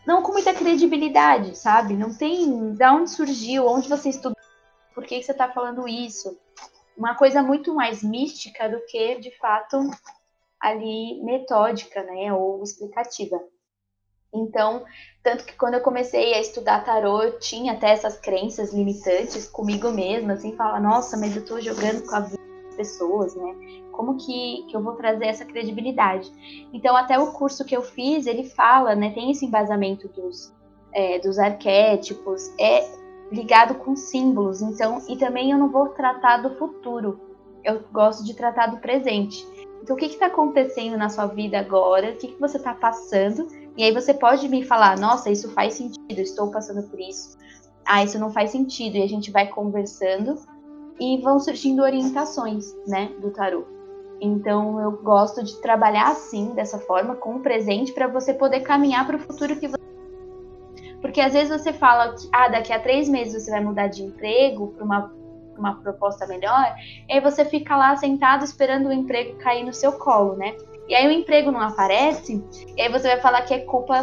não 0.06 0.22
com 0.22 0.32
muita 0.32 0.52
credibilidade, 0.52 1.56
sabe? 1.56 1.94
Não 1.94 2.12
tem 2.12 2.74
da 2.74 2.92
onde 2.92 3.10
surgiu, 3.10 3.66
onde 3.66 3.88
você 3.88 4.08
estudou, 4.08 4.36
por 4.94 5.04
que, 5.04 5.22
você 5.22 5.32
está 5.32 5.48
falando 5.48 5.86
isso. 5.86 6.36
Uma 6.96 7.14
coisa 7.14 7.42
muito 7.42 7.74
mais 7.74 8.02
mística 8.02 8.68
do 8.68 8.80
que, 8.86 9.18
de 9.18 9.30
fato, 9.38 9.78
ali 10.60 11.22
metódica, 11.22 12.02
né? 12.02 12.32
Ou 12.32 12.62
explicativa. 12.62 13.42
Então, 14.34 14.84
tanto 15.22 15.44
que 15.44 15.54
quando 15.56 15.74
eu 15.74 15.82
comecei 15.82 16.32
a 16.32 16.40
estudar 16.40 16.84
tarô, 16.84 17.22
eu 17.22 17.38
tinha 17.38 17.74
até 17.74 17.90
essas 17.90 18.18
crenças 18.18 18.72
limitantes 18.72 19.46
comigo 19.46 19.90
mesma, 19.90 20.32
assim, 20.32 20.56
falar, 20.56 20.80
nossa, 20.80 21.18
mas 21.18 21.36
eu 21.36 21.44
tô 21.44 21.60
jogando 21.60 22.06
com 22.06 22.14
a 22.16 22.20
vida 22.20 22.40
das 22.64 22.76
pessoas, 22.76 23.34
né? 23.34 23.54
Como 23.92 24.16
que, 24.16 24.64
que 24.70 24.74
eu 24.74 24.82
vou 24.82 24.94
trazer 24.94 25.26
essa 25.26 25.44
credibilidade? 25.44 26.32
Então, 26.72 26.96
até 26.96 27.18
o 27.18 27.32
curso 27.32 27.64
que 27.64 27.76
eu 27.76 27.82
fiz, 27.82 28.26
ele 28.26 28.44
fala, 28.48 28.94
né, 28.94 29.10
tem 29.10 29.30
esse 29.30 29.44
embasamento 29.44 30.08
dos, 30.08 30.50
é, 30.94 31.18
dos 31.18 31.38
arquétipos, 31.38 32.48
é 32.58 33.01
ligado 33.32 33.76
com 33.76 33.96
símbolos, 33.96 34.60
então, 34.60 35.02
e 35.08 35.16
também 35.16 35.50
eu 35.50 35.58
não 35.58 35.70
vou 35.70 35.88
tratar 35.88 36.36
do 36.38 36.54
futuro, 36.56 37.18
eu 37.64 37.82
gosto 37.92 38.24
de 38.24 38.34
tratar 38.34 38.66
do 38.66 38.76
presente. 38.78 39.46
Então, 39.82 39.96
o 39.96 39.98
que 39.98 40.06
está 40.06 40.26
acontecendo 40.26 40.96
na 40.96 41.08
sua 41.08 41.26
vida 41.26 41.58
agora? 41.58 42.10
O 42.10 42.16
que, 42.16 42.28
que 42.28 42.40
você 42.40 42.56
está 42.56 42.72
passando? 42.72 43.48
E 43.76 43.82
aí 43.82 43.92
você 43.92 44.14
pode 44.14 44.48
me 44.48 44.64
falar, 44.64 44.98
nossa, 44.98 45.30
isso 45.30 45.50
faz 45.52 45.74
sentido, 45.74 46.20
estou 46.20 46.50
passando 46.50 46.88
por 46.88 47.00
isso. 47.00 47.36
Ah, 47.84 48.04
isso 48.04 48.18
não 48.18 48.30
faz 48.30 48.50
sentido. 48.50 48.96
E 48.96 49.02
a 49.02 49.08
gente 49.08 49.32
vai 49.32 49.48
conversando 49.48 50.38
e 51.00 51.20
vão 51.20 51.40
surgindo 51.40 51.82
orientações, 51.82 52.72
né, 52.86 53.10
do 53.20 53.30
tarô. 53.30 53.64
Então 54.20 54.80
eu 54.80 54.92
gosto 54.92 55.42
de 55.42 55.60
trabalhar 55.60 56.12
assim, 56.12 56.54
dessa 56.54 56.78
forma, 56.78 57.16
com 57.16 57.36
o 57.36 57.40
presente, 57.40 57.92
para 57.92 58.06
você 58.06 58.32
poder 58.32 58.60
caminhar 58.60 59.04
para 59.04 59.16
o 59.16 59.20
futuro 59.20 59.56
que 59.56 59.66
você. 59.66 59.82
Porque 61.02 61.20
às 61.20 61.34
vezes 61.34 61.50
você 61.50 61.72
fala 61.72 62.14
que 62.14 62.28
ah, 62.32 62.48
daqui 62.48 62.72
a 62.72 62.78
três 62.78 63.08
meses 63.08 63.44
você 63.44 63.50
vai 63.50 63.62
mudar 63.62 63.88
de 63.88 64.02
emprego 64.02 64.68
para 64.68 64.84
uma, 64.84 65.12
uma 65.58 65.74
proposta 65.74 66.26
melhor, 66.26 66.74
e 67.08 67.12
aí 67.12 67.20
você 67.20 67.44
fica 67.44 67.76
lá 67.76 67.94
sentado 67.96 68.44
esperando 68.44 68.88
o 68.88 68.92
emprego 68.92 69.36
cair 69.36 69.64
no 69.64 69.74
seu 69.74 69.92
colo, 69.92 70.36
né? 70.36 70.54
E 70.88 70.94
aí 70.94 71.06
o 71.06 71.10
emprego 71.10 71.50
não 71.50 71.60
aparece, 71.60 72.42
e 72.76 72.80
aí 72.80 72.88
você 72.88 73.08
vai 73.08 73.20
falar 73.20 73.42
que 73.42 73.52
é 73.52 73.58
culpa 73.58 74.02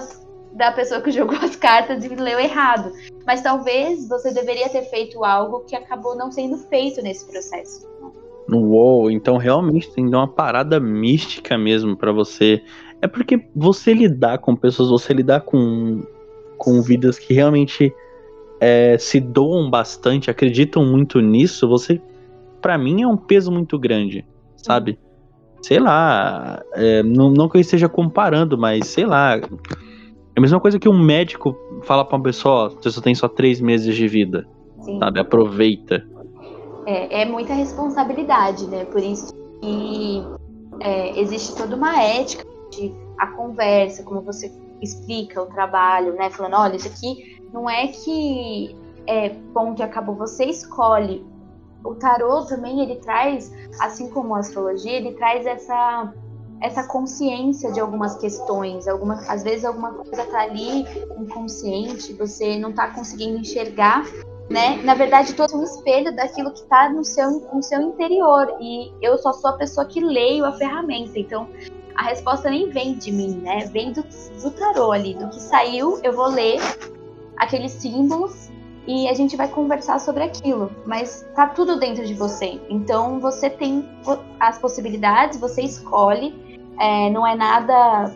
da 0.51 0.71
pessoa 0.71 1.01
que 1.01 1.09
jogou 1.11 1.37
as 1.37 1.55
cartas 1.55 2.03
e 2.03 2.09
leu 2.09 2.39
errado. 2.39 2.91
Mas 3.25 3.41
talvez 3.41 4.07
você 4.07 4.33
deveria 4.33 4.69
ter 4.69 4.83
feito 4.83 5.23
algo 5.23 5.61
que 5.61 5.75
acabou 5.75 6.15
não 6.15 6.31
sendo 6.31 6.57
feito 6.57 7.01
nesse 7.01 7.25
processo. 7.29 7.87
Uou, 8.51 9.11
então 9.11 9.37
realmente 9.37 9.91
tem 9.93 10.07
uma 10.07 10.27
parada 10.27 10.79
mística 10.79 11.57
mesmo 11.57 11.95
para 11.95 12.11
você. 12.11 12.63
É 13.01 13.07
porque 13.07 13.47
você 13.55 13.93
lidar 13.93 14.39
com 14.39 14.55
pessoas, 14.55 14.89
você 14.89 15.13
lidar 15.13 15.41
com, 15.41 16.03
com 16.59 16.79
vidas 16.81 17.17
que 17.17 17.33
realmente 17.33 17.91
é, 18.59 18.95
se 18.99 19.19
doam 19.19 19.67
bastante, 19.67 20.29
acreditam 20.29 20.85
muito 20.85 21.19
nisso, 21.19 21.67
você, 21.67 21.99
para 22.61 22.77
mim, 22.77 23.01
é 23.01 23.07
um 23.07 23.17
peso 23.17 23.51
muito 23.51 23.79
grande, 23.79 24.23
sabe? 24.55 24.99
sei 25.61 25.79
lá, 25.79 26.63
é, 26.73 27.03
não, 27.03 27.29
não 27.29 27.49
que 27.49 27.57
eu 27.57 27.61
esteja 27.61 27.89
comparando, 27.89 28.57
mas 28.57 28.87
sei 28.87 29.05
lá. 29.05 29.35
É 29.35 29.41
a 30.37 30.41
mesma 30.41 30.59
coisa 30.59 30.79
que 30.79 30.87
um 30.87 30.97
médico 30.97 31.55
fala 31.83 32.05
pra 32.05 32.17
uma 32.17 32.23
pessoa: 32.23 32.69
você 32.69 32.89
só 32.91 33.01
tem 33.01 33.15
só 33.15 33.27
três 33.27 33.59
meses 33.59 33.95
de 33.95 34.07
vida, 34.07 34.47
Sim. 34.81 34.99
sabe? 34.99 35.19
Aproveita. 35.19 36.05
É, 36.85 37.21
é 37.21 37.25
muita 37.25 37.53
responsabilidade, 37.53 38.65
né? 38.67 38.85
Por 38.85 39.01
isso 39.01 39.33
que 39.61 40.23
é, 40.79 41.19
existe 41.19 41.55
toda 41.55 41.75
uma 41.75 42.01
ética 42.01 42.45
de 42.71 42.93
a 43.17 43.27
conversa, 43.27 44.03
como 44.03 44.21
você 44.21 44.51
explica 44.81 45.41
o 45.41 45.47
trabalho, 45.47 46.13
né? 46.13 46.29
Falando, 46.29 46.55
olha, 46.55 46.75
isso 46.75 46.87
aqui 46.87 47.41
não 47.53 47.69
é 47.69 47.87
que 47.87 48.75
é 49.07 49.29
ponto 49.53 49.79
e 49.79 49.83
acabou, 49.83 50.15
você 50.15 50.45
escolhe 50.45 51.25
o 51.83 51.95
tarô 51.95 52.43
também 52.43 52.81
ele 52.81 52.97
traz, 52.97 53.51
assim 53.79 54.09
como 54.09 54.35
a 54.35 54.39
astrologia, 54.39 54.93
ele 54.93 55.13
traz 55.13 55.45
essa 55.45 56.13
essa 56.61 56.83
consciência 56.83 57.71
de 57.71 57.79
algumas 57.79 58.17
questões, 58.17 58.85
alguma, 58.85 59.13
às 59.29 59.43
vezes 59.43 59.63
alguma 59.63 59.93
coisa 59.93 60.25
tá 60.25 60.41
ali 60.41 60.85
inconsciente, 61.17 62.11
você 62.11 62.59
não 62.59 62.73
tá 62.73 62.89
conseguindo 62.89 63.37
enxergar, 63.37 64.03
né? 64.49 64.75
Na 64.83 64.93
verdade, 64.93 65.35
todo 65.35 65.55
um 65.55 65.63
espelho 65.63 66.13
daquilo 66.13 66.51
que 66.51 66.63
tá 66.63 66.89
no 66.89 67.05
seu, 67.05 67.31
no 67.53 67.63
seu 67.63 67.81
interior. 67.81 68.57
E 68.59 68.91
eu 69.01 69.17
só 69.19 69.31
sou 69.31 69.51
a 69.51 69.53
pessoa 69.53 69.85
que 69.85 70.01
leio 70.01 70.43
a 70.43 70.51
ferramenta. 70.51 71.17
Então, 71.17 71.47
a 71.95 72.03
resposta 72.03 72.49
nem 72.49 72.69
vem 72.69 72.95
de 72.95 73.11
mim, 73.11 73.41
né? 73.43 73.65
Vem 73.71 73.91
do, 73.91 74.03
do 74.41 74.51
tarô 74.51 74.91
ali, 74.91 75.13
do 75.13 75.27
que 75.29 75.39
saiu, 75.39 75.99
eu 76.03 76.13
vou 76.13 76.27
ler 76.27 76.59
aqueles 77.37 77.71
símbolos 77.71 78.49
e 78.87 79.07
a 79.07 79.13
gente 79.13 79.35
vai 79.37 79.47
conversar 79.47 79.99
sobre 79.99 80.23
aquilo, 80.23 80.71
mas 80.85 81.25
tá 81.35 81.47
tudo 81.47 81.79
dentro 81.79 82.05
de 82.05 82.13
você. 82.13 82.59
Então 82.69 83.19
você 83.19 83.49
tem 83.49 83.87
as 84.39 84.57
possibilidades, 84.57 85.39
você 85.39 85.61
escolhe, 85.61 86.33
é, 86.79 87.09
não 87.09 87.25
é 87.25 87.35
nada 87.35 88.11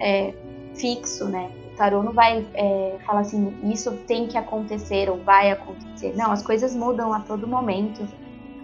é, 0.00 0.34
fixo, 0.74 1.26
né? 1.26 1.50
O 1.72 1.76
tarô 1.76 2.02
não 2.02 2.12
vai 2.12 2.44
é, 2.54 2.96
falar 3.06 3.20
assim, 3.20 3.56
isso 3.62 3.92
tem 4.06 4.26
que 4.26 4.36
acontecer 4.36 5.08
ou 5.08 5.18
vai 5.18 5.52
acontecer. 5.52 6.16
Não, 6.16 6.32
as 6.32 6.42
coisas 6.42 6.74
mudam 6.74 7.12
a 7.12 7.20
todo 7.20 7.46
momento, 7.46 8.06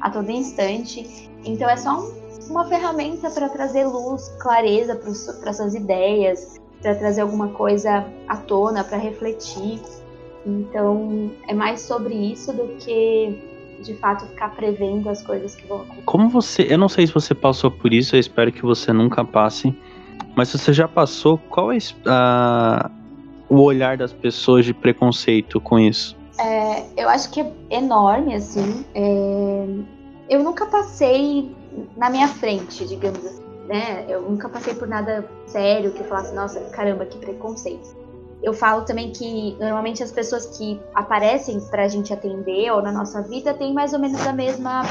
a 0.00 0.10
todo 0.10 0.30
instante. 0.30 1.30
Então 1.44 1.68
é 1.68 1.76
só 1.76 2.00
um, 2.00 2.23
uma 2.50 2.64
ferramenta 2.66 3.30
para 3.30 3.48
trazer 3.48 3.84
luz, 3.86 4.28
clareza 4.38 4.96
para 4.96 5.52
suas 5.52 5.74
ideias, 5.74 6.60
para 6.80 6.94
trazer 6.94 7.22
alguma 7.22 7.48
coisa 7.48 8.06
à 8.28 8.36
tona, 8.36 8.84
para 8.84 8.98
refletir. 8.98 9.80
Então, 10.46 11.30
é 11.48 11.54
mais 11.54 11.80
sobre 11.80 12.14
isso 12.14 12.52
do 12.52 12.68
que 12.76 13.52
de 13.82 13.94
fato 13.94 14.26
ficar 14.26 14.54
prevendo 14.54 15.08
as 15.08 15.22
coisas 15.22 15.54
que 15.54 15.66
vão 15.66 15.78
acontecer. 15.78 16.02
Como 16.04 16.28
você, 16.28 16.66
eu 16.68 16.78
não 16.78 16.88
sei 16.88 17.06
se 17.06 17.12
você 17.12 17.34
passou 17.34 17.70
por 17.70 17.92
isso, 17.92 18.16
eu 18.16 18.20
espero 18.20 18.52
que 18.52 18.62
você 18.62 18.92
nunca 18.92 19.24
passe, 19.24 19.76
mas 20.36 20.48
se 20.48 20.58
você 20.58 20.72
já 20.72 20.88
passou, 20.88 21.38
qual 21.38 21.72
é 21.72 21.78
a, 22.06 22.90
o 23.48 23.60
olhar 23.60 23.96
das 23.96 24.12
pessoas 24.12 24.64
de 24.64 24.74
preconceito 24.74 25.60
com 25.60 25.78
isso? 25.78 26.16
É, 26.38 26.84
eu 26.96 27.08
acho 27.08 27.30
que 27.30 27.40
é 27.40 27.52
enorme, 27.70 28.34
assim. 28.34 28.84
É, 28.94 29.66
eu 30.28 30.42
nunca 30.42 30.66
passei 30.66 31.54
na 31.96 32.08
minha 32.10 32.28
frente, 32.28 32.86
digamos 32.86 33.24
assim, 33.24 33.44
né? 33.66 34.04
Eu 34.08 34.22
nunca 34.22 34.48
passei 34.48 34.74
por 34.74 34.88
nada 34.88 35.28
sério 35.46 35.92
que 35.92 36.00
eu 36.00 36.06
falasse, 36.06 36.34
nossa, 36.34 36.60
caramba, 36.70 37.06
que 37.06 37.18
preconceito 37.18 38.04
eu 38.44 38.52
falo 38.52 38.82
também 38.82 39.10
que 39.10 39.56
normalmente 39.58 40.02
as 40.02 40.12
pessoas 40.12 40.58
que 40.58 40.78
aparecem 40.94 41.58
para 41.60 41.84
a 41.84 41.88
gente 41.88 42.12
atender 42.12 42.70
ou 42.70 42.82
na 42.82 42.92
nossa 42.92 43.22
vida 43.22 43.54
têm 43.54 43.72
mais 43.72 43.94
ou 43.94 43.98
menos 43.98 44.24
a 44.26 44.34
mesma 44.34 44.82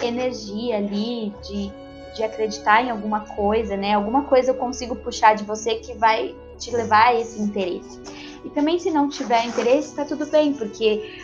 energia 0.00 0.76
ali 0.76 1.34
de, 1.42 1.72
de 2.14 2.22
acreditar 2.22 2.80
em 2.80 2.90
alguma 2.90 3.20
coisa, 3.20 3.76
né? 3.76 3.94
Alguma 3.94 4.22
coisa 4.22 4.52
eu 4.52 4.54
consigo 4.54 4.94
puxar 4.94 5.34
de 5.34 5.42
você 5.42 5.74
que 5.76 5.94
vai 5.94 6.32
te 6.56 6.70
levar 6.70 7.08
a 7.08 7.14
esse 7.20 7.42
interesse. 7.42 8.00
E 8.44 8.50
também 8.50 8.78
se 8.78 8.90
não 8.90 9.08
tiver 9.08 9.46
interesse, 9.46 9.96
tá 9.96 10.04
tudo 10.04 10.24
bem, 10.26 10.52
porque 10.52 11.18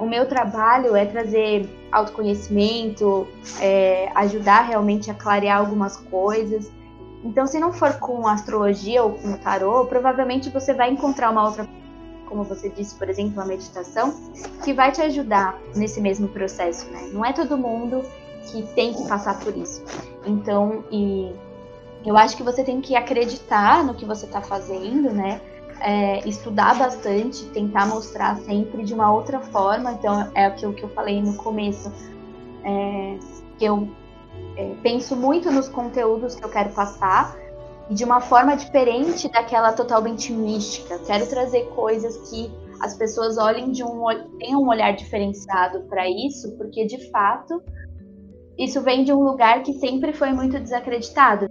o 0.00 0.06
meu 0.06 0.26
trabalho 0.26 0.94
é 0.94 1.06
trazer 1.06 1.68
autoconhecimento, 1.90 3.26
é, 3.60 4.10
ajudar 4.14 4.62
realmente 4.62 5.10
a 5.10 5.14
clarear 5.14 5.58
algumas 5.58 5.96
coisas. 5.96 6.70
Então, 7.24 7.46
se 7.46 7.58
não 7.58 7.72
for 7.72 7.94
com 7.94 8.26
astrologia 8.28 9.02
ou 9.02 9.12
com 9.12 9.32
tarô, 9.38 9.86
provavelmente 9.86 10.50
você 10.50 10.74
vai 10.74 10.90
encontrar 10.90 11.30
uma 11.30 11.44
outra, 11.44 11.66
como 12.26 12.44
você 12.44 12.68
disse, 12.68 12.94
por 12.96 13.08
exemplo, 13.08 13.40
a 13.40 13.46
meditação, 13.46 14.14
que 14.62 14.74
vai 14.74 14.92
te 14.92 15.00
ajudar 15.00 15.58
nesse 15.74 16.00
mesmo 16.00 16.28
processo, 16.28 16.90
né? 16.90 17.08
Não 17.12 17.24
é 17.24 17.32
todo 17.32 17.56
mundo 17.56 18.02
que 18.46 18.62
tem 18.74 18.92
que 18.92 19.08
passar 19.08 19.38
por 19.40 19.56
isso. 19.56 19.82
Então, 20.26 20.84
e 20.90 21.34
eu 22.04 22.18
acho 22.18 22.36
que 22.36 22.42
você 22.42 22.62
tem 22.62 22.82
que 22.82 22.94
acreditar 22.94 23.82
no 23.82 23.94
que 23.94 24.04
você 24.04 24.26
está 24.26 24.42
fazendo, 24.42 25.10
né? 25.10 25.40
É, 25.86 26.26
estudar 26.26 26.78
bastante, 26.78 27.44
tentar 27.50 27.86
mostrar 27.86 28.38
sempre 28.38 28.84
de 28.84 28.94
uma 28.94 29.12
outra 29.12 29.40
forma. 29.40 29.92
Então, 29.92 30.30
é 30.34 30.46
aquilo 30.46 30.72
que 30.72 30.82
eu 30.82 30.88
falei 30.88 31.20
no 31.20 31.36
começo, 31.36 31.92
é, 32.64 33.18
que 33.58 33.66
eu 33.66 33.88
é, 34.56 34.74
penso 34.82 35.14
muito 35.14 35.50
nos 35.50 35.68
conteúdos 35.68 36.34
que 36.34 36.44
eu 36.44 36.48
quero 36.48 36.70
passar 36.70 37.36
e 37.90 37.94
de 37.94 38.02
uma 38.04 38.20
forma 38.20 38.56
diferente 38.56 39.30
daquela 39.30 39.72
totalmente 39.72 40.32
mística. 40.32 40.98
Quero 41.00 41.28
trazer 41.28 41.66
coisas 41.74 42.16
que 42.30 42.50
as 42.80 42.94
pessoas 42.94 43.38
olhem 43.38 43.70
de 43.70 43.82
um 43.84 44.04
tenham 44.38 44.62
um 44.62 44.68
olhar 44.68 44.92
diferenciado 44.92 45.80
para 45.82 46.08
isso, 46.08 46.56
porque 46.56 46.86
de 46.86 47.10
fato 47.10 47.62
isso 48.58 48.80
vem 48.82 49.04
de 49.04 49.12
um 49.12 49.22
lugar 49.22 49.62
que 49.62 49.72
sempre 49.74 50.12
foi 50.12 50.32
muito 50.32 50.58
desacreditado. 50.58 51.48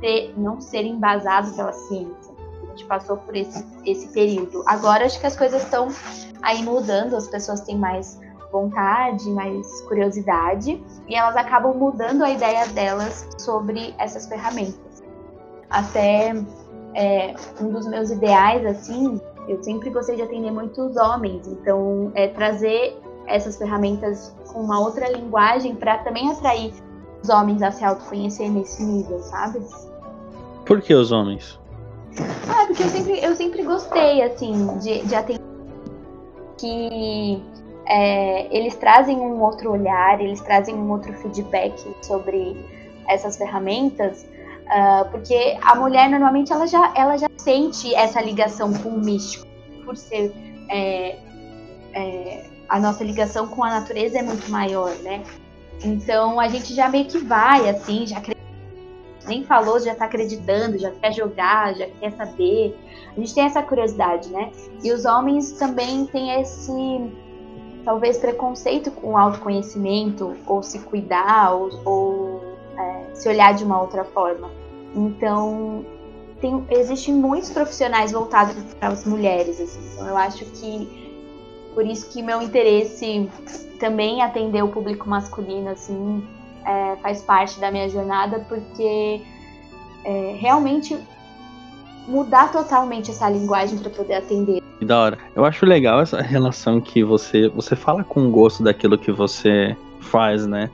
Ter, 0.00 0.38
não 0.38 0.60
ser 0.60 0.84
embasado 0.84 1.54
pela 1.54 1.72
ciência. 1.72 2.25
Gente 2.76 2.84
passou 2.84 3.16
por 3.16 3.34
esse, 3.34 3.64
esse 3.86 4.08
período. 4.08 4.62
Agora 4.66 5.06
acho 5.06 5.18
que 5.18 5.26
as 5.26 5.34
coisas 5.34 5.62
estão 5.62 5.88
aí 6.42 6.62
mudando, 6.62 7.16
as 7.16 7.26
pessoas 7.26 7.62
têm 7.62 7.78
mais 7.78 8.20
vontade, 8.52 9.30
mais 9.30 9.80
curiosidade, 9.82 10.82
e 11.08 11.14
elas 11.14 11.34
acabam 11.36 11.74
mudando 11.74 12.22
a 12.22 12.30
ideia 12.30 12.66
delas 12.68 13.26
sobre 13.38 13.94
essas 13.98 14.26
ferramentas. 14.26 15.02
Até 15.70 16.34
é, 16.94 17.34
um 17.58 17.70
dos 17.70 17.86
meus 17.86 18.10
ideais, 18.10 18.66
assim, 18.66 19.18
eu 19.48 19.62
sempre 19.62 19.88
gostei 19.88 20.16
de 20.16 20.22
atender 20.22 20.50
muitos 20.50 20.96
homens, 20.96 21.48
então 21.48 22.12
é 22.14 22.28
trazer 22.28 23.00
essas 23.26 23.56
ferramentas 23.56 24.36
com 24.52 24.60
uma 24.60 24.80
outra 24.80 25.10
linguagem 25.10 25.74
para 25.74 25.96
também 25.98 26.30
atrair 26.30 26.74
os 27.22 27.30
homens 27.30 27.62
a 27.62 27.70
se 27.70 27.82
autoconhecer 27.82 28.50
nesse 28.50 28.84
nível, 28.84 29.18
sabe? 29.20 29.64
Por 30.66 30.82
que 30.82 30.92
os 30.92 31.10
homens? 31.10 31.58
Ah, 32.48 32.66
porque 32.66 32.82
eu 32.82 32.88
sempre, 32.88 33.24
eu 33.24 33.36
sempre 33.36 33.62
gostei, 33.62 34.22
assim, 34.22 34.78
de, 34.78 35.06
de 35.06 35.14
atender 35.14 35.46
que 36.58 37.42
é, 37.86 38.56
eles 38.56 38.74
trazem 38.76 39.16
um 39.16 39.40
outro 39.40 39.72
olhar, 39.72 40.20
eles 40.20 40.40
trazem 40.40 40.74
um 40.74 40.90
outro 40.90 41.12
feedback 41.14 41.74
sobre 42.02 42.56
essas 43.08 43.36
ferramentas, 43.36 44.26
uh, 44.64 45.08
porque 45.10 45.56
a 45.62 45.74
mulher 45.74 46.08
normalmente 46.08 46.52
ela 46.52 46.66
já, 46.66 46.92
ela 46.96 47.16
já 47.16 47.28
sente 47.36 47.94
essa 47.94 48.20
ligação 48.20 48.72
com 48.72 48.90
o 48.90 48.98
místico, 48.98 49.46
por 49.84 49.96
ser 49.96 50.34
é, 50.68 51.16
é, 51.92 52.44
a 52.68 52.80
nossa 52.80 53.04
ligação 53.04 53.46
com 53.46 53.62
a 53.62 53.70
natureza 53.70 54.18
é 54.18 54.22
muito 54.22 54.50
maior, 54.50 54.90
né? 55.02 55.22
Então 55.84 56.40
a 56.40 56.48
gente 56.48 56.74
já 56.74 56.88
meio 56.88 57.04
que 57.04 57.18
vai 57.18 57.68
assim, 57.68 58.06
já 58.06 58.20
nem 59.26 59.44
falou, 59.44 59.78
já 59.80 59.94
tá 59.94 60.06
acreditando, 60.06 60.78
já 60.78 60.90
quer 60.90 61.12
jogar, 61.12 61.74
já 61.74 61.86
quer 61.86 62.12
saber. 62.12 62.78
A 63.16 63.20
gente 63.20 63.34
tem 63.34 63.44
essa 63.44 63.62
curiosidade, 63.62 64.28
né? 64.30 64.50
E 64.82 64.92
os 64.92 65.04
homens 65.04 65.52
também 65.52 66.06
têm 66.06 66.40
esse 66.40 67.10
talvez 67.84 68.18
preconceito 68.18 68.90
com 68.90 69.12
o 69.12 69.16
autoconhecimento, 69.16 70.36
ou 70.46 70.62
se 70.62 70.80
cuidar, 70.80 71.54
ou, 71.54 71.70
ou 71.84 72.42
é, 72.76 73.14
se 73.14 73.28
olhar 73.28 73.54
de 73.54 73.64
uma 73.64 73.80
outra 73.80 74.04
forma. 74.04 74.50
Então, 74.94 75.84
tem, 76.40 76.66
existem 76.70 77.14
muitos 77.14 77.50
profissionais 77.50 78.12
voltados 78.12 78.56
para 78.74 78.88
as 78.88 79.04
mulheres. 79.04 79.60
Assim. 79.60 79.80
Então, 79.92 80.08
eu 80.08 80.16
acho 80.16 80.44
que 80.46 81.06
por 81.74 81.86
isso 81.86 82.08
que 82.10 82.22
meu 82.22 82.40
interesse 82.40 83.28
também 83.78 84.22
atender 84.22 84.64
o 84.64 84.68
público 84.68 85.08
masculino 85.08 85.68
assim 85.68 86.26
é, 86.66 86.96
faz 86.96 87.22
parte 87.22 87.60
da 87.60 87.70
minha 87.70 87.88
jornada, 87.88 88.40
porque 88.48 89.22
é, 90.04 90.36
realmente 90.38 90.98
mudar 92.08 92.52
totalmente 92.52 93.10
essa 93.10 93.28
linguagem 93.28 93.78
para 93.78 93.90
poder 93.90 94.14
atender 94.14 94.62
que 94.78 94.84
da 94.84 95.00
hora. 95.00 95.18
Eu 95.34 95.44
acho 95.44 95.64
legal 95.64 96.00
essa 96.00 96.20
relação 96.20 96.80
que 96.80 97.02
você 97.02 97.48
você 97.48 97.74
fala 97.74 98.04
com 98.04 98.30
gosto 98.30 98.62
daquilo 98.62 98.98
que 98.98 99.10
você 99.10 99.76
faz, 100.00 100.46
né? 100.46 100.70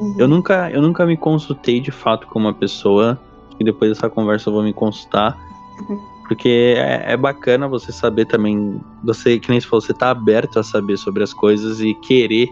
Uhum. 0.00 0.16
Eu 0.18 0.28
nunca 0.28 0.70
eu 0.70 0.82
nunca 0.82 1.06
me 1.06 1.16
consultei 1.16 1.80
de 1.80 1.90
fato 1.90 2.26
com 2.26 2.38
uma 2.38 2.52
pessoa 2.52 3.18
e 3.58 3.64
depois 3.64 3.92
dessa 3.92 4.10
conversa 4.10 4.48
eu 4.48 4.54
vou 4.54 4.62
me 4.62 4.72
consultar. 4.72 5.38
Uhum. 5.88 6.14
Porque 6.26 6.74
é, 6.76 7.12
é, 7.12 7.16
bacana 7.16 7.68
você 7.68 7.92
saber 7.92 8.24
também, 8.24 8.80
você, 9.04 9.38
que 9.38 9.50
nem 9.50 9.60
você 9.60 9.68
falou, 9.68 9.82
você 9.82 9.92
tá 9.92 10.08
aberto 10.08 10.58
a 10.58 10.62
saber 10.62 10.96
sobre 10.96 11.22
as 11.22 11.34
coisas 11.34 11.80
e 11.82 11.92
querer 11.94 12.48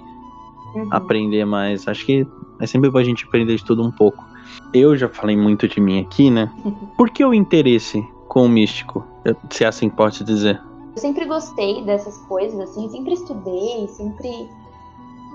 uhum. 0.74 0.88
aprender 0.90 1.47
mais. 1.47 1.88
Acho 1.88 2.05
que 2.05 2.26
é 2.62 2.66
sempre 2.66 2.88
bom 2.88 2.98
a 2.98 3.04
gente 3.04 3.24
aprender 3.24 3.56
de 3.56 3.64
tudo 3.64 3.82
um 3.82 3.90
pouco. 3.90 4.24
Eu 4.72 4.96
já 4.96 5.08
falei 5.08 5.36
muito 5.36 5.66
de 5.66 5.80
mim 5.80 6.00
aqui, 6.00 6.30
né? 6.30 6.48
Uhum. 6.64 6.86
Por 6.96 7.10
que 7.10 7.24
o 7.24 7.34
interesse 7.34 8.06
com 8.28 8.44
o 8.44 8.48
místico? 8.48 9.04
Se 9.50 9.64
é 9.64 9.66
assim 9.66 9.90
pode 9.90 10.22
dizer. 10.22 10.62
Eu 10.94 11.00
sempre 11.00 11.24
gostei 11.24 11.82
dessas 11.84 12.16
coisas, 12.28 12.58
assim, 12.60 12.88
sempre 12.88 13.14
estudei, 13.14 13.88
sempre 13.88 14.48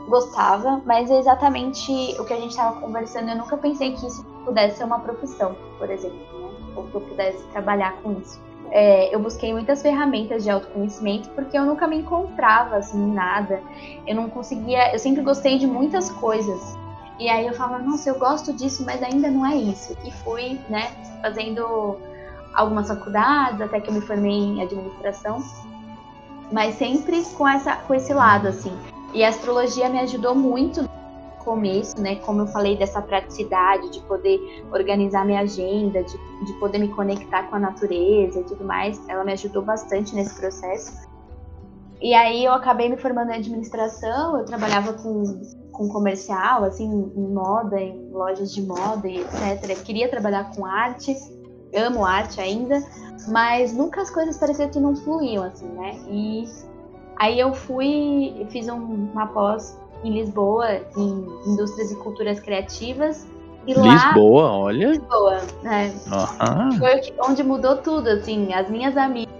gostava, 0.07 0.81
mas 0.85 1.11
é 1.11 1.19
exatamente 1.19 1.91
o 2.17 2.23
que 2.23 2.31
a 2.31 2.37
gente 2.37 2.51
estava 2.51 2.79
conversando. 2.79 3.29
Eu 3.29 3.37
nunca 3.37 3.57
pensei 3.57 3.91
que 3.91 4.07
isso 4.07 4.23
pudesse 4.45 4.77
ser 4.77 4.85
uma 4.85 4.99
profissão, 4.99 5.53
por 5.77 5.89
exemplo, 5.89 6.17
né? 6.17 6.49
ou 6.77 6.83
que 6.83 6.95
eu 6.95 7.01
pudesse 7.01 7.43
trabalhar 7.47 7.97
com 8.01 8.13
isso. 8.21 8.41
É, 8.69 9.13
eu 9.13 9.19
busquei 9.19 9.51
muitas 9.51 9.81
ferramentas 9.81 10.43
de 10.43 10.49
autoconhecimento 10.49 11.29
porque 11.29 11.57
eu 11.57 11.65
nunca 11.65 11.87
me 11.87 11.97
encontrava 11.97 12.77
assim 12.77 12.97
em 12.97 13.13
nada. 13.13 13.61
Eu 14.05 14.15
não 14.15 14.29
conseguia. 14.29 14.93
Eu 14.93 14.99
sempre 14.99 15.21
gostei 15.21 15.57
de 15.57 15.67
muitas 15.67 16.09
coisas. 16.09 16.77
E 17.19 17.29
aí 17.29 17.47
eu 17.47 17.53
falava, 17.53 17.83
nossa, 17.83 18.09
eu 18.09 18.19
gosto 18.19 18.53
disso, 18.53 18.83
mas 18.85 19.01
ainda 19.01 19.29
não 19.29 19.45
é 19.45 19.55
isso. 19.55 19.97
E 20.03 20.11
fui, 20.11 20.59
né, 20.69 20.91
fazendo 21.21 21.97
algumas 22.53 22.87
faculdades, 22.87 23.61
até 23.61 23.79
que 23.79 23.89
eu 23.89 23.93
me 23.93 24.01
formei 24.01 24.31
em 24.31 24.61
administração, 24.61 25.43
mas 26.51 26.75
sempre 26.75 27.23
com, 27.35 27.47
essa, 27.47 27.75
com 27.75 27.93
esse 27.93 28.13
lado, 28.13 28.47
assim. 28.47 28.75
E 29.13 29.23
a 29.23 29.29
astrologia 29.29 29.89
me 29.89 29.99
ajudou 29.99 30.35
muito 30.35 30.83
no 30.83 30.89
começo, 31.43 31.99
né? 31.99 32.17
Como 32.17 32.41
eu 32.41 32.47
falei, 32.47 32.77
dessa 32.77 33.01
praticidade, 33.01 33.89
de 33.89 33.99
poder 34.01 34.65
organizar 34.71 35.25
minha 35.25 35.41
agenda, 35.41 36.03
de, 36.03 36.45
de 36.45 36.53
poder 36.59 36.77
me 36.77 36.89
conectar 36.89 37.43
com 37.43 37.55
a 37.55 37.59
natureza 37.59 38.39
e 38.41 38.43
tudo 38.43 38.63
mais. 38.63 39.01
Ela 39.07 39.23
me 39.23 39.31
ajudou 39.33 39.63
bastante 39.63 40.13
nesse 40.13 40.35
processo. 40.35 41.07
E 42.01 42.13
aí 42.13 42.45
eu 42.45 42.53
acabei 42.53 42.89
me 42.89 42.97
formando 42.97 43.31
em 43.31 43.35
administração, 43.35 44.37
eu 44.37 44.45
trabalhava 44.45 44.93
com, 44.93 45.41
com 45.71 45.89
comercial, 45.89 46.63
assim, 46.63 46.85
em 46.85 47.33
moda, 47.33 47.79
em 47.79 48.09
lojas 48.11 48.53
de 48.53 48.61
moda 48.61 49.07
e 49.07 49.21
etc. 49.21 49.69
Eu 49.69 49.83
queria 49.83 50.07
trabalhar 50.07 50.51
com 50.55 50.65
arte 50.65 51.15
amo 51.75 52.05
arte 52.05 52.39
ainda, 52.39 52.81
mas 53.27 53.73
nunca 53.73 54.01
as 54.01 54.09
coisas 54.09 54.37
pareciam 54.37 54.69
que 54.69 54.79
não 54.79 54.95
fluíam, 54.95 55.43
assim, 55.43 55.67
né? 55.69 55.99
E 56.09 56.45
aí 57.17 57.39
eu 57.39 57.53
fui, 57.53 58.45
fiz 58.49 58.67
um, 58.69 59.09
uma 59.11 59.27
pós 59.27 59.77
em 60.03 60.11
Lisboa, 60.11 60.81
em 60.95 61.25
Indústrias 61.45 61.91
e 61.91 61.95
Culturas 61.95 62.39
Criativas. 62.39 63.27
E 63.65 63.73
Lisboa, 63.73 64.43
lá, 64.43 64.57
olha. 64.57 64.87
Lisboa, 64.89 65.37
né? 65.63 65.93
Uhum. 66.07 66.77
Foi 66.77 67.01
onde 67.27 67.43
mudou 67.43 67.77
tudo, 67.77 68.07
assim, 68.09 68.53
as 68.53 68.69
minhas 68.69 68.95
amigas, 68.95 69.33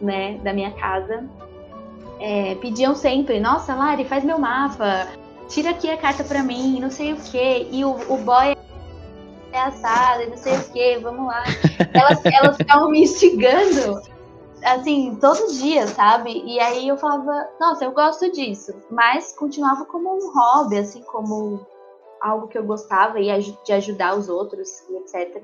né, 0.00 0.38
da 0.38 0.52
minha 0.52 0.72
casa, 0.72 1.28
é, 2.20 2.54
pediam 2.56 2.94
sempre, 2.94 3.40
nossa, 3.40 3.74
Lari, 3.74 4.04
faz 4.04 4.24
meu 4.24 4.38
mapa, 4.38 5.08
tira 5.48 5.70
aqui 5.70 5.90
a 5.90 5.96
carta 5.96 6.24
pra 6.24 6.42
mim, 6.42 6.80
não 6.80 6.90
sei 6.90 7.12
o 7.12 7.16
quê. 7.16 7.66
E 7.70 7.84
o, 7.84 7.90
o 7.90 8.16
boy 8.18 8.56
é 9.52 9.60
assado, 9.60 10.28
não 10.28 10.36
sei 10.36 10.56
o 10.56 10.64
que, 10.70 10.98
vamos 10.98 11.26
lá. 11.26 11.44
Elas, 11.94 12.24
elas 12.24 12.56
ficavam 12.56 12.90
me 12.90 13.02
instigando, 13.02 14.00
assim, 14.64 15.16
todos 15.20 15.40
os 15.40 15.58
dias, 15.58 15.90
sabe? 15.90 16.42
E 16.44 16.60
aí 16.60 16.88
eu 16.88 16.96
falava, 16.96 17.48
nossa, 17.60 17.84
eu 17.84 17.92
gosto 17.92 18.30
disso. 18.30 18.74
Mas 18.90 19.34
continuava 19.36 19.84
como 19.86 20.14
um 20.14 20.32
hobby, 20.32 20.78
assim, 20.78 21.02
como 21.02 21.66
algo 22.20 22.48
que 22.48 22.58
eu 22.58 22.64
gostava 22.64 23.20
e 23.20 23.28
de 23.64 23.72
ajudar 23.72 24.16
os 24.16 24.28
outros 24.28 24.68
e 24.90 24.96
etc. 24.96 25.42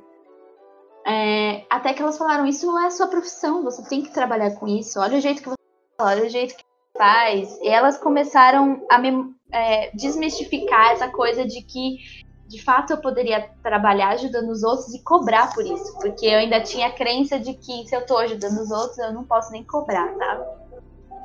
É, 1.07 1.65
até 1.71 1.93
que 1.93 2.03
elas 2.03 2.19
falaram, 2.19 2.47
isso 2.47 2.77
é 2.79 2.91
sua 2.91 3.07
profissão, 3.07 3.63
você 3.63 3.83
tem 3.89 4.03
que 4.03 4.13
trabalhar 4.13 4.53
com 4.53 4.67
isso, 4.67 4.99
olha 4.99 5.19
o 5.19 5.21
jeito 5.21 5.43
que 5.43 5.49
você 5.49 5.64
olha 5.99 6.25
o 6.25 6.29
jeito 6.29 6.57
que 6.57 6.65
faz. 6.97 7.59
E 7.61 7.69
elas 7.69 7.99
começaram 7.99 8.85
a 8.91 8.99
me, 8.99 9.35
é, 9.53 9.91
desmistificar 9.95 10.93
essa 10.93 11.09
coisa 11.09 11.47
de 11.47 11.63
que 11.63 11.99
de 12.47 12.63
fato 12.63 12.93
eu 12.93 12.99
poderia 12.99 13.51
trabalhar 13.63 14.11
ajudando 14.11 14.51
os 14.51 14.63
outros 14.63 14.95
e 14.95 15.03
cobrar 15.03 15.53
por 15.55 15.65
isso, 15.65 15.99
porque 15.99 16.27
eu 16.27 16.39
ainda 16.39 16.61
tinha 16.61 16.89
a 16.89 16.93
crença 16.93 17.39
de 17.39 17.55
que 17.55 17.87
se 17.87 17.97
eu 17.97 18.05
tô 18.05 18.19
ajudando 18.19 18.59
os 18.59 18.71
outros, 18.71 18.99
eu 18.99 19.13
não 19.13 19.25
posso 19.25 19.51
nem 19.51 19.65
cobrar, 19.65 20.15
sabe? 20.15 20.45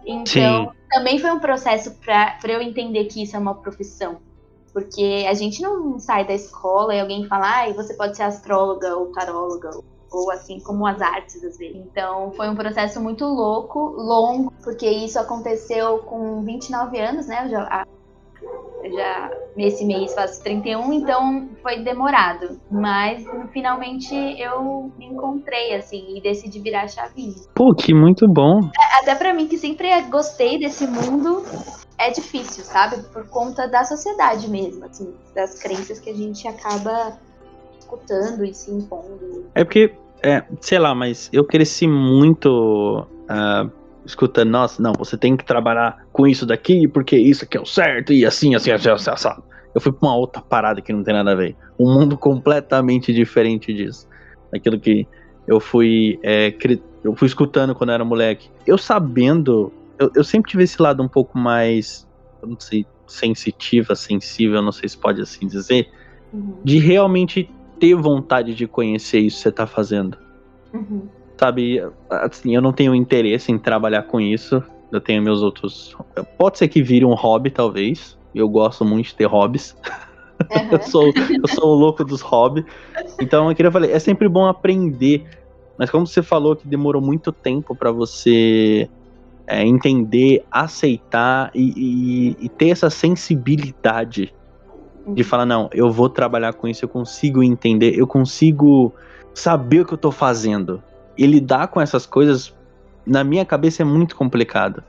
Então, 0.06 0.66
Sim. 0.66 0.72
também 0.90 1.20
foi 1.20 1.32
um 1.32 1.40
processo 1.40 1.94
para 2.00 2.40
eu 2.46 2.62
entender 2.62 3.06
que 3.06 3.22
isso 3.22 3.36
é 3.36 3.40
uma 3.40 3.56
profissão. 3.56 4.18
Porque 4.72 5.26
a 5.28 5.34
gente 5.34 5.62
não 5.62 6.00
sai 6.00 6.26
da 6.26 6.34
escola 6.34 6.96
e 6.96 7.00
alguém 7.00 7.28
fala, 7.28 7.64
ah, 7.64 7.74
você 7.74 7.94
pode 7.96 8.16
ser 8.16 8.24
astróloga 8.24 8.96
ou 8.96 9.12
taróloga, 9.12 9.70
ou 9.76 9.84
assim 10.32 10.60
como 10.60 10.86
as 10.86 11.02
artes 11.02 11.44
às 11.44 11.58
vezes. 11.58 11.76
Então 11.76 12.32
foi 12.32 12.50
um 12.50 12.56
processo 12.56 13.00
muito 13.02 13.26
louco, 13.26 13.80
longo, 13.80 14.52
porque 14.64 14.90
isso 14.90 15.20
aconteceu 15.20 16.00
com 16.00 16.42
29 16.44 17.00
anos, 17.00 17.28
né? 17.28 17.46
Eu 17.46 17.50
já, 17.50 17.88
eu 18.84 18.92
já 18.92 19.32
nesse 19.56 19.86
mês 19.86 20.14
faço 20.14 20.42
31, 20.44 20.94
então 20.94 21.50
foi 21.62 21.80
demorado. 21.80 22.60
Mas 22.72 23.26
finalmente 23.52 24.16
eu 24.40 24.92
me 24.98 25.06
encontrei, 25.06 25.76
assim, 25.76 26.18
e 26.18 26.22
decidi 26.22 26.60
virar 26.60 26.84
a 26.84 26.88
chavinha. 26.88 27.36
Pô, 27.54 27.74
que 27.74 27.94
muito 27.94 28.28
bom. 28.28 28.60
É, 28.60 29.00
até 29.02 29.16
para 29.16 29.34
mim, 29.34 29.48
que 29.48 29.58
sempre 29.58 29.90
gostei 30.04 30.58
desse 30.58 30.88
mundo, 30.88 31.44
é 31.98 32.10
difícil, 32.10 32.64
sabe? 32.64 33.04
Por 33.04 33.28
conta 33.28 33.68
da 33.68 33.84
sociedade 33.84 34.50
mesmo, 34.50 34.86
assim, 34.86 35.14
das 35.36 35.60
crenças 35.60 36.00
que 36.00 36.10
a 36.10 36.16
gente 36.16 36.48
acaba 36.48 37.18
escutando 37.96 38.46
e 38.46 38.54
se 38.54 38.72
impondo. 38.72 39.46
É 39.56 39.64
porque, 39.64 39.94
é, 40.22 40.44
sei 40.62 40.80
lá, 40.80 40.94
mas 40.94 41.30
eu 41.34 41.44
cresci 41.44 41.88
muito 41.88 43.08
uh, 43.30 43.72
escutando, 44.06 44.50
nossa, 44.50 44.82
não, 44.82 44.94
você 44.94 45.18
tem 45.18 45.36
que 45.36 45.46
trabalhar 45.46 46.06
com 46.12 46.28
isso 46.28 46.46
daqui, 46.46 46.88
porque 46.88 47.18
isso 47.18 47.44
aqui 47.44 47.58
é 47.58 47.62
o 47.62 47.66
certo, 47.66 48.14
e 48.14 48.26
assim, 48.26 48.56
assim, 48.56 48.72
assim, 48.72 48.90
assim, 48.90 49.10
assim. 49.10 49.42
Eu 49.74 49.82
fui 49.82 49.92
pra 49.92 50.10
uma 50.10 50.16
outra 50.16 50.42
parada 50.42 50.82
que 50.82 50.92
não 50.92 51.04
tem 51.04 51.14
nada 51.14 51.32
a 51.32 51.36
ver. 51.36 51.56
Um 51.80 51.94
mundo 51.94 52.18
completamente 52.18 53.14
diferente 53.14 53.72
disso. 53.72 54.08
Aquilo 54.54 54.80
que 54.80 55.08
eu 55.48 55.60
fui, 55.60 56.20
é, 56.24 56.54
eu 57.04 57.16
fui 57.16 57.28
escutando 57.28 57.76
quando 57.76 57.92
eu 57.92 57.96
era 57.96 58.04
moleque. 58.04 58.50
Eu 58.66 58.80
sabendo 58.80 59.72
eu, 60.00 60.10
eu 60.16 60.24
sempre 60.24 60.50
tive 60.50 60.64
esse 60.64 60.82
lado 60.82 61.04
um 61.04 61.08
pouco 61.08 61.38
mais, 61.38 62.08
não 62.42 62.58
sei, 62.58 62.86
sensitiva, 63.06 63.94
sensível, 63.96 64.62
não 64.62 64.72
sei 64.72 64.88
se 64.88 64.98
pode 64.98 65.22
assim 65.22 65.46
dizer, 65.46 65.90
uhum. 66.32 66.56
de 66.64 66.80
realmente 66.80 67.52
ter 67.80 67.96
vontade 67.96 68.54
de 68.54 68.68
conhecer 68.68 69.20
isso 69.20 69.38
que 69.38 69.44
você 69.44 69.52
tá 69.52 69.66
fazendo. 69.66 70.18
Uhum. 70.74 71.08
Sabe, 71.38 71.82
assim, 72.10 72.56
eu 72.56 72.62
não 72.62 72.74
tenho 72.74 72.94
interesse 72.94 73.52
em 73.52 73.58
trabalhar 73.58 74.04
com 74.04 74.20
isso. 74.20 74.62
Eu 74.92 75.00
tenho 75.00 75.22
meus 75.22 75.42
outros. 75.42 75.96
Pode 76.38 76.58
ser 76.58 76.68
que 76.68 76.82
vire 76.82 77.06
um 77.06 77.14
hobby, 77.14 77.50
talvez. 77.50 78.18
Eu 78.34 78.50
gosto 78.50 78.84
muito 78.84 79.08
de 79.08 79.16
ter 79.16 79.26
hobbies. 79.26 79.76
Uhum. 80.52 80.70
eu, 80.72 80.82
sou, 80.82 81.08
eu 81.08 81.48
sou 81.48 81.70
o 81.70 81.76
louco 81.76 82.04
dos 82.04 82.22
hobbies. 82.22 82.66
Então 83.20 83.50
eu 83.50 83.56
queria 83.56 83.72
falar, 83.72 83.88
é 83.88 84.00
sempre 84.00 84.28
bom 84.28 84.46
aprender. 84.46 85.26
Mas 85.78 85.90
como 85.90 86.06
você 86.06 86.22
falou 86.22 86.56
que 86.56 86.68
demorou 86.68 87.02
muito 87.02 87.32
tempo 87.32 87.74
para 87.74 87.92
você 87.92 88.90
é, 89.48 89.66
entender, 89.66 90.46
aceitar 90.52 91.50
e, 91.56 91.74
e, 91.76 92.46
e, 92.46 92.50
ter 92.50 92.70
essa 92.70 92.90
sensibilidade 92.90 94.34
de 95.14 95.24
falar, 95.24 95.46
não, 95.46 95.70
eu 95.74 95.92
vou 95.92 96.10
trabalhar 96.10 96.54
com 96.54 96.68
isso, 96.68 96.86
eu 96.86 96.90
consigo 96.90 97.44
entender, 97.44 97.98
eu 97.98 98.08
consigo 98.08 98.94
saber 99.34 99.82
o 99.82 99.86
que 99.86 99.94
eu 99.94 99.98
tô 99.98 100.12
fazendo. 100.12 100.82
E 101.18 101.26
lidar 101.26 101.68
com 101.68 101.82
essas 101.82 102.06
coisas, 102.06 102.54
na 103.06 103.24
minha 103.24 103.46
cabeça, 103.46 103.82
é 103.82 103.86
muito 103.86 104.16
complicado. 104.16 104.84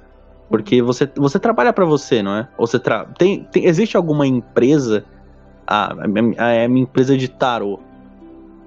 Porque 0.49 0.83
você, 0.83 1.09
você 1.17 1.39
trabalha 1.39 1.73
para 1.73 1.85
você, 1.85 2.23
não 2.23 2.37
é? 2.37 2.49
Ou 2.59 2.67
você 2.67 2.79
tra... 2.79 3.05
tem, 3.17 3.45
tem, 3.45 3.67
existe 3.67 3.97
alguma 3.97 4.27
empresa, 4.27 5.05
a, 5.67 5.93
a, 5.93 6.65
a 6.65 6.69
minha 6.69 6.83
empresa 6.83 7.17
de 7.17 7.29
tarô, 7.29 7.79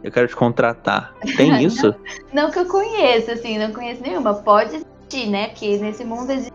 eu 0.04 0.12
quero 0.12 0.28
te 0.28 0.36
contratar. 0.36 1.14
Tem 1.38 1.60
isso? 1.64 1.95
não, 2.34 2.43
não, 2.43 2.51
que 2.51 2.60
eu 2.60 2.66
conheça, 2.66 3.34
assim, 3.34 3.58
não 3.58 3.72
conheço 3.72 4.01
nenhuma. 4.01 4.34
Pode 4.34 4.76
existir, 4.76 5.30
né? 5.30 5.47
Porque 5.49 5.78
nesse 5.78 6.04
mundo 6.04 6.30
existe. 6.30 6.54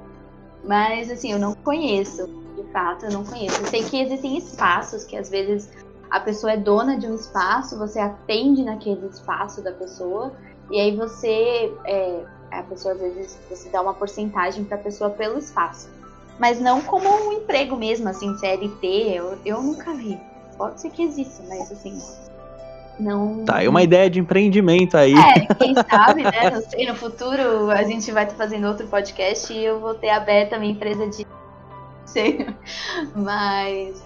Mas, 0.64 1.11
assim, 1.11 1.32
eu 1.32 1.38
não 1.38 1.55
conheço. 1.55 2.28
Fato, 2.72 3.06
eu 3.06 3.12
não 3.12 3.24
conheço. 3.24 3.60
Eu 3.60 3.66
sei 3.66 3.82
que 3.82 4.00
existem 4.00 4.36
espaços 4.36 5.04
que 5.04 5.16
às 5.16 5.28
vezes 5.30 5.70
a 6.10 6.20
pessoa 6.20 6.52
é 6.52 6.56
dona 6.56 6.96
de 6.96 7.06
um 7.06 7.14
espaço, 7.14 7.78
você 7.78 7.98
atende 7.98 8.62
naquele 8.62 9.06
espaço 9.06 9.62
da 9.62 9.72
pessoa, 9.72 10.32
e 10.70 10.80
aí 10.80 10.96
você. 10.96 11.72
É, 11.84 12.24
a 12.50 12.62
pessoa, 12.62 12.94
às 12.94 13.00
vezes, 13.00 13.38
você 13.50 13.68
dá 13.68 13.82
uma 13.82 13.92
porcentagem 13.92 14.64
para 14.64 14.76
a 14.76 14.80
pessoa 14.80 15.10
pelo 15.10 15.38
espaço. 15.38 15.90
Mas 16.38 16.58
não 16.60 16.80
como 16.80 17.08
um 17.08 17.32
emprego 17.32 17.76
mesmo, 17.76 18.08
assim, 18.08 18.34
CLT, 18.38 18.86
eu, 18.86 19.38
eu 19.44 19.62
nunca 19.62 19.92
vi. 19.92 20.18
Pode 20.56 20.80
ser 20.80 20.90
que 20.90 21.02
exista, 21.02 21.42
mas 21.46 21.70
assim, 21.70 22.00
não. 22.98 23.44
Tá, 23.44 23.62
é 23.62 23.68
uma 23.68 23.82
ideia 23.82 24.10
de 24.10 24.18
empreendimento 24.18 24.96
aí. 24.96 25.14
É, 25.14 25.46
quem 25.54 25.74
sabe, 25.74 26.22
né? 26.22 26.50
Não 26.50 26.62
sei, 26.62 26.86
no 26.86 26.96
futuro 26.96 27.70
a 27.70 27.82
gente 27.84 28.10
vai 28.10 28.24
estar 28.24 28.36
fazendo 28.36 28.66
outro 28.66 28.86
podcast 28.88 29.52
e 29.52 29.64
eu 29.64 29.80
vou 29.80 29.94
ter 29.94 30.10
aberto 30.10 30.54
a 30.54 30.58
minha 30.58 30.72
empresa 30.72 31.06
de. 31.06 31.26
Sei. 32.12 32.46
Mas. 33.14 34.02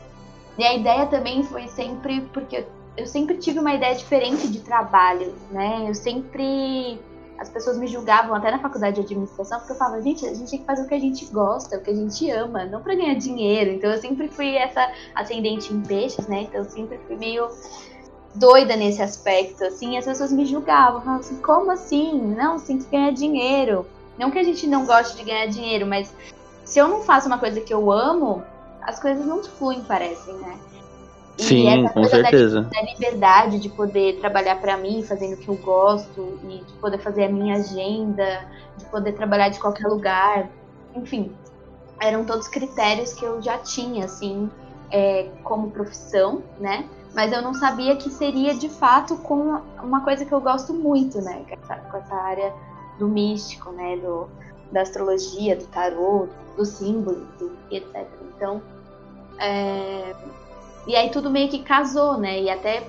E 0.59 0.65
a 0.65 0.75
ideia 0.75 1.07
também 1.07 1.43
foi 1.43 1.69
sempre. 1.69 2.21
Porque 2.33 2.65
eu 2.97 3.07
sempre 3.07 3.37
tive 3.39 3.59
uma 3.59 3.75
ideia 3.75 3.95
diferente 3.95 4.49
de 4.49 4.61
trabalho, 4.61 5.35
né? 5.51 5.85
Eu 5.89 5.95
sempre. 5.95 7.01
As 7.39 7.49
pessoas 7.49 7.77
me 7.77 7.89
julgavam 7.89 8.37
até 8.37 8.53
na 8.53 8.61
faculdade 8.61 8.97
de 8.97 9.01
administração, 9.01 9.59
porque 9.59 9.73
eu 9.73 9.77
falava, 9.77 10.01
gente, 10.01 10.25
a 10.25 10.33
gente 10.33 10.49
tem 10.49 10.61
que 10.61 10.65
fazer 10.65 10.83
o 10.83 10.87
que 10.87 10.95
a 10.95 11.01
gente 11.01 11.25
gosta, 11.27 11.77
o 11.77 11.81
que 11.81 11.91
a 11.91 11.95
gente 11.95 12.31
ama, 12.31 12.65
não 12.67 12.81
para 12.81 12.95
ganhar 12.95 13.15
dinheiro. 13.15 13.73
Então 13.73 13.91
eu 13.91 14.01
sempre 14.01 14.29
fui 14.29 14.55
essa 14.55 14.93
ascendente 15.13 15.73
em 15.73 15.81
peixes, 15.81 16.29
né? 16.29 16.43
Então 16.43 16.61
eu 16.61 16.71
sempre 16.71 17.01
fui 17.09 17.17
meio 17.17 17.49
doida 18.35 18.77
nesse 18.77 19.03
aspecto, 19.03 19.65
assim, 19.65 19.97
as 19.99 20.05
pessoas 20.05 20.33
me 20.33 20.47
julgavam, 20.47 21.01
falavam 21.01 21.21
assim, 21.21 21.37
como 21.37 21.71
assim? 21.71 22.19
Não, 22.19 22.59
você 22.59 22.69
tem 22.69 22.79
que 22.79 22.91
ganhar 22.91 23.11
dinheiro. 23.11 23.87
Não 24.19 24.31
que 24.31 24.39
a 24.39 24.43
gente 24.43 24.67
não 24.67 24.87
goste 24.87 25.17
de 25.17 25.25
ganhar 25.25 25.47
dinheiro, 25.47 25.87
mas 25.87 26.15
se 26.73 26.79
eu 26.79 26.89
não 26.89 27.03
faço 27.03 27.27
uma 27.27 27.37
coisa 27.37 27.61
que 27.61 27.75
eu 27.75 27.93
amo, 27.93 28.43
as 28.81 28.99
coisas 28.99 29.27
não 29.27 29.45
fluem, 29.45 29.83
parecem, 29.83 30.33
né? 30.37 30.57
E 31.39 31.43
Sim, 31.43 31.89
com 31.89 32.03
certeza. 32.05 32.63
Da, 32.63 32.81
da, 32.81 32.93
liberdade 32.93 33.59
de 33.59 33.69
poder 33.69 34.19
trabalhar 34.21 34.59
para 34.59 34.79
mim, 34.79 35.03
fazendo 35.03 35.35
o 35.35 35.37
que 35.37 35.49
eu 35.49 35.57
gosto, 35.57 36.39
e 36.45 36.65
de 36.65 36.73
poder 36.81 36.97
fazer 36.97 37.25
a 37.25 37.29
minha 37.29 37.57
agenda, 37.57 38.47
de 38.79 38.87
poder 38.87 39.13
trabalhar 39.13 39.51
de 39.51 39.61
qualquer 39.61 39.87
lugar, 39.87 40.49
enfim, 40.97 41.31
eram 42.01 42.25
todos 42.25 42.49
critérios 42.49 43.13
que 43.13 43.23
eu 43.23 43.43
já 43.43 43.59
tinha, 43.59 44.07
assim, 44.07 44.51
é, 44.91 45.29
como 45.45 45.71
profissão, 45.71 46.43
né? 46.59 46.89
mas 47.15 47.31
eu 47.33 47.43
não 47.43 47.53
sabia 47.53 47.97
que 47.97 48.09
seria 48.09 48.55
de 48.55 48.71
fato 48.71 49.19
com 49.19 49.61
uma 49.83 50.01
coisa 50.01 50.25
que 50.25 50.33
eu 50.33 50.41
gosto 50.41 50.73
muito, 50.73 51.21
né? 51.21 51.45
Com 51.91 51.99
essa 51.99 52.15
área 52.15 52.55
do 52.99 53.07
místico, 53.07 53.71
né? 53.73 53.99
Do, 53.99 54.31
da 54.73 54.81
astrologia, 54.81 55.55
do 55.55 55.67
tarô, 55.67 56.29
do 56.57 56.65
símbolo, 56.65 57.27
etc. 57.71 58.07
Então, 58.37 58.63
é... 59.39 60.15
e 60.87 60.97
aí 60.97 61.11
tudo 61.11 61.31
meio 61.31 61.49
que 61.49 61.61
casou, 61.61 62.19
né? 62.19 62.41
E 62.41 62.51
até 62.51 62.83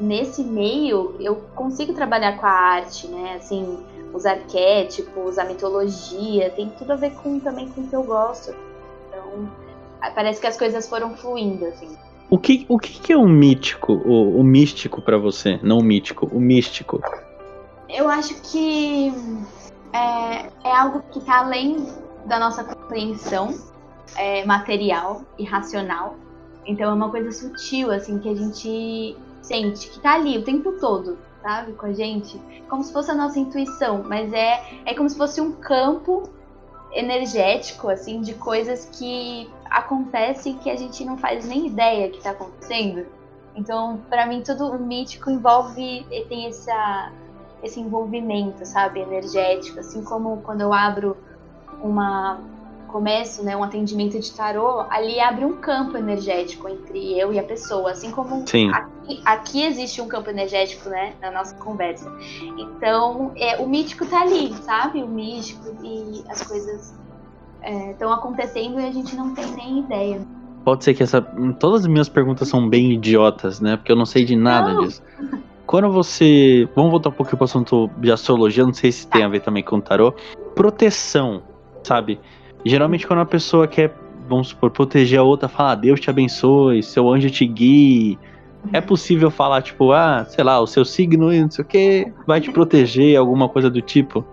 nesse 0.00 0.42
meio 0.42 1.16
eu 1.20 1.36
consigo 1.54 1.92
trabalhar 1.92 2.36
com 2.38 2.46
a 2.46 2.50
arte, 2.50 3.06
né? 3.08 3.36
Assim, 3.36 3.78
os 4.12 4.24
arquétipos, 4.24 5.38
a 5.38 5.44
mitologia, 5.44 6.50
tem 6.50 6.70
tudo 6.70 6.92
a 6.92 6.96
ver 6.96 7.12
com 7.14 7.38
também 7.40 7.68
com 7.68 7.80
o 7.80 7.88
que 7.88 7.94
eu 7.94 8.04
gosto. 8.04 8.54
Então, 9.08 9.50
parece 10.14 10.40
que 10.40 10.46
as 10.46 10.56
coisas 10.56 10.88
foram 10.88 11.16
fluindo, 11.16 11.66
assim. 11.66 11.96
O 12.30 12.38
que, 12.38 12.64
o 12.68 12.78
que 12.78 13.12
é 13.12 13.16
o 13.16 13.26
mítico, 13.26 13.92
o, 13.92 14.40
o 14.40 14.44
místico 14.44 15.02
para 15.02 15.18
você? 15.18 15.58
Não 15.62 15.78
o 15.78 15.82
mítico, 15.82 16.26
o 16.32 16.40
místico. 16.40 17.00
Eu 17.88 18.08
acho 18.08 18.34
que 18.42 19.12
é, 19.92 20.46
é 20.64 20.76
algo 20.76 21.02
que 21.10 21.18
está 21.18 21.40
além 21.40 21.76
da 22.24 22.38
nossa 22.38 22.64
compreensão 22.64 23.54
é, 24.16 24.44
material 24.44 25.22
e 25.38 25.44
racional. 25.44 26.16
Então 26.66 26.90
é 26.90 26.94
uma 26.94 27.10
coisa 27.10 27.30
sutil, 27.30 27.90
assim, 27.90 28.18
que 28.18 28.28
a 28.28 28.34
gente 28.34 29.16
sente, 29.42 29.90
que 29.90 30.00
tá 30.00 30.14
ali 30.14 30.38
o 30.38 30.44
tempo 30.44 30.72
todo, 30.80 31.18
sabe, 31.42 31.72
com 31.72 31.86
a 31.86 31.92
gente. 31.92 32.40
Como 32.68 32.82
se 32.82 32.92
fosse 32.92 33.10
a 33.10 33.14
nossa 33.14 33.38
intuição, 33.38 34.02
mas 34.02 34.32
é, 34.32 34.62
é 34.86 34.94
como 34.94 35.08
se 35.08 35.16
fosse 35.16 35.40
um 35.40 35.52
campo 35.52 36.28
energético, 36.92 37.88
assim, 37.88 38.20
de 38.20 38.34
coisas 38.34 38.88
que 38.92 39.50
acontecem 39.68 40.56
que 40.58 40.70
a 40.70 40.76
gente 40.76 41.04
não 41.04 41.18
faz 41.18 41.46
nem 41.46 41.66
ideia 41.66 42.08
que 42.08 42.18
está 42.18 42.30
acontecendo. 42.30 43.06
Então, 43.54 44.00
para 44.08 44.26
mim, 44.26 44.42
tudo 44.42 44.70
o 44.70 44.78
mítico 44.78 45.30
envolve, 45.30 46.06
tem 46.28 46.46
essa, 46.46 47.12
esse 47.62 47.80
envolvimento, 47.80 48.64
sabe, 48.64 49.00
energético. 49.00 49.80
Assim 49.80 50.02
como 50.02 50.38
quando 50.38 50.62
eu 50.62 50.72
abro 50.72 51.16
uma 51.82 52.38
começo, 52.94 53.42
né, 53.42 53.56
um 53.56 53.64
atendimento 53.64 54.20
de 54.20 54.30
tarô, 54.30 54.84
ali 54.88 55.18
abre 55.18 55.44
um 55.44 55.56
campo 55.56 55.98
energético 55.98 56.68
entre 56.68 57.18
eu 57.18 57.32
e 57.32 57.40
a 57.40 57.42
pessoa, 57.42 57.90
assim 57.90 58.12
como 58.12 58.44
aqui, 58.72 59.20
aqui, 59.24 59.64
existe 59.64 60.00
um 60.00 60.06
campo 60.06 60.30
energético, 60.30 60.88
né, 60.88 61.12
na 61.20 61.32
nossa 61.32 61.56
conversa. 61.56 62.08
Então, 62.56 63.32
é, 63.34 63.60
o 63.60 63.66
mítico 63.68 64.06
tá 64.06 64.20
ali, 64.20 64.54
sabe? 64.62 65.02
O 65.02 65.08
místico 65.08 65.64
e 65.82 66.22
as 66.28 66.46
coisas 66.46 66.94
estão 67.90 68.12
é, 68.12 68.14
acontecendo 68.14 68.78
e 68.78 68.86
a 68.86 68.92
gente 68.92 69.16
não 69.16 69.34
tem 69.34 69.50
nem 69.56 69.80
ideia. 69.80 70.20
Pode 70.64 70.84
ser 70.84 70.94
que 70.94 71.02
essa. 71.02 71.20
Todas 71.58 71.82
as 71.82 71.86
minhas 71.88 72.08
perguntas 72.08 72.48
são 72.48 72.68
bem 72.68 72.92
idiotas, 72.92 73.60
né? 73.60 73.76
Porque 73.76 73.90
eu 73.90 73.96
não 73.96 74.06
sei 74.06 74.24
de 74.24 74.36
nada 74.36 74.72
Não. 74.72 74.84
disso. 74.84 75.02
Quando 75.66 75.90
você. 75.90 76.68
Vamos 76.74 76.92
voltar 76.92 77.10
um 77.10 77.12
pouquinho 77.12 77.36
pro 77.36 77.44
assunto 77.44 77.90
de 77.98 78.10
astrologia, 78.10 78.64
não 78.64 78.72
sei 78.72 78.90
se 78.90 79.06
tem 79.06 79.24
a 79.24 79.28
ver 79.28 79.40
também 79.40 79.62
com 79.62 79.76
o 79.76 79.82
tarô. 79.82 80.14
Proteção, 80.54 81.42
sabe? 81.84 82.20
Geralmente 82.64 83.06
quando 83.06 83.20
uma 83.20 83.26
pessoa 83.26 83.68
quer, 83.68 83.94
vamos 84.28 84.48
supor, 84.48 84.70
proteger 84.70 85.18
a 85.18 85.22
outra, 85.22 85.48
fala, 85.48 85.72
"Ah, 85.72 85.74
Deus 85.74 86.00
te 86.00 86.10
abençoe, 86.10 86.82
seu 86.82 87.10
anjo 87.12 87.30
te 87.30 87.46
guie. 87.46 88.18
É 88.72 88.80
possível 88.80 89.30
falar, 89.30 89.60
tipo, 89.60 89.92
ah, 89.92 90.24
sei 90.24 90.42
lá, 90.42 90.58
o 90.58 90.66
seu 90.66 90.84
signo 90.84 91.32
e 91.32 91.40
não 91.40 91.50
sei 91.50 91.64
o 91.64 91.68
que, 91.68 92.12
vai 92.26 92.40
te 92.40 92.50
proteger, 92.50 93.18
alguma 93.18 93.46
coisa 93.48 93.68
do 93.68 93.82
tipo? 93.82 94.24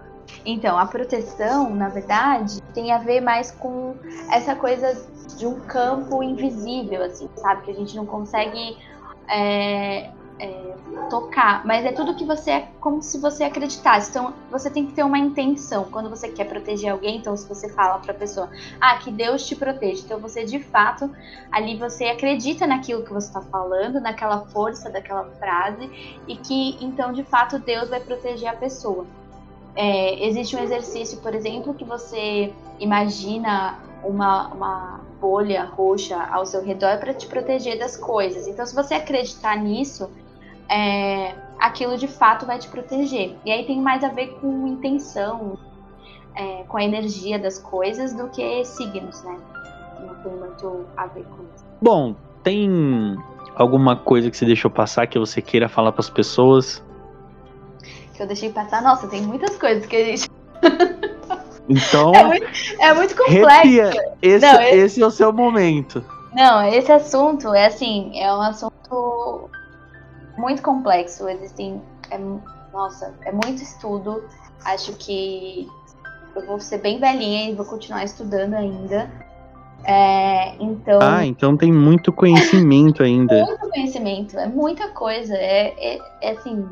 Então, 0.46 0.78
a 0.78 0.86
proteção, 0.86 1.76
na 1.76 1.90
verdade, 1.90 2.62
tem 2.74 2.92
a 2.92 2.98
ver 2.98 3.20
mais 3.20 3.52
com 3.52 3.96
essa 4.32 4.56
coisa 4.56 5.06
de 5.38 5.46
um 5.46 5.60
campo 5.60 6.24
invisível, 6.24 7.04
assim, 7.04 7.28
sabe? 7.36 7.64
Que 7.64 7.72
a 7.72 7.76
gente 7.76 7.96
não 7.96 8.06
consegue 8.06 8.78
é, 9.30 10.10
é, 10.42 11.08
tocar. 11.10 11.66
Mas 11.66 11.86
é 11.86 11.92
tudo 11.92 12.16
que 12.16 12.26
você 12.26 12.52
é 12.52 12.68
como 12.80 13.02
se 13.02 13.20
você 13.20 13.44
acreditasse. 13.44 14.10
Então, 14.10 14.34
você 14.50 14.70
tem 14.70 14.88
que 14.88 14.94
ter 14.94 15.04
uma 15.04 15.20
intenção. 15.20 15.86
Quando 15.86 16.10
você 16.10 16.30
quer 16.30 16.46
proteger 16.46 16.92
alguém, 16.92 17.18
então, 17.18 17.38
se 17.38 17.48
você 17.48 17.70
fala 17.70 18.00
pra 18.00 18.14
pessoa, 18.14 18.50
ah, 18.80 18.98
que 18.98 19.12
Deus 19.12 19.46
te 19.46 19.56
protege. 19.56 20.02
Então, 20.04 20.20
você 20.20 20.44
de 20.44 20.60
fato, 20.60 21.10
ali 21.52 21.78
você 21.78 22.06
acredita 22.06 22.66
naquilo 22.66 23.04
que 23.04 23.14
você 23.14 23.28
está 23.28 23.42
falando, 23.42 24.02
naquela 24.02 24.46
força 24.48 24.90
daquela 24.90 25.26
frase, 25.40 26.20
e 26.28 26.36
que, 26.36 26.78
então, 26.82 27.14
de 27.14 27.24
fato, 27.24 27.60
Deus 27.60 27.90
vai 27.90 28.00
proteger 28.00 28.50
a 28.50 28.56
pessoa. 28.56 29.06
É, 29.76 30.28
existe 30.28 30.56
um 30.56 30.60
exercício, 30.60 31.20
por 31.20 31.34
exemplo, 31.34 31.74
que 31.74 31.86
você 31.86 32.52
imagina 32.80 33.80
uma, 34.04 34.48
uma 34.48 35.02
bolha 35.20 35.64
roxa 35.64 36.18
ao 36.18 36.46
seu 36.46 36.64
redor 36.64 36.98
para 36.98 37.14
te 37.14 37.28
proteger 37.28 37.78
das 37.78 37.96
coisas. 37.96 38.48
Então, 38.48 38.66
se 38.66 38.74
você 38.74 38.96
acreditar 38.96 39.56
nisso, 39.56 40.10
é, 40.70 41.34
aquilo 41.60 41.98
de 41.98 42.08
fato 42.08 42.46
vai 42.46 42.58
te 42.60 42.68
proteger. 42.68 43.36
E 43.46 43.52
aí 43.52 43.66
tem 43.66 43.80
mais 43.82 44.04
a 44.04 44.10
ver 44.10 44.28
com 44.42 44.68
intenção, 44.68 45.58
é, 46.36 46.64
com 46.68 46.78
a 46.78 46.84
energia 46.84 47.38
das 47.40 47.58
coisas, 47.60 48.14
do 48.14 48.28
que 48.30 48.64
signos, 48.66 49.22
né? 49.24 49.38
Não 50.00 50.16
tem 50.16 50.32
muito 50.34 50.86
a 50.98 51.06
ver 51.08 51.24
com 51.26 51.44
isso. 51.56 51.66
Bom, 51.82 52.16
tem 52.44 53.18
alguma 53.56 53.96
coisa 53.96 54.30
que 54.32 54.38
você 54.38 54.46
deixou 54.46 54.72
passar 54.72 55.08
que 55.08 55.20
você 55.20 55.42
queira 55.42 55.68
falar 55.70 55.92
para 55.92 56.02
as 56.02 56.10
pessoas? 56.10 56.82
Que 58.16 58.24
eu 58.24 58.28
deixei 58.28 58.50
passar, 58.52 58.82
nossa, 58.82 59.08
tem 59.08 59.22
muitas 59.22 59.58
coisas 59.58 59.86
que 59.86 59.96
a 59.96 60.06
gente. 60.06 60.30
Então, 61.70 62.14
É 62.14 62.24
muito, 62.26 62.46
é 62.80 62.94
muito 62.94 63.16
complexo. 63.16 64.00
esse, 64.22 64.46
Não, 64.46 64.62
esse- 64.62 64.76
esse 64.76 65.02
é 65.02 65.06
o 65.06 65.12
seu 65.12 65.32
momento. 65.32 66.04
Não, 66.34 66.64
esse 66.68 66.92
assunto 66.92 67.54
é 67.54 67.68
assim, 67.68 68.20
é 68.20 68.34
um 68.34 68.42
assunto 68.42 69.50
muito 70.38 70.62
complexo. 70.62 71.28
Existem, 71.28 71.82
é, 72.10 72.20
nossa, 72.72 73.14
é 73.24 73.32
muito 73.32 73.62
estudo. 73.62 74.24
Acho 74.66 74.94
que 74.94 75.68
eu 76.36 76.46
vou 76.46 76.60
ser 76.60 76.80
bem 76.80 77.00
velhinha 77.00 77.50
e 77.50 77.56
vou 77.56 77.66
continuar 77.66 78.04
estudando 78.04 78.54
ainda. 78.54 79.10
É, 79.84 80.56
então, 80.60 81.00
Ah, 81.02 81.26
então 81.26 81.58
tem 81.58 81.72
muito 81.72 82.14
conhecimento 82.14 83.02
ainda. 83.02 83.34
muito 83.46 83.70
conhecimento, 83.70 84.38
é 84.38 84.48
muita 84.48 84.90
coisa. 84.90 85.36
É, 85.36 85.96
é, 85.96 86.00
é 86.22 86.32
assim, 86.32 86.68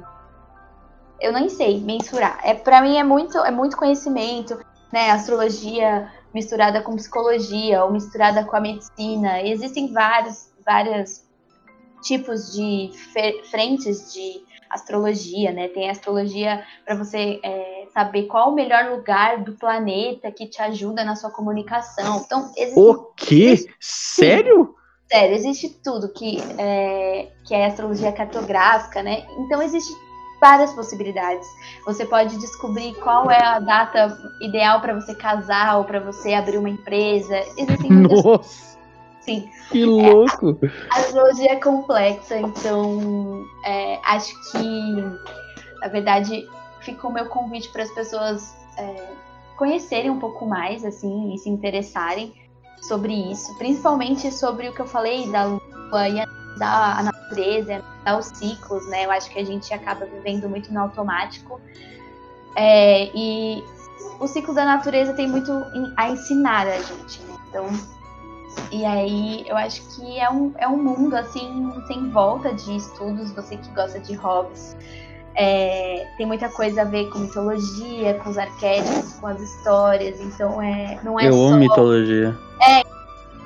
eu 1.20 1.34
nem 1.34 1.50
sei 1.50 1.80
mensurar. 1.80 2.40
É 2.44 2.54
para 2.54 2.82
mim 2.82 2.98
é 2.98 3.04
muito, 3.04 3.38
é 3.40 3.52
muito 3.52 3.76
conhecimento, 3.76 4.58
né? 4.92 5.12
Astrologia 5.12 6.12
misturada 6.34 6.82
com 6.82 6.96
psicologia 6.96 7.84
ou 7.84 7.92
misturada 7.92 8.44
com 8.44 8.56
a 8.56 8.62
medicina. 8.62 9.42
Existem 9.42 9.92
vários, 9.92 10.52
vários 10.64 11.24
tipos 12.02 12.54
de 12.54 12.92
frentes 13.50 14.14
de 14.14 14.44
astrologia, 14.70 15.52
né? 15.52 15.68
Tem 15.68 15.90
a 15.90 15.92
astrologia 15.92 16.64
para 16.86 16.96
você 16.96 17.40
é, 17.44 17.88
saber 17.94 18.24
qual 18.24 18.52
o 18.52 18.56
melhor 18.56 18.92
lugar 18.92 19.44
do 19.44 19.54
planeta 19.54 20.32
que 20.32 20.48
te 20.48 20.62
ajuda 20.62 21.04
na 21.04 21.16
sua 21.16 21.32
comunicação. 21.32 22.22
Então, 22.24 22.52
existem 22.56 22.84
O 22.84 23.12
quê? 23.16 23.56
Sério? 23.80 24.76
Sério, 25.12 25.36
existe 25.36 25.70
tudo 25.84 26.14
que 26.14 26.38
é, 26.60 27.32
que 27.44 27.56
é 27.56 27.66
astrologia 27.66 28.12
cartográfica, 28.12 29.02
né? 29.02 29.26
Então 29.40 29.60
existe 29.60 29.92
várias 30.40 30.72
possibilidades. 30.74 31.48
Você 31.86 32.06
pode 32.06 32.38
descobrir 32.38 32.94
qual 32.96 33.30
é 33.30 33.44
a 33.44 33.60
data 33.60 34.16
ideal 34.42 34.80
para 34.82 34.94
você 34.94 35.16
casar 35.16 35.78
ou 35.78 35.84
para 35.84 36.00
você 36.00 36.34
abrir 36.34 36.58
uma 36.58 36.70
empresa. 36.70 37.40
Existem 37.58 37.92
muitas 37.92 38.24
Nossa, 38.24 38.69
sim. 39.30 39.50
que 39.72 39.86
louco. 39.86 40.58
A 40.92 41.00
astrologia 41.00 41.54
é 41.54 41.56
complexa, 41.58 42.38
então 42.38 43.46
é, 43.66 44.00
acho 44.04 44.34
que 44.52 44.96
na 45.82 45.88
verdade 45.88 46.48
fica 46.82 47.08
o 47.08 47.14
meu 47.14 47.26
convite 47.26 47.70
para 47.70 47.84
as 47.84 47.92
pessoas 47.92 48.56
é, 48.78 49.08
conhecerem 49.58 50.10
um 50.10 50.20
pouco 50.20 50.46
mais, 50.46 50.86
assim, 50.86 51.34
e 51.34 51.38
se 51.38 51.50
interessarem 51.50 52.34
sobre 52.82 53.14
isso, 53.14 53.58
principalmente 53.58 54.32
sobre 54.32 54.70
o 54.70 54.74
que 54.74 54.82
eu 54.82 54.88
falei 54.88 55.30
da 55.30 55.46
lua 55.46 56.10
e 56.10 56.26
da 56.58 57.04
natureza, 57.04 57.84
analisar 58.10 58.18
os 58.18 58.26
ciclos, 58.38 58.88
né? 58.88 59.06
Eu 59.06 59.12
acho 59.12 59.30
que 59.30 59.40
a 59.40 59.46
gente 59.46 59.74
acaba 59.74 60.06
vivendo 60.06 60.50
muito 60.50 60.74
no 60.74 60.82
automático. 60.82 61.60
É, 62.56 63.10
e 63.16 63.64
o 64.20 64.28
ciclo 64.28 64.54
da 64.54 64.66
natureza 64.66 65.14
tem 65.14 65.28
muito 65.28 65.52
a 65.96 66.10
ensinar 66.10 66.68
a 66.68 66.78
gente, 66.78 67.22
né? 67.22 67.38
Então, 67.50 67.68
e 68.72 68.86
aí 68.86 69.46
eu 69.48 69.58
acho 69.58 69.82
que 69.96 70.20
é 70.20 70.30
um, 70.30 70.54
é 70.58 70.68
um 70.68 70.78
mundo 70.78 71.16
assim, 71.16 71.72
sem 71.88 72.10
volta 72.10 72.54
de 72.54 72.78
estudos, 72.78 73.32
você 73.32 73.58
que 73.58 73.70
gosta 73.72 74.00
de 74.00 74.14
hobbies. 74.16 74.76
É, 75.36 76.08
tem 76.18 76.26
muita 76.26 76.50
coisa 76.50 76.82
a 76.82 76.86
ver 76.86 77.10
com 77.10 77.20
mitologia, 77.20 78.16
com 78.16 78.30
os 78.30 78.38
arquétipos, 78.38 79.14
com 79.14 79.28
as 79.28 79.42
histórias, 79.42 80.20
então 80.20 80.62
é, 80.62 81.00
não 81.04 81.20
é 81.20 81.28
Eu 81.28 81.34
só 81.34 81.48
amo 81.48 81.58
mitologia. 81.58 82.38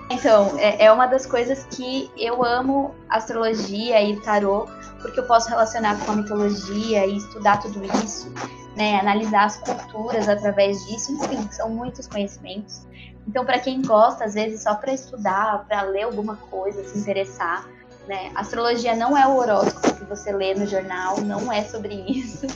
então, 0.09 0.57
é, 0.57 0.85
é 0.85 0.91
uma 0.91 1.07
das 1.07 1.25
coisas 1.25 1.65
que 1.71 2.09
eu 2.17 2.43
amo 2.43 2.93
astrologia 3.09 4.01
e 4.01 4.15
tarô, 4.21 4.67
porque 5.01 5.19
eu 5.19 5.25
posso 5.25 5.49
relacionar 5.49 5.99
com 6.05 6.11
a 6.11 6.15
mitologia 6.15 7.05
e 7.05 7.17
estudar 7.17 7.61
tudo 7.61 7.81
isso, 8.03 8.31
né? 8.75 8.99
Analisar 8.99 9.45
as 9.45 9.57
culturas 9.57 10.27
através 10.27 10.85
disso, 10.85 11.13
enfim, 11.13 11.47
são 11.51 11.69
muitos 11.69 12.07
conhecimentos. 12.07 12.81
Então, 13.27 13.45
para 13.45 13.59
quem 13.59 13.81
gosta, 13.81 14.25
às 14.25 14.33
vezes 14.33 14.63
só 14.63 14.75
para 14.75 14.93
estudar, 14.93 15.65
para 15.67 15.81
ler 15.83 16.03
alguma 16.03 16.35
coisa, 16.35 16.83
se 16.83 16.97
interessar, 16.97 17.67
né? 18.07 18.31
Astrologia 18.35 18.95
não 18.95 19.17
é 19.17 19.25
o 19.25 19.37
horóscopo 19.37 19.95
que 19.95 20.03
você 20.05 20.31
lê 20.31 20.53
no 20.53 20.67
jornal, 20.67 21.21
não 21.21 21.51
é 21.51 21.63
sobre 21.63 21.95
isso. 22.09 22.47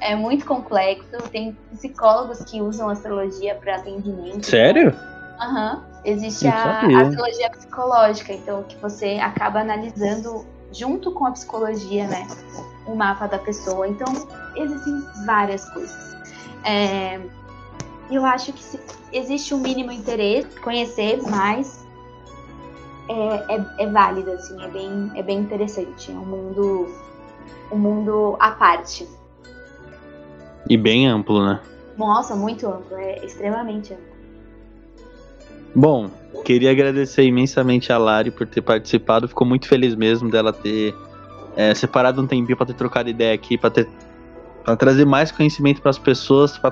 É 0.00 0.14
muito 0.14 0.44
complexo. 0.44 1.16
Tem 1.30 1.56
psicólogos 1.72 2.42
que 2.44 2.60
usam 2.60 2.88
astrologia 2.88 3.54
para 3.54 3.76
atendimento. 3.76 4.46
Sério? 4.46 4.94
Aham. 5.40 5.84
Existe 6.04 6.48
a, 6.48 6.80
sabia. 6.80 6.98
a 6.98 7.02
astrologia 7.02 7.50
psicológica, 7.50 8.32
então 8.32 8.62
que 8.62 8.76
você 8.76 9.18
acaba 9.20 9.60
analisando 9.60 10.46
junto 10.72 11.12
com 11.12 11.26
a 11.26 11.32
psicologia, 11.32 12.06
né? 12.06 12.26
O 12.86 12.94
mapa 12.94 13.26
da 13.26 13.38
pessoa. 13.38 13.86
Então, 13.86 14.06
existem 14.56 15.02
várias 15.26 15.68
coisas. 15.70 16.16
É, 16.64 17.20
eu 18.16 18.24
acho 18.24 18.52
que 18.52 18.62
se 18.62 18.80
existe 19.12 19.54
um 19.54 19.58
mínimo 19.58 19.92
interesse, 19.92 20.48
conhecer 20.60 21.22
mais 21.22 21.86
é, 23.08 23.56
é, 23.56 23.66
é 23.78 23.86
válido, 23.86 24.30
assim, 24.30 24.62
é 24.62 24.68
bem, 24.68 25.10
é 25.14 25.22
bem 25.22 25.38
interessante. 25.38 26.10
É 26.10 26.14
um 26.14 26.24
mundo, 26.24 26.88
um 27.72 27.78
mundo 27.78 28.36
à 28.38 28.52
parte. 28.52 29.08
E 30.68 30.76
bem 30.76 31.08
amplo, 31.08 31.44
né? 31.44 31.60
Nossa, 31.96 32.34
muito 32.36 32.66
amplo, 32.66 32.96
é 32.96 33.24
extremamente 33.24 33.92
amplo. 33.92 34.10
Bom, 35.74 36.10
queria 36.44 36.70
agradecer 36.70 37.24
imensamente 37.24 37.92
a 37.92 37.98
Lari 37.98 38.30
por 38.30 38.46
ter 38.46 38.62
participado. 38.62 39.28
Fico 39.28 39.44
muito 39.44 39.68
feliz 39.68 39.94
mesmo 39.94 40.30
dela 40.30 40.52
ter 40.52 40.94
é, 41.56 41.74
separado 41.74 42.22
um 42.22 42.26
tempinho 42.26 42.56
para 42.56 42.66
ter 42.66 42.74
trocado 42.74 43.08
ideia 43.08 43.34
aqui, 43.34 43.58
para 43.58 43.70
ter 43.70 43.88
pra 44.64 44.76
trazer 44.76 45.04
mais 45.04 45.32
conhecimento 45.32 45.80
para 45.80 45.90
as 45.90 45.98
pessoas, 45.98 46.58
para 46.58 46.70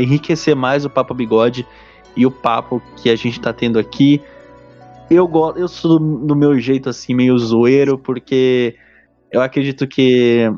enriquecer 0.00 0.54
mais 0.56 0.84
o 0.84 0.90
Papo 0.90 1.14
Bigode 1.14 1.66
e 2.16 2.26
o 2.26 2.30
papo 2.30 2.82
que 2.96 3.10
a 3.10 3.16
gente 3.16 3.40
tá 3.40 3.52
tendo 3.52 3.78
aqui. 3.78 4.20
Eu 5.10 5.26
gosto, 5.26 5.58
eu 5.58 5.68
sou 5.68 5.98
do 5.98 6.36
meu 6.36 6.58
jeito 6.58 6.88
assim 6.88 7.14
meio 7.14 7.36
zoeiro, 7.38 7.98
porque 7.98 8.76
eu 9.30 9.40
acredito 9.40 9.86
que 9.86 10.50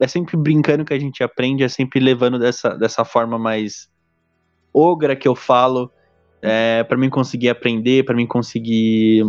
é 0.00 0.08
sempre 0.08 0.36
brincando 0.36 0.84
que 0.84 0.92
a 0.92 0.98
gente 0.98 1.22
aprende, 1.22 1.62
é 1.62 1.68
sempre 1.68 2.00
levando 2.00 2.38
dessa, 2.38 2.70
dessa 2.76 3.04
forma 3.04 3.38
mais 3.38 3.88
ogra 4.74 5.14
que 5.14 5.28
eu 5.28 5.34
falo 5.34 5.90
é, 6.40 6.82
para 6.82 6.98
mim 6.98 7.08
conseguir 7.08 7.48
aprender, 7.48 8.04
para 8.04 8.16
mim 8.16 8.26
conseguir 8.26 9.24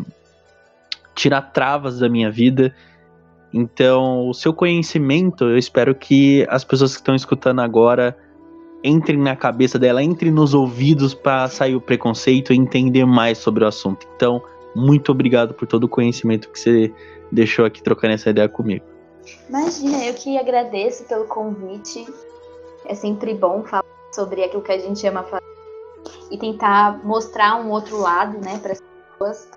tirar 1.13 1.41
travas 1.41 1.99
da 1.99 2.09
minha 2.09 2.31
vida. 2.31 2.73
Então, 3.53 4.27
o 4.27 4.33
seu 4.33 4.51
conhecimento, 4.51 5.43
eu 5.43 5.57
espero 5.57 5.93
que 5.93 6.45
as 6.49 6.63
pessoas 6.63 6.93
que 6.93 7.01
estão 7.01 7.13
escutando 7.13 7.61
agora 7.61 8.17
entrem 8.83 9.17
na 9.17 9.35
cabeça 9.35 9.79
dela, 9.79 10.03
entrem 10.03 10.31
nos 10.31 10.53
ouvidos 10.53 11.13
para 11.13 11.47
sair 11.47 11.75
o 11.75 11.81
preconceito 11.81 12.51
e 12.51 12.57
entender 12.57 13.05
mais 13.05 13.37
sobre 13.37 13.63
o 13.63 13.67
assunto. 13.67 14.07
Então, 14.15 14.41
muito 14.75 15.11
obrigado 15.11 15.53
por 15.53 15.67
todo 15.67 15.85
o 15.85 15.89
conhecimento 15.89 16.49
que 16.49 16.59
você 16.59 16.93
deixou 17.31 17.65
aqui 17.65 17.81
trocando 17.81 18.13
essa 18.13 18.29
ideia 18.29 18.49
comigo. 18.49 18.85
Imagina, 19.47 20.03
eu 20.05 20.13
que 20.13 20.37
agradeço 20.37 21.05
pelo 21.05 21.25
convite. 21.25 22.05
É 22.85 22.93
sempre 22.93 23.33
bom 23.33 23.63
falar 23.63 23.85
sobre 24.11 24.43
aquilo 24.43 24.61
que 24.61 24.71
a 24.71 24.77
gente 24.77 25.05
ama 25.07 25.23
fazer 25.23 25.43
e 26.29 26.37
tentar 26.37 27.03
mostrar 27.05 27.55
um 27.61 27.69
outro 27.69 27.97
lado, 27.97 28.37
né, 28.39 28.59
para 28.59 28.73
as 28.73 28.81
pessoas, 28.81 29.49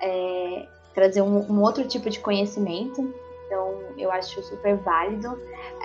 é, 0.00 0.66
trazer 0.94 1.22
um, 1.22 1.38
um, 1.50 1.62
outro 1.62 1.86
tipo 1.88 2.08
de 2.08 2.20
conhecimento. 2.20 3.12
Então, 3.46 3.80
eu 3.96 4.12
acho 4.12 4.42
super 4.42 4.76
válido. 4.76 5.36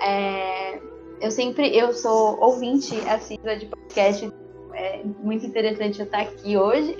É, 0.02 0.80
eu 1.20 1.30
sempre, 1.30 1.76
eu 1.76 1.92
sou 1.92 2.38
ouvinte 2.40 2.94
assídua 3.08 3.56
de 3.56 3.66
podcast, 3.66 4.32
é 4.74 5.02
muito 5.22 5.46
interessante 5.46 6.00
eu 6.00 6.06
estar 6.06 6.20
aqui 6.20 6.56
hoje. 6.56 6.96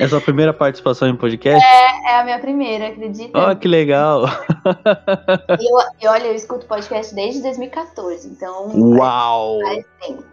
É 0.00 0.06
sua 0.06 0.20
primeira 0.20 0.54
participação 0.54 1.08
em 1.08 1.16
podcast? 1.16 1.60
É, 1.64 2.12
é 2.12 2.20
a 2.20 2.24
minha 2.24 2.38
primeira, 2.38 2.86
acredita? 2.86 3.50
Oh, 3.50 3.56
que 3.56 3.66
legal! 3.66 4.26
E, 5.58 6.04
eu, 6.06 6.10
olha, 6.12 6.26
eu 6.28 6.34
escuto 6.34 6.66
podcast 6.66 7.12
desde 7.12 7.42
2014, 7.42 8.28
então. 8.28 8.70
Uau! 8.76 9.58
Faz, 9.60 9.84
tempo. 10.00 10.24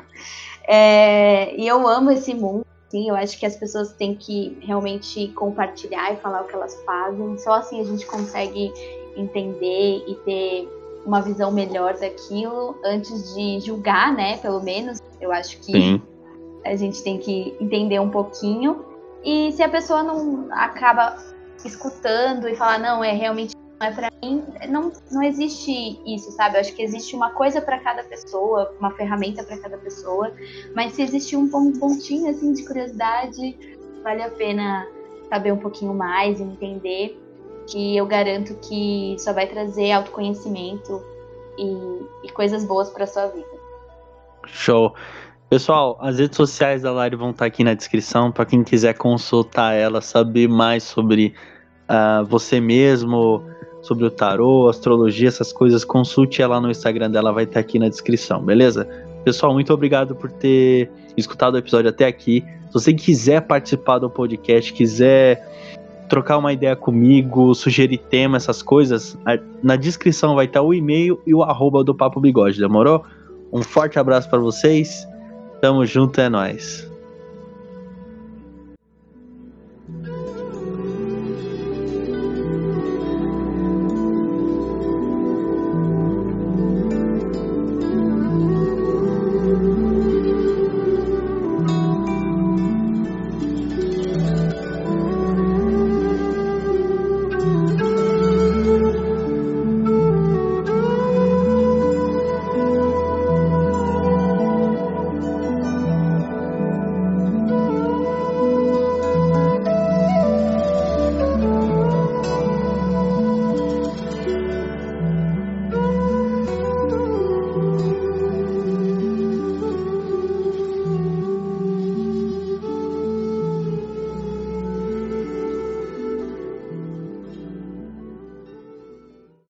É, 0.68 1.56
e 1.56 1.68
eu 1.68 1.88
amo 1.88 2.12
esse 2.12 2.36
mundo, 2.36 2.66
sim. 2.90 3.10
Eu 3.10 3.16
acho 3.16 3.40
que 3.40 3.46
as 3.46 3.56
pessoas 3.56 3.92
têm 3.94 4.14
que 4.14 4.56
realmente 4.62 5.30
compartilhar 5.30 6.14
e 6.14 6.18
falar 6.18 6.42
o 6.42 6.46
que 6.46 6.54
elas 6.54 6.80
fazem. 6.86 7.36
Só 7.40 7.54
assim 7.54 7.82
a 7.82 7.84
gente 7.84 8.06
consegue 8.06 8.72
entender 9.16 10.04
e 10.08 10.16
ter 10.26 10.70
uma 11.06 11.22
visão 11.22 11.52
melhor 11.52 11.94
daquilo 11.94 12.76
antes 12.84 13.34
de 13.36 13.60
julgar, 13.60 14.14
né? 14.14 14.38
Pelo 14.38 14.62
menos. 14.62 15.00
Eu 15.22 15.32
acho 15.32 15.58
que 15.60 15.72
sim. 15.72 16.02
a 16.66 16.76
gente 16.76 17.02
tem 17.04 17.18
que 17.18 17.56
entender 17.60 18.00
um 18.00 18.10
pouquinho 18.10 18.86
e 19.24 19.52
se 19.54 19.64
a 19.64 19.70
pessoa 19.70 20.04
não 20.04 20.48
acaba 20.52 21.18
escutando 21.64 22.48
e 22.48 22.56
falar, 22.56 22.80
não, 22.80 23.04
é 23.04 23.12
realmente 23.12 23.56
não 23.80 23.88
é 23.88 23.92
para 23.92 24.12
mim, 24.24 24.44
não, 24.70 24.92
não 25.12 25.24
existe 25.24 26.00
isso, 26.06 26.32
sabe? 26.32 26.56
Eu 26.56 26.62
acho 26.62 26.74
que 26.74 26.82
existe 26.82 27.16
uma 27.16 27.32
coisa 27.32 27.62
para 27.62 27.80
cada 27.80 28.04
pessoa, 28.04 28.74
uma 28.80 28.92
ferramenta 28.92 29.44
para 29.44 29.58
cada 29.58 29.78
pessoa, 29.78 30.32
mas 30.74 30.94
se 30.94 31.02
existe 31.02 31.36
um 31.36 31.50
pontinho 31.50 32.30
assim 32.30 32.54
de 32.54 32.66
curiosidade, 32.66 33.58
vale 34.04 34.22
a 34.22 34.30
pena 34.30 34.88
saber 35.28 35.52
um 35.52 35.58
pouquinho 35.58 35.94
mais 35.94 36.40
e 36.40 36.44
entender 36.44 37.20
que 37.68 37.98
eu 37.98 38.06
garanto 38.06 38.56
que 38.56 39.16
só 39.20 39.34
vai 39.34 39.48
trazer 39.48 39.92
autoconhecimento 39.92 41.02
e, 41.58 42.28
e 42.28 42.32
coisas 42.32 42.66
boas 42.66 42.90
para 42.90 43.08
sua 43.08 43.28
vida. 43.28 43.48
Show. 44.48 44.94
Pessoal, 45.50 45.98
as 46.02 46.18
redes 46.18 46.36
sociais 46.36 46.82
da 46.82 46.92
Lari 46.92 47.16
vão 47.16 47.30
estar 47.30 47.46
aqui 47.46 47.64
na 47.64 47.74
descrição 47.74 48.32
para 48.32 48.46
quem 48.46 48.64
quiser 48.64 48.94
consultar 48.96 49.74
ela, 49.74 50.02
saber 50.02 50.48
mais 50.48 50.84
sobre 50.84 51.34
uh, 51.90 52.26
você 52.26 52.60
mesmo, 52.60 53.44
sobre 53.82 54.06
o 54.06 54.12
tarô, 54.12 54.68
astrologia, 54.68 55.28
essas 55.28 55.54
coisas. 55.54 55.86
Consulte 55.86 56.42
ela 56.42 56.60
no 56.60 56.72
Instagram 56.72 57.12
dela, 57.12 57.32
vai 57.32 57.44
estar 57.44 57.60
aqui 57.60 57.78
na 57.78 57.88
descrição, 57.88 58.42
beleza? 58.44 58.86
Pessoal, 59.24 59.54
muito 59.54 59.72
obrigado 59.74 60.16
por 60.16 60.32
ter 60.32 60.90
escutado 61.16 61.56
o 61.56 61.58
episódio 61.58 61.90
até 61.90 62.06
aqui. 62.06 62.44
Se 62.68 62.74
você 62.74 62.94
quiser 62.94 63.42
participar 63.42 64.00
do 64.00 64.10
podcast, 64.10 64.74
quiser 64.74 65.48
trocar 66.10 66.38
uma 66.38 66.54
ideia 66.54 66.76
comigo, 66.76 67.54
sugerir 67.56 67.98
tema, 67.98 68.38
essas 68.38 68.62
coisas, 68.62 69.18
na 69.64 69.76
descrição 69.76 70.36
vai 70.36 70.46
estar 70.46 70.62
o 70.62 70.74
e-mail 70.74 71.20
e 71.26 71.34
o 71.34 71.44
arroba 71.44 71.84
do 71.84 71.94
Papo 71.96 72.20
Bigode, 72.20 72.60
demorou? 72.60 73.04
Um 73.52 73.64
forte 73.64 73.98
abraço 73.98 74.30
para 74.30 74.40
vocês 74.40 75.08
Tamo 75.66 75.86
junto, 75.86 76.22
é 76.22 76.30
nóis. 76.30 76.88